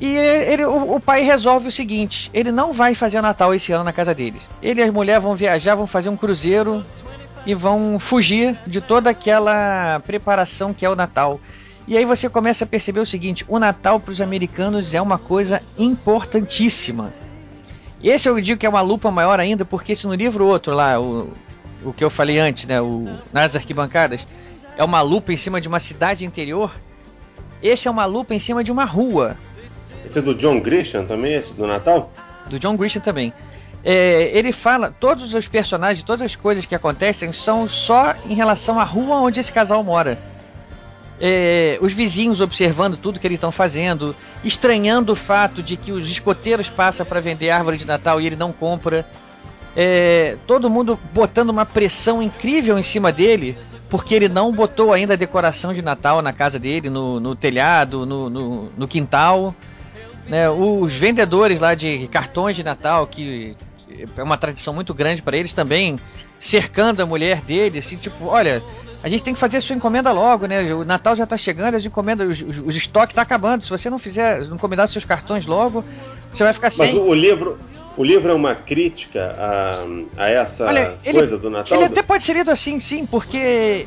[0.00, 3.72] E ele, o, o pai resolve o seguinte: ele não vai fazer o Natal esse
[3.72, 4.40] ano na casa dele.
[4.62, 6.82] Ele e as mulheres vão viajar, vão fazer um cruzeiro
[7.46, 11.40] e vão fugir de toda aquela preparação que é o Natal.
[11.86, 15.18] E aí você começa a perceber o seguinte: o Natal para os americanos é uma
[15.18, 17.12] coisa importantíssima.
[18.02, 20.98] Esse eu digo que é uma lupa maior ainda, porque se no livro outro lá,
[20.98, 21.30] o,
[21.84, 24.26] o que eu falei antes, né, o nas arquibancadas,
[24.76, 26.74] é uma lupa em cima de uma cidade interior,
[27.62, 29.36] esse é uma lupa em cima de uma rua.
[30.06, 32.10] Esse é do John Grisham também, esse do Natal?
[32.50, 33.32] do John Grisham também.
[33.82, 38.78] É, ele fala, todos os personagens, todas as coisas que acontecem são só em relação
[38.78, 40.18] à rua onde esse casal mora.
[41.20, 46.10] É, os vizinhos observando tudo que eles estão fazendo, estranhando o fato de que os
[46.10, 49.06] escoteiros passam para vender árvore de Natal e ele não compra.
[49.76, 53.56] É, todo mundo botando uma pressão incrível em cima dele,
[53.88, 58.06] porque ele não botou ainda a decoração de Natal na casa dele, no, no telhado,
[58.06, 59.54] no, no, no quintal
[60.30, 63.56] né, os vendedores lá de cartões de Natal, que
[64.16, 65.98] é uma tradição muito grande para eles também,
[66.38, 68.62] cercando a mulher dele, assim, tipo, olha,
[69.02, 70.74] a gente tem que fazer sua encomenda logo, né?
[70.74, 73.64] O Natal já tá chegando, as encomendas, os, os, estoques tá acabando.
[73.64, 75.84] Se você não fizer, não encomendar os seus cartões logo,
[76.32, 76.98] você vai ficar Mas sem.
[76.98, 77.58] o, o livro,
[77.96, 79.84] o livro é uma crítica a,
[80.24, 81.78] a essa Olha, ele- coisa do Natal?
[81.78, 83.86] Ele até pode ser lido assim, sim, porque.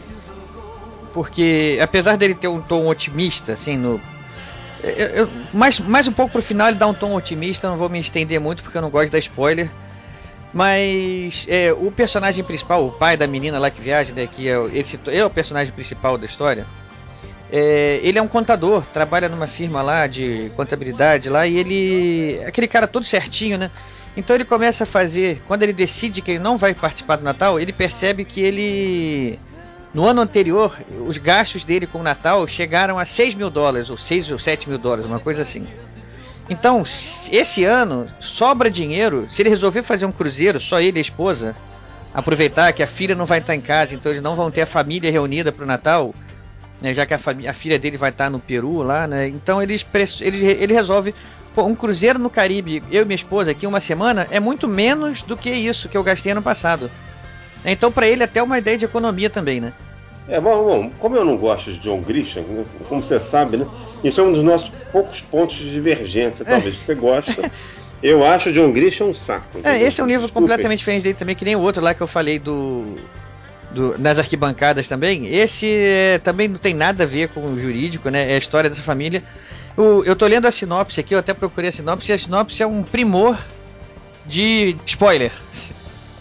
[1.14, 4.02] Porque, apesar dele ter um tom otimista, assim, no.
[4.84, 7.88] eu- eu- mais, mais um pouco pro final ele dá um tom otimista, não vou
[7.88, 9.70] me estender muito porque eu não gosto da spoiler.
[10.54, 14.56] Mas é, o personagem principal, o pai da menina lá que viaja, né, que é,
[14.74, 16.68] esse, é o personagem principal da história.
[17.52, 22.44] é, ele é um contador, trabalha numa firma lá de contabilidade lá e ele.
[22.46, 23.72] aquele cara todo certinho, né?
[24.16, 25.42] Então ele começa a fazer.
[25.48, 29.40] Quando ele decide que ele não vai participar do Natal, ele percebe que ele.
[29.94, 30.76] No ano anterior,
[31.06, 34.68] os gastos dele com o Natal chegaram a 6 mil dólares, ou 6 ou 7
[34.68, 35.68] mil dólares, uma coisa assim.
[36.50, 36.84] Então,
[37.32, 39.28] esse ano, sobra dinheiro.
[39.30, 41.56] Se ele resolver fazer um cruzeiro, só ele e a esposa,
[42.14, 44.68] aproveitar que a filha não vai estar em casa, então eles não vão ter a
[44.68, 46.14] família reunida para o Natal,
[46.82, 49.28] né, já que a, a filha dele vai estar no Peru lá, né?
[49.28, 49.86] Então eles
[50.20, 51.16] ele, ele resolve
[51.56, 55.22] pô, um cruzeiro no Caribe, eu e minha esposa aqui uma semana é muito menos
[55.22, 56.92] do que isso que eu gastei ano passado.
[57.66, 59.74] Então para ele até uma ideia de economia também, né?
[60.28, 62.44] É bom, bom, como eu não gosto de John Grisham,
[62.88, 63.68] como você sabe, né?
[64.04, 67.50] Isso é um dos nossos poucos pontos de divergência, talvez você gosta.
[68.02, 69.60] Eu acho John Grisham um saco.
[69.64, 70.50] É, esse é um livro Desculpem.
[70.50, 72.96] completamente diferente dele também, que nem o outro lá que eu falei do.
[73.72, 75.26] do- nas arquibancadas também.
[75.34, 78.30] Esse é, também não tem nada a ver com o jurídico, né?
[78.30, 79.24] É a história dessa família.
[79.78, 82.62] O- eu tô lendo a sinopse aqui, eu até procurei a sinopse, e a sinopse
[82.62, 83.38] é um primor
[84.26, 85.32] de spoiler.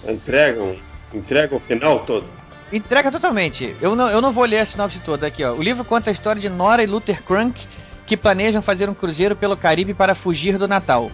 [0.08, 0.76] Entregam,
[1.12, 2.26] entregam o final todo.
[2.72, 3.76] Entrega totalmente.
[3.80, 5.52] Eu não, eu não vou ler a sinopse toda aqui, ó.
[5.52, 7.66] O livro conta a história de Nora e Luther Crunk
[8.06, 11.10] que planejam fazer um cruzeiro pelo Caribe para fugir do Natal.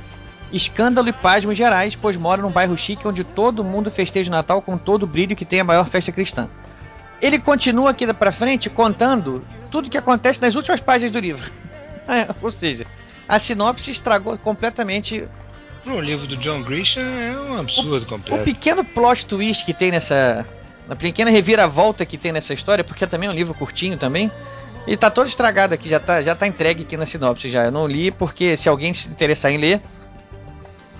[0.52, 4.62] Escândalo e pasmos gerais, pois moram num bairro chique onde todo mundo festeja o Natal
[4.62, 6.48] com todo o brilho que tem a maior festa cristã.
[7.20, 11.50] Ele continua aqui pra frente contando tudo que acontece nas últimas páginas do livro.
[12.10, 12.86] É, ou seja,
[13.28, 15.28] a sinopse estragou completamente
[15.84, 18.44] Para um livro do John Grisham é um absurdo o completo.
[18.44, 20.46] pequeno plot twist que tem nessa.
[20.88, 24.30] A pequena reviravolta que tem nessa história, porque também é um livro curtinho também.
[24.86, 27.66] Ele tá todo estragado aqui, já tá, já tá entregue aqui na sinopse já.
[27.66, 29.82] Eu não li porque se alguém se interessar em ler.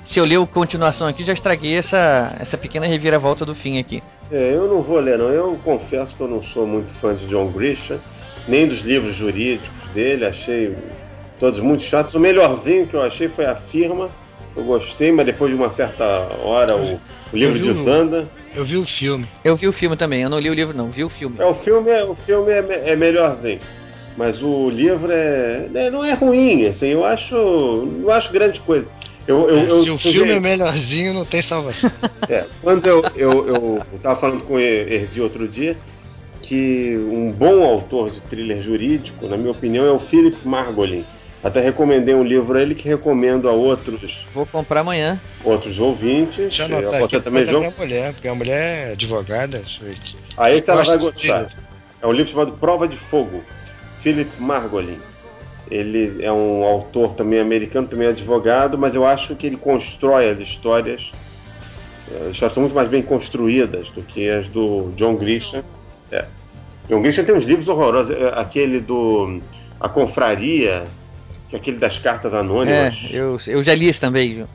[0.05, 4.03] se eu ler a continuação aqui, já estraguei essa, essa pequena reviravolta do fim aqui.
[4.31, 5.31] É, eu não vou ler, não.
[5.31, 7.99] Eu confesso que eu não sou muito fã de John Grisham,
[8.47, 10.27] nem dos livros jurídicos dele.
[10.27, 10.77] Achei
[11.41, 12.15] todos muito chatos.
[12.15, 14.11] O melhorzinho que eu achei foi a firma.
[14.59, 16.05] Eu gostei, mas depois de uma certa
[16.43, 17.01] hora o,
[17.33, 18.29] o livro o- desanda.
[18.57, 19.25] Eu vi o filme.
[19.45, 21.37] Eu vi o filme também, eu não li o livro não, vi o filme.
[21.39, 23.61] É, o filme, é, o filme é, é melhorzinho.
[24.17, 27.37] Mas o livro é, é- não é ruim, assim, eu acho.
[27.37, 28.89] Não acho grande coisa.
[29.29, 31.91] Eu, eu, eu- Se o filme é melhorzinho, não tem salvação.
[32.29, 35.79] É, quando eu, eu, eu tava falando com o Erdi outro dia,
[36.43, 41.07] que um bom autor de thriller jurídico, na minha opinião, é o Philip Margolin.
[41.43, 45.21] Até recomendei um livro a ele que recomendo a outros, Vou comprar amanhã.
[45.45, 46.37] outros ouvintes.
[46.37, 47.61] Deixa eu anotar Você aqui também, João?
[47.61, 49.63] minha mulher, porque a mulher é advogada.
[50.37, 51.49] Aí esse ela vai gostar.
[52.03, 53.43] É um livro chamado Prova de Fogo,
[53.99, 54.99] Philip Margolin.
[55.71, 60.39] Ele é um autor também americano, também advogado, mas eu acho que ele constrói as
[60.41, 61.13] histórias.
[62.11, 65.63] eh, As histórias são muito mais bem construídas do que as do John Grisham.
[66.11, 66.25] É.
[66.89, 68.17] John Grisham tem uns livros horrorosos.
[68.17, 69.41] eh, Aquele do
[69.79, 70.85] A Confraria,
[71.49, 72.95] que é aquele das cartas É, anônimas.
[73.11, 74.49] eu, eu já li esse também, Ju.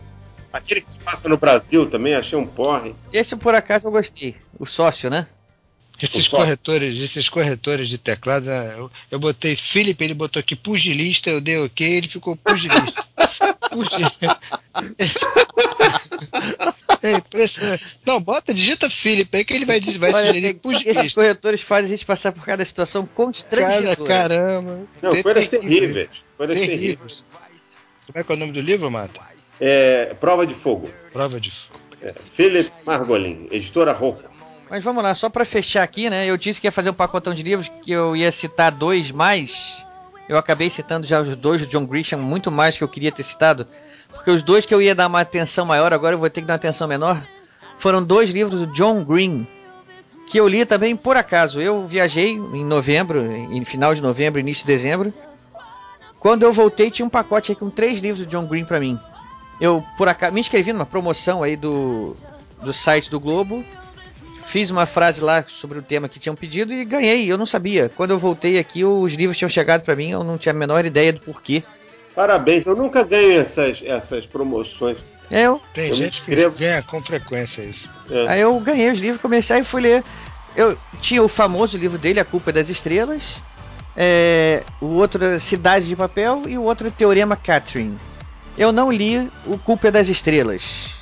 [0.51, 2.93] Aquele que se passa no Brasil também, achei um porre.
[3.11, 4.35] Esse por acaso eu gostei.
[4.59, 5.25] O sócio, né?
[6.01, 11.29] Esses corretores, esses corretores de teclado, ah, eu, eu botei Felipe, ele botou aqui pugilista,
[11.29, 13.03] eu dei ok, ele ficou pugilista.
[13.73, 14.39] Pugilista.
[17.01, 17.83] É impressionante.
[18.05, 21.21] Não, bota, digita Felipe aí que ele vai, dizer- vai Olha, sugerir tem- esses pugilista.
[21.21, 24.07] corretores fazem a gente passar por cada situação Cara, constrangedora.
[24.07, 24.79] caramba.
[25.01, 26.09] Não, coisas tem- terríveis.
[26.37, 27.23] Coisas terríveis.
[28.07, 29.19] Como é que é o nome do livro, Mata?
[29.59, 30.89] É, Prova de Fogo.
[31.11, 31.79] Prova de fogo.
[32.01, 34.23] É, Philip Margolin, editora Rocco.
[34.69, 36.25] Mas vamos lá, só pra fechar aqui, né?
[36.25, 39.85] Eu disse que ia fazer um pacotão de livros, que eu ia citar dois mais.
[40.27, 43.23] Eu acabei citando já os dois do John Grisham, muito mais que eu queria ter
[43.23, 43.67] citado.
[44.09, 46.47] Porque os dois que eu ia dar uma atenção maior, agora eu vou ter que
[46.47, 47.21] dar uma atenção menor.
[47.77, 49.47] Foram dois livros do John Green,
[50.27, 51.59] que eu li também por acaso.
[51.61, 55.13] Eu viajei em novembro, em final de novembro, início de dezembro.
[56.19, 58.97] Quando eu voltei, tinha um pacote aí com três livros do John Green pra mim.
[59.59, 62.13] Eu, por acaso, me inscrevi numa promoção aí do,
[62.61, 63.63] do site do Globo.
[64.53, 67.25] Fiz uma frase lá sobre o tema que tinham pedido e ganhei.
[67.25, 67.89] Eu não sabia.
[67.95, 70.11] Quando eu voltei aqui, os livros tinham chegado pra mim.
[70.11, 71.63] Eu não tinha a menor ideia do porquê.
[72.13, 74.99] Parabéns, eu nunca ganho essas, essas promoções.
[75.31, 77.89] É, eu, Tem Eu gente que ganha com frequência isso.
[78.11, 78.27] É.
[78.27, 80.03] Aí eu ganhei os livros, comecei e fui ler.
[80.55, 83.41] Eu tinha o famoso livro dele, A Culpa é das Estrelas.
[83.97, 87.97] é, o outro Cidade de Papel e o outro Teorema Catherine.
[88.55, 91.01] Eu não li o Culpa é das Estrelas.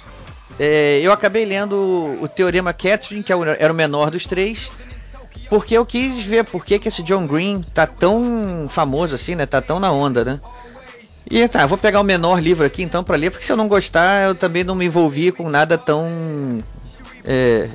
[0.60, 1.76] É, eu acabei lendo
[2.22, 4.72] o Teorema Catherine, que é era o menor dos três,
[5.50, 9.46] porque eu quis ver por que, que esse John Green tá tão famoso assim, né?
[9.46, 10.40] Tá tão na onda, né?
[11.30, 13.68] E tá, vou pegar o menor livro aqui então pra ler, porque se eu não
[13.68, 16.60] gostar, eu também não me envolvi com nada tão.
[17.24, 17.70] é,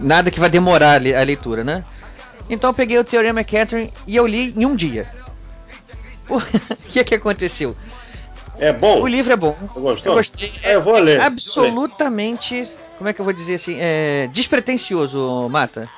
[0.00, 1.84] nada que vai demorar a le- a leitura, né?
[2.50, 5.06] Então eu peguei o Teorema Catherine e eu li em um dia.
[6.28, 7.74] O que que aconteceu?
[8.58, 9.00] É bom?
[9.00, 9.56] O livro é bom.
[9.74, 10.12] Gostou?
[10.12, 10.52] Eu gostei.
[10.64, 11.20] É, eu vou ler.
[11.20, 12.68] Absolutamente.
[12.98, 13.76] Como é que eu vou dizer assim?
[13.80, 15.88] É, despretensioso, Mata.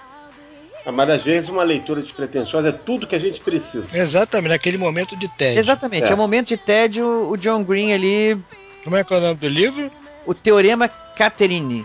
[0.86, 3.86] Ah, Mas às vezes uma leitura despretensiosa é tudo que a gente precisa.
[3.96, 5.58] Exatamente, naquele momento de tédio.
[5.58, 6.10] Exatamente, é.
[6.10, 6.14] É.
[6.14, 8.38] um momento de tédio, o John Green ali.
[8.82, 9.90] Como é que é o nome do livro?
[10.26, 11.84] O Teorema Catherine.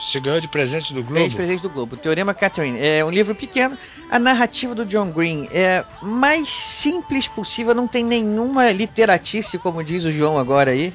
[0.00, 1.36] Você ganhou de presente do Ganhei de Globo?
[1.36, 1.96] presente do Globo.
[1.96, 2.78] Teorema Catherine.
[2.80, 3.78] É um livro pequeno.
[4.10, 7.74] A narrativa do John Green é mais simples possível.
[7.74, 10.92] Não tem nenhuma literatice, como diz o João agora aí.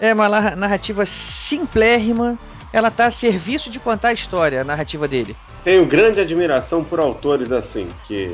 [0.00, 2.38] É uma narrativa simplérrima.
[2.72, 5.34] Ela tá a serviço de contar a história, a narrativa dele.
[5.64, 8.32] Tenho grande admiração por autores assim, que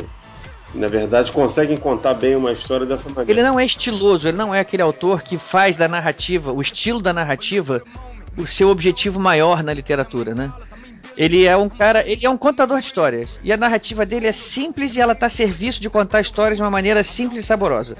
[0.74, 3.30] na verdade conseguem contar bem uma história dessa maneira.
[3.30, 7.00] Ele não é estiloso, ele não é aquele autor que faz da narrativa, o estilo
[7.00, 7.82] da narrativa,
[8.36, 10.52] o seu objetivo maior na literatura, né?
[11.16, 13.38] Ele é um cara, ele é um contador de histórias.
[13.44, 16.62] E a narrativa dele é simples e ela tá a serviço de contar histórias de
[16.62, 17.96] uma maneira simples e saborosa.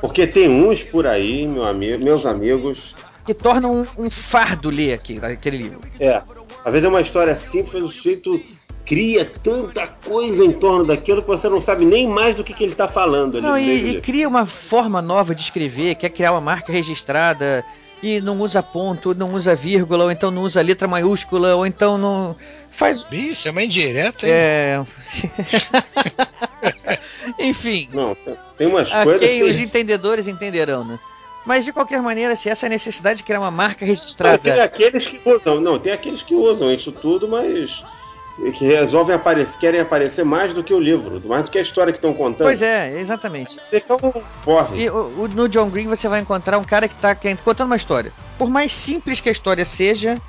[0.00, 2.94] Porque tem uns por aí, meu amigo, meus amigos,
[3.24, 5.80] Que torna um, um fardo ler aqui, aquele livro.
[5.98, 6.22] é,
[6.64, 8.40] às vezes é uma história simples, o sujeito
[8.84, 12.62] cria tanta coisa em torno daquilo que você não sabe nem mais do que, que
[12.62, 13.46] ele está falando ali.
[13.46, 17.64] Não, e, e cria uma forma nova de escrever, quer criar uma marca registrada
[18.02, 21.96] e não usa ponto, não usa vírgula, ou então não usa letra maiúscula, ou então
[21.96, 22.36] não
[22.70, 24.32] faz Isso é uma indireta, hein?
[24.34, 24.84] É.
[27.38, 27.88] Enfim.
[27.92, 28.16] Não,
[28.56, 30.98] tem umas a coisas que- os entendedores entenderão, né?
[31.44, 34.38] Mas de qualquer maneira, se essa necessidade de criar uma marca Não, registrada.
[34.38, 37.84] tem aqueles que usam, não, tem aqueles que usam isso tudo, mas
[38.36, 41.92] que resolvem aparecer, querem aparecer mais do que o livro, mais do que a história
[41.92, 42.46] que estão contando.
[42.46, 43.58] Pois é, exatamente.
[43.72, 43.98] Então,
[44.44, 44.82] corre.
[44.84, 47.76] E o- o- no John Green você vai encontrar um cara que está contando uma
[47.76, 48.12] história.
[48.38, 50.20] Por mais simples que a história seja,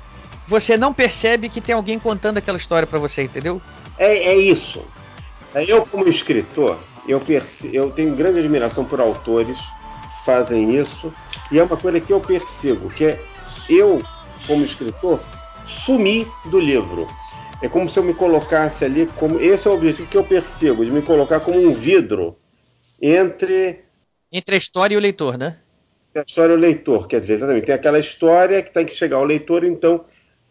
[0.46, 3.60] você não percebe que tem alguém contando aquela história pra você, entendeu?
[3.98, 4.80] É, é isso.
[5.54, 7.20] Eu, como escritor, eu,
[7.72, 11.12] eu tenho grande admiração por autores que fazem isso,
[11.50, 13.20] e é uma coisa que eu percebo, que é
[13.68, 14.02] eu,
[14.46, 15.20] como escritor,
[15.64, 17.06] sumir do livro.
[17.60, 19.40] É como se eu me colocasse ali como.
[19.40, 22.36] Esse é o objetivo que eu percebo, de me colocar como um vidro
[23.00, 23.80] entre
[24.30, 25.58] Entre a história e o leitor, né?
[26.14, 27.06] a história e o leitor.
[27.06, 30.04] Quer dizer, exatamente, tem aquela história que tem que chegar ao leitor, então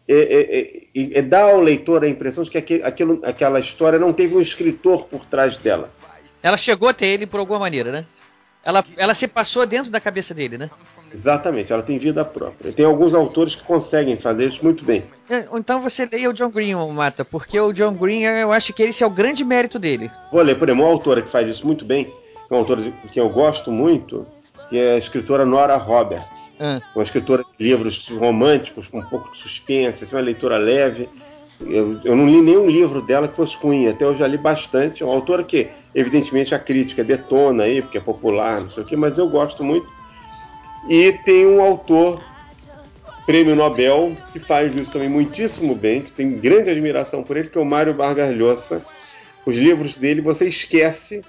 [0.06, 0.60] é, é,
[0.94, 4.34] é, é dar ao leitor a impressão de que aquele, aquilo, aquela história não teve
[4.34, 5.92] um escritor por trás dela.
[6.42, 8.04] Ela chegou até ele por alguma maneira, né?
[8.64, 10.70] Ela, ela se passou dentro da cabeça dele, né?
[11.12, 12.72] Exatamente, ela tem vida própria.
[12.72, 15.04] Tem alguns autores que conseguem fazer isso muito bem.
[15.30, 18.82] É, Então você leia o John Green, Mata, porque o John Green, eu acho que
[18.82, 20.10] esse é o grande mérito dele.
[20.32, 22.12] Vou ler, por exemplo, uma autora que faz isso muito bem,
[22.50, 24.26] é uma autora que eu gosto muito,
[24.68, 26.52] que é a escritora Nora Roberts.
[26.60, 26.80] Ah.
[26.94, 31.08] Uma escritora de livros românticos, com um pouco de suspense, assim, uma leitura leve.
[31.60, 35.02] Eu, eu não li nenhum livro dela que fosse ruim, até eu já li bastante.
[35.02, 38.86] É uma autora que, evidentemente, a crítica detona aí, porque é popular, não sei o
[38.86, 39.86] quê, mas eu gosto muito.
[40.86, 42.22] E tem um autor,
[43.26, 47.58] prêmio Nobel, que faz isso também muitíssimo bem, que tem grande admiração por ele, que
[47.58, 48.84] é o Mário Vargas Llosa.
[49.44, 51.22] Os livros dele você esquece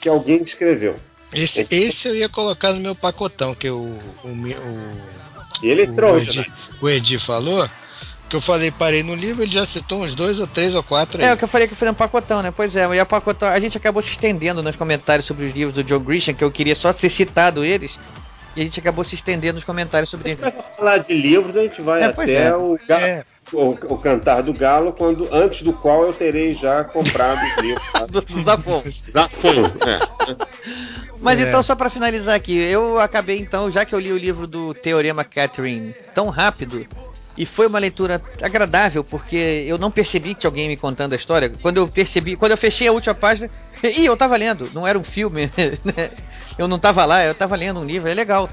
[0.00, 0.96] que alguém escreveu.
[1.32, 4.92] Esse, esse eu ia colocar no meu pacotão, que o, o, o,
[5.62, 6.18] Ele é o.
[6.18, 7.68] Edi, o Edi falou.
[8.28, 11.22] Que eu falei, parei no livro, ele já citou uns dois ou três ou quatro
[11.22, 11.28] aí.
[11.28, 12.50] É, o que eu falei que foi um pacotão, né?
[12.50, 15.76] Pois é, e a pacotão, a gente acabou se estendendo nos comentários sobre os livros
[15.76, 17.96] do John Grisham, que eu queria só ter citado eles,
[18.56, 20.54] e a gente acabou se estendendo nos comentários sobre eles.
[20.76, 22.54] falar de livros, a gente vai É, até é.
[22.56, 27.38] o, ga- o, o Cantar do Galo, quando, antes do qual eu terei já comprado
[27.44, 27.92] os livros.
[27.92, 28.06] tá?
[28.10, 28.82] do Zafon.
[29.10, 30.36] Zafon, é.
[31.20, 31.48] Mas É.
[31.48, 34.74] então, só pra finalizar aqui, eu acabei então, já que eu li o livro do
[34.74, 36.86] Teorema Catherine tão rápido,
[37.38, 41.16] e foi uma leitura agradável, porque eu não percebi que tinha alguém me contando a
[41.16, 41.50] história.
[41.60, 43.50] Quando eu percebi, quando eu fechei a última página,
[43.84, 45.50] e eu tava lendo, não era um filme,
[45.84, 46.10] né?
[46.58, 48.48] Eu não tava lá, eu tava lendo um livro, é legal.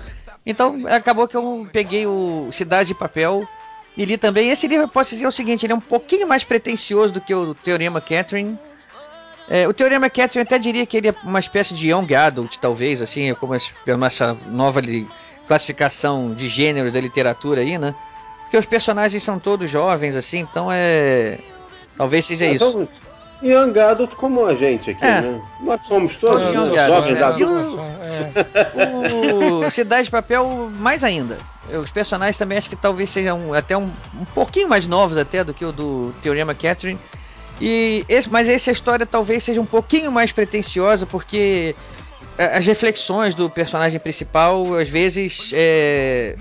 [0.45, 3.47] Então acabou que eu peguei o Cidade de Papel
[3.95, 4.49] e li também.
[4.49, 7.33] Esse livro, eu posso dizer o seguinte, ele é um pouquinho mais pretensioso do que
[7.33, 8.57] o Teorema Catherine.
[9.49, 12.57] É, o Teorema Catherine eu até diria que ele é uma espécie de young adult,
[12.57, 14.81] talvez, assim, como es- pela essa nova
[15.47, 17.93] classificação de gênero da literatura aí, né?
[18.41, 21.39] Porque os personagens são todos jovens, assim, então é.
[21.97, 22.65] Talvez seja isso.
[23.43, 25.21] Young Adult como a gente aqui, É.
[25.21, 25.41] né?
[25.59, 26.87] Nós somos todos né?
[26.87, 27.23] jovens né?
[27.23, 27.79] adultos.
[29.65, 31.37] O Cidade de Papel, mais ainda.
[31.81, 33.89] Os personagens também acho que talvez sejam até um,
[34.19, 36.99] um pouquinho mais novos até do que o do Teorema Catherine.
[37.61, 41.75] E esse, mas essa história talvez seja um pouquinho mais pretensiosa, porque
[42.37, 46.35] a- as reflexões do personagem principal às vezes é,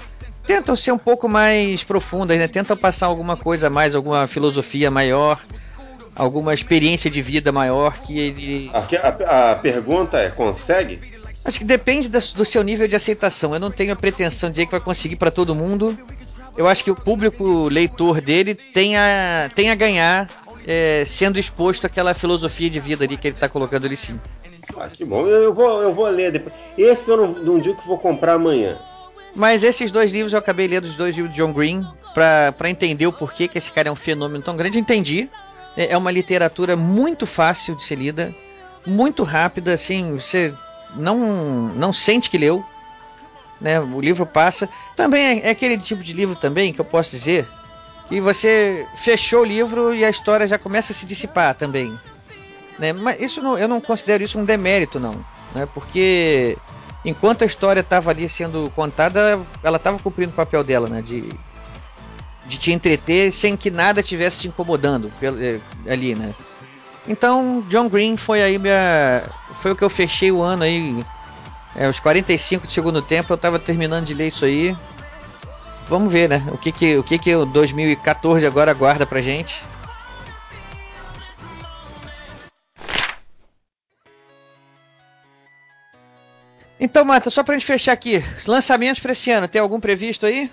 [0.47, 2.49] tentam ser um pouco mais profundas, né?
[2.49, 5.39] Tentam passar alguma coisa a mais, alguma filosofia maior,
[6.17, 11.01] alguma experiência de vida maior que ele Aqui a, a pergunta é: consegue?
[11.45, 13.53] Acho que depende da- do seu nível de aceitação.
[13.53, 15.99] Eu não tenho a pretensão de dizer que vai conseguir para todo mundo.
[16.57, 20.29] Eu acho que o público leitor dele tem a, tem a ganhar
[20.67, 24.21] é, sendo exposto àquela filosofia de vida ali que ele está colocando ali sim.
[24.79, 25.27] Ah, que bom.
[25.27, 26.55] Eu, eu vou, eu vou ler depois.
[26.79, 28.79] Esse eu não, não digo que vou comprar amanhã.
[29.35, 31.85] Mas esses dois livros eu acabei lendo os dois livros de John Green
[32.15, 34.79] pra pra entender o porquê que esse cara é um fenômeno tão grande.
[34.79, 35.29] Entendi.
[35.77, 38.35] É é uma literatura muito fácil de ser lida,
[38.87, 40.55] muito rápida, assim, você
[40.95, 41.19] não,
[41.75, 42.65] não sente que leu.
[43.61, 43.81] Né?
[43.81, 44.69] O livro passa.
[44.97, 47.47] Também é, é aquele tipo de livro também que eu posso dizer
[48.09, 51.99] que você fechou o livro e a história já começa a se dissipar também.
[52.79, 52.93] Né?
[52.93, 55.25] Mas isso não, eu não considero isso um demérito, não.
[55.55, 55.67] Né?
[55.73, 56.59] Porque
[57.05, 61.03] enquanto a história estava ali sendo contada, ela estava cumprindo o papel dela, né?
[61.03, 61.33] De,
[62.45, 66.35] de te entreter sem que nada tivesse te incomodando eh, ali, né?
[67.07, 69.23] Então, John Green foi aí minha.
[69.61, 71.05] Foi o que eu fechei o ano aí.
[71.75, 74.77] É, os 45 de segundo tempo eu tava terminando de ler isso aí.
[75.89, 76.45] Vamos ver, né?
[76.53, 79.55] O que que o, que que o 2014 agora aguarda pra gente.
[86.79, 90.51] Então, Mata, só pra gente fechar aqui, lançamentos pra esse ano, tem algum previsto aí?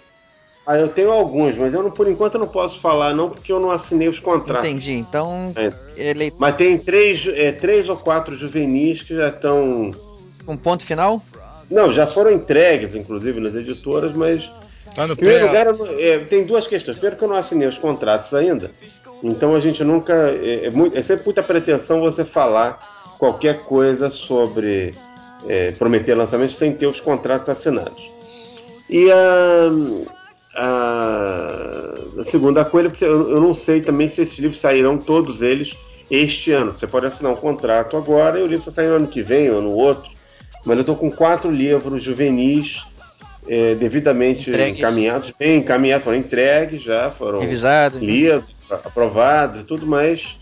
[0.70, 3.52] Ah, eu tenho alguns, mas eu não, por enquanto eu não posso falar, não, porque
[3.52, 4.64] eu não assinei os contratos.
[4.64, 5.52] Entendi, então.
[5.56, 5.74] É.
[5.98, 6.32] Ele...
[6.38, 9.90] Mas tem três, é, três ou quatro juvenis que já estão.
[10.46, 11.24] Com ponto final?
[11.72, 14.48] Não, já foram entregues, inclusive, nas editoras, mas.
[14.94, 15.68] Tá no Em primeiro lugar,
[16.00, 16.98] é, tem duas questões.
[16.98, 18.70] Primeiro, que eu não assinei os contratos ainda.
[19.24, 20.14] Então a gente nunca.
[20.14, 24.94] É, é, muito, é sempre muita pretensão você falar qualquer coisa sobre
[25.48, 28.08] é, prometer lançamento sem ter os contratos assinados.
[28.88, 29.70] E a,
[30.56, 35.76] a, a segunda coisa, eu, eu não sei também se esses livros sairão todos eles
[36.10, 36.74] este ano.
[36.74, 39.50] Você pode assinar um contrato agora e o livro só sair no ano que vem
[39.50, 40.10] ou no outro.
[40.66, 42.84] Mas eu estou com quatro livros juvenis
[43.48, 44.80] é, devidamente Entregues.
[44.80, 48.06] encaminhados, bem encaminhados, foram entregues já, foram Revisados, né?
[48.06, 50.38] lidos, aprovados e tudo, mas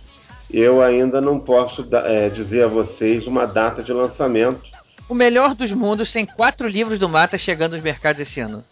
[0.52, 4.62] eu ainda não posso é, dizer a vocês uma data de lançamento.
[5.08, 8.64] O melhor dos mundos tem quatro livros do Mata chegando aos mercados esse ano.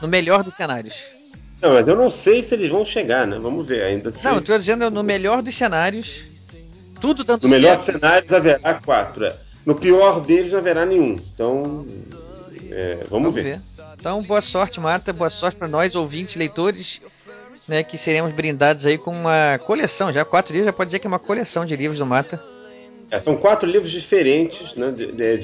[0.00, 0.94] No melhor dos cenários.
[1.60, 3.38] Não, mas eu não sei se eles vão chegar, né?
[3.38, 4.12] Vamos ver ainda.
[4.24, 6.22] Não, eu tô dizendo no melhor dos cenários.
[7.00, 8.00] Tudo dando No melhor dos certo.
[8.00, 9.24] cenários haverá quatro.
[9.26, 9.34] é.
[9.66, 11.14] No pior deles não haverá nenhum.
[11.34, 11.86] Então,
[12.70, 13.60] é, vamos, ver.
[13.98, 15.12] Então, boa sorte, Mata.
[15.12, 17.00] Boa sorte para nós, ouvintes, leitores,
[17.68, 20.10] né, que seremos brindados aí com uma coleção.
[20.12, 22.42] Já quatro livros, já pode dizer que é uma coleção de livros do Mata.
[23.10, 25.38] É, são quatro livros diferentes, né, de, de-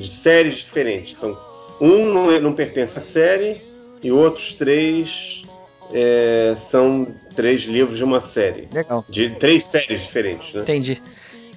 [0.00, 1.18] de- séries diferentes.
[1.20, 1.38] São,
[1.80, 3.60] um não, não pertence à série
[4.02, 5.42] e outros três
[5.92, 8.68] é, são três livros de uma série.
[8.72, 9.04] Legal.
[9.08, 10.62] De três séries diferentes, né?
[10.62, 11.02] Entendi.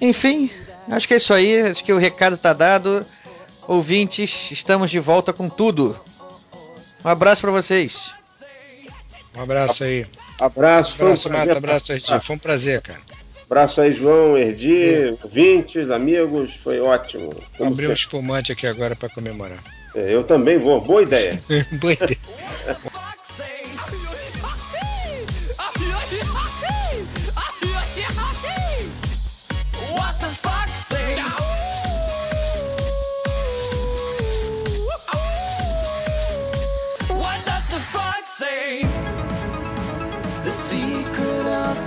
[0.00, 0.50] Enfim,
[0.90, 1.60] acho que é isso aí.
[1.62, 3.04] Acho que o recado tá dado.
[3.66, 5.98] Ouvintes, estamos de volta com tudo.
[7.04, 8.10] Um abraço para vocês.
[9.36, 10.06] Um abraço aí.
[10.38, 11.92] Abraço, um Abraço, prazer Mata, abraço.
[11.92, 12.20] Erdi.
[12.22, 13.00] Foi um prazer, cara.
[13.46, 17.34] Abraço aí, João, Erdi, ouvintes, amigos, foi ótimo.
[17.56, 19.62] Como Abri um espumante aqui agora pra comemorar.
[19.94, 21.38] É, eu também vou, boa ideia.
[21.80, 22.18] Boa ideia.
[29.90, 30.24] What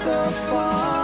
[0.07, 0.97] the fuck,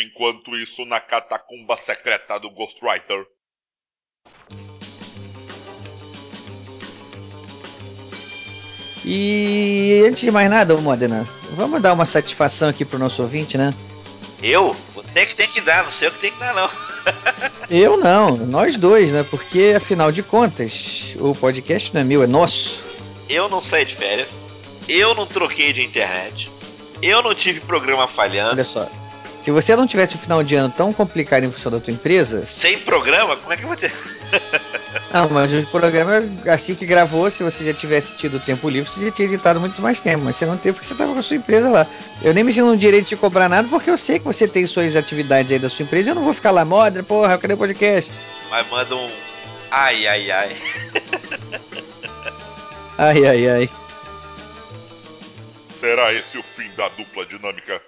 [0.00, 3.24] Enquanto isso, na catacumba secreta do Ghostwriter.
[9.04, 13.74] E antes de mais nada, Modena, vamos dar uma satisfação aqui pro nosso ouvinte, né?
[14.42, 14.74] Eu?
[14.94, 16.70] Você que tem que dar, não sei eu que tem que dar, não.
[17.70, 19.24] Eu não, nós dois, né?
[19.30, 22.82] Porque afinal de contas, o podcast não é meu, é nosso.
[23.28, 24.28] Eu não saí de férias.
[24.88, 26.50] Eu não troquei de internet.
[27.00, 28.54] Eu não tive programa falhando.
[28.54, 28.88] Olha só.
[29.42, 32.44] Se você não tivesse o final de ano tão complicado em função da tua empresa,
[32.44, 33.36] Sem programa?
[33.36, 33.92] Como é que eu vou ter?
[35.12, 39.04] Não, mas o programa, assim que gravou, se você já tivesse tido tempo livre, você
[39.04, 41.22] já tinha editado muito mais tempo, mas você não teve porque você estava com a
[41.22, 41.86] sua empresa lá.
[42.22, 44.66] Eu nem me sinto no direito de cobrar nada, porque eu sei que você tem
[44.66, 47.58] suas atividades aí da sua empresa, eu não vou ficar lá, moda, porra, cadê o
[47.58, 48.10] podcast?
[48.50, 49.10] Mas manda um.
[49.70, 50.56] Ai, ai, ai.
[52.98, 53.70] Ai, ai, ai.
[55.80, 57.80] Será esse o fim da dupla dinâmica?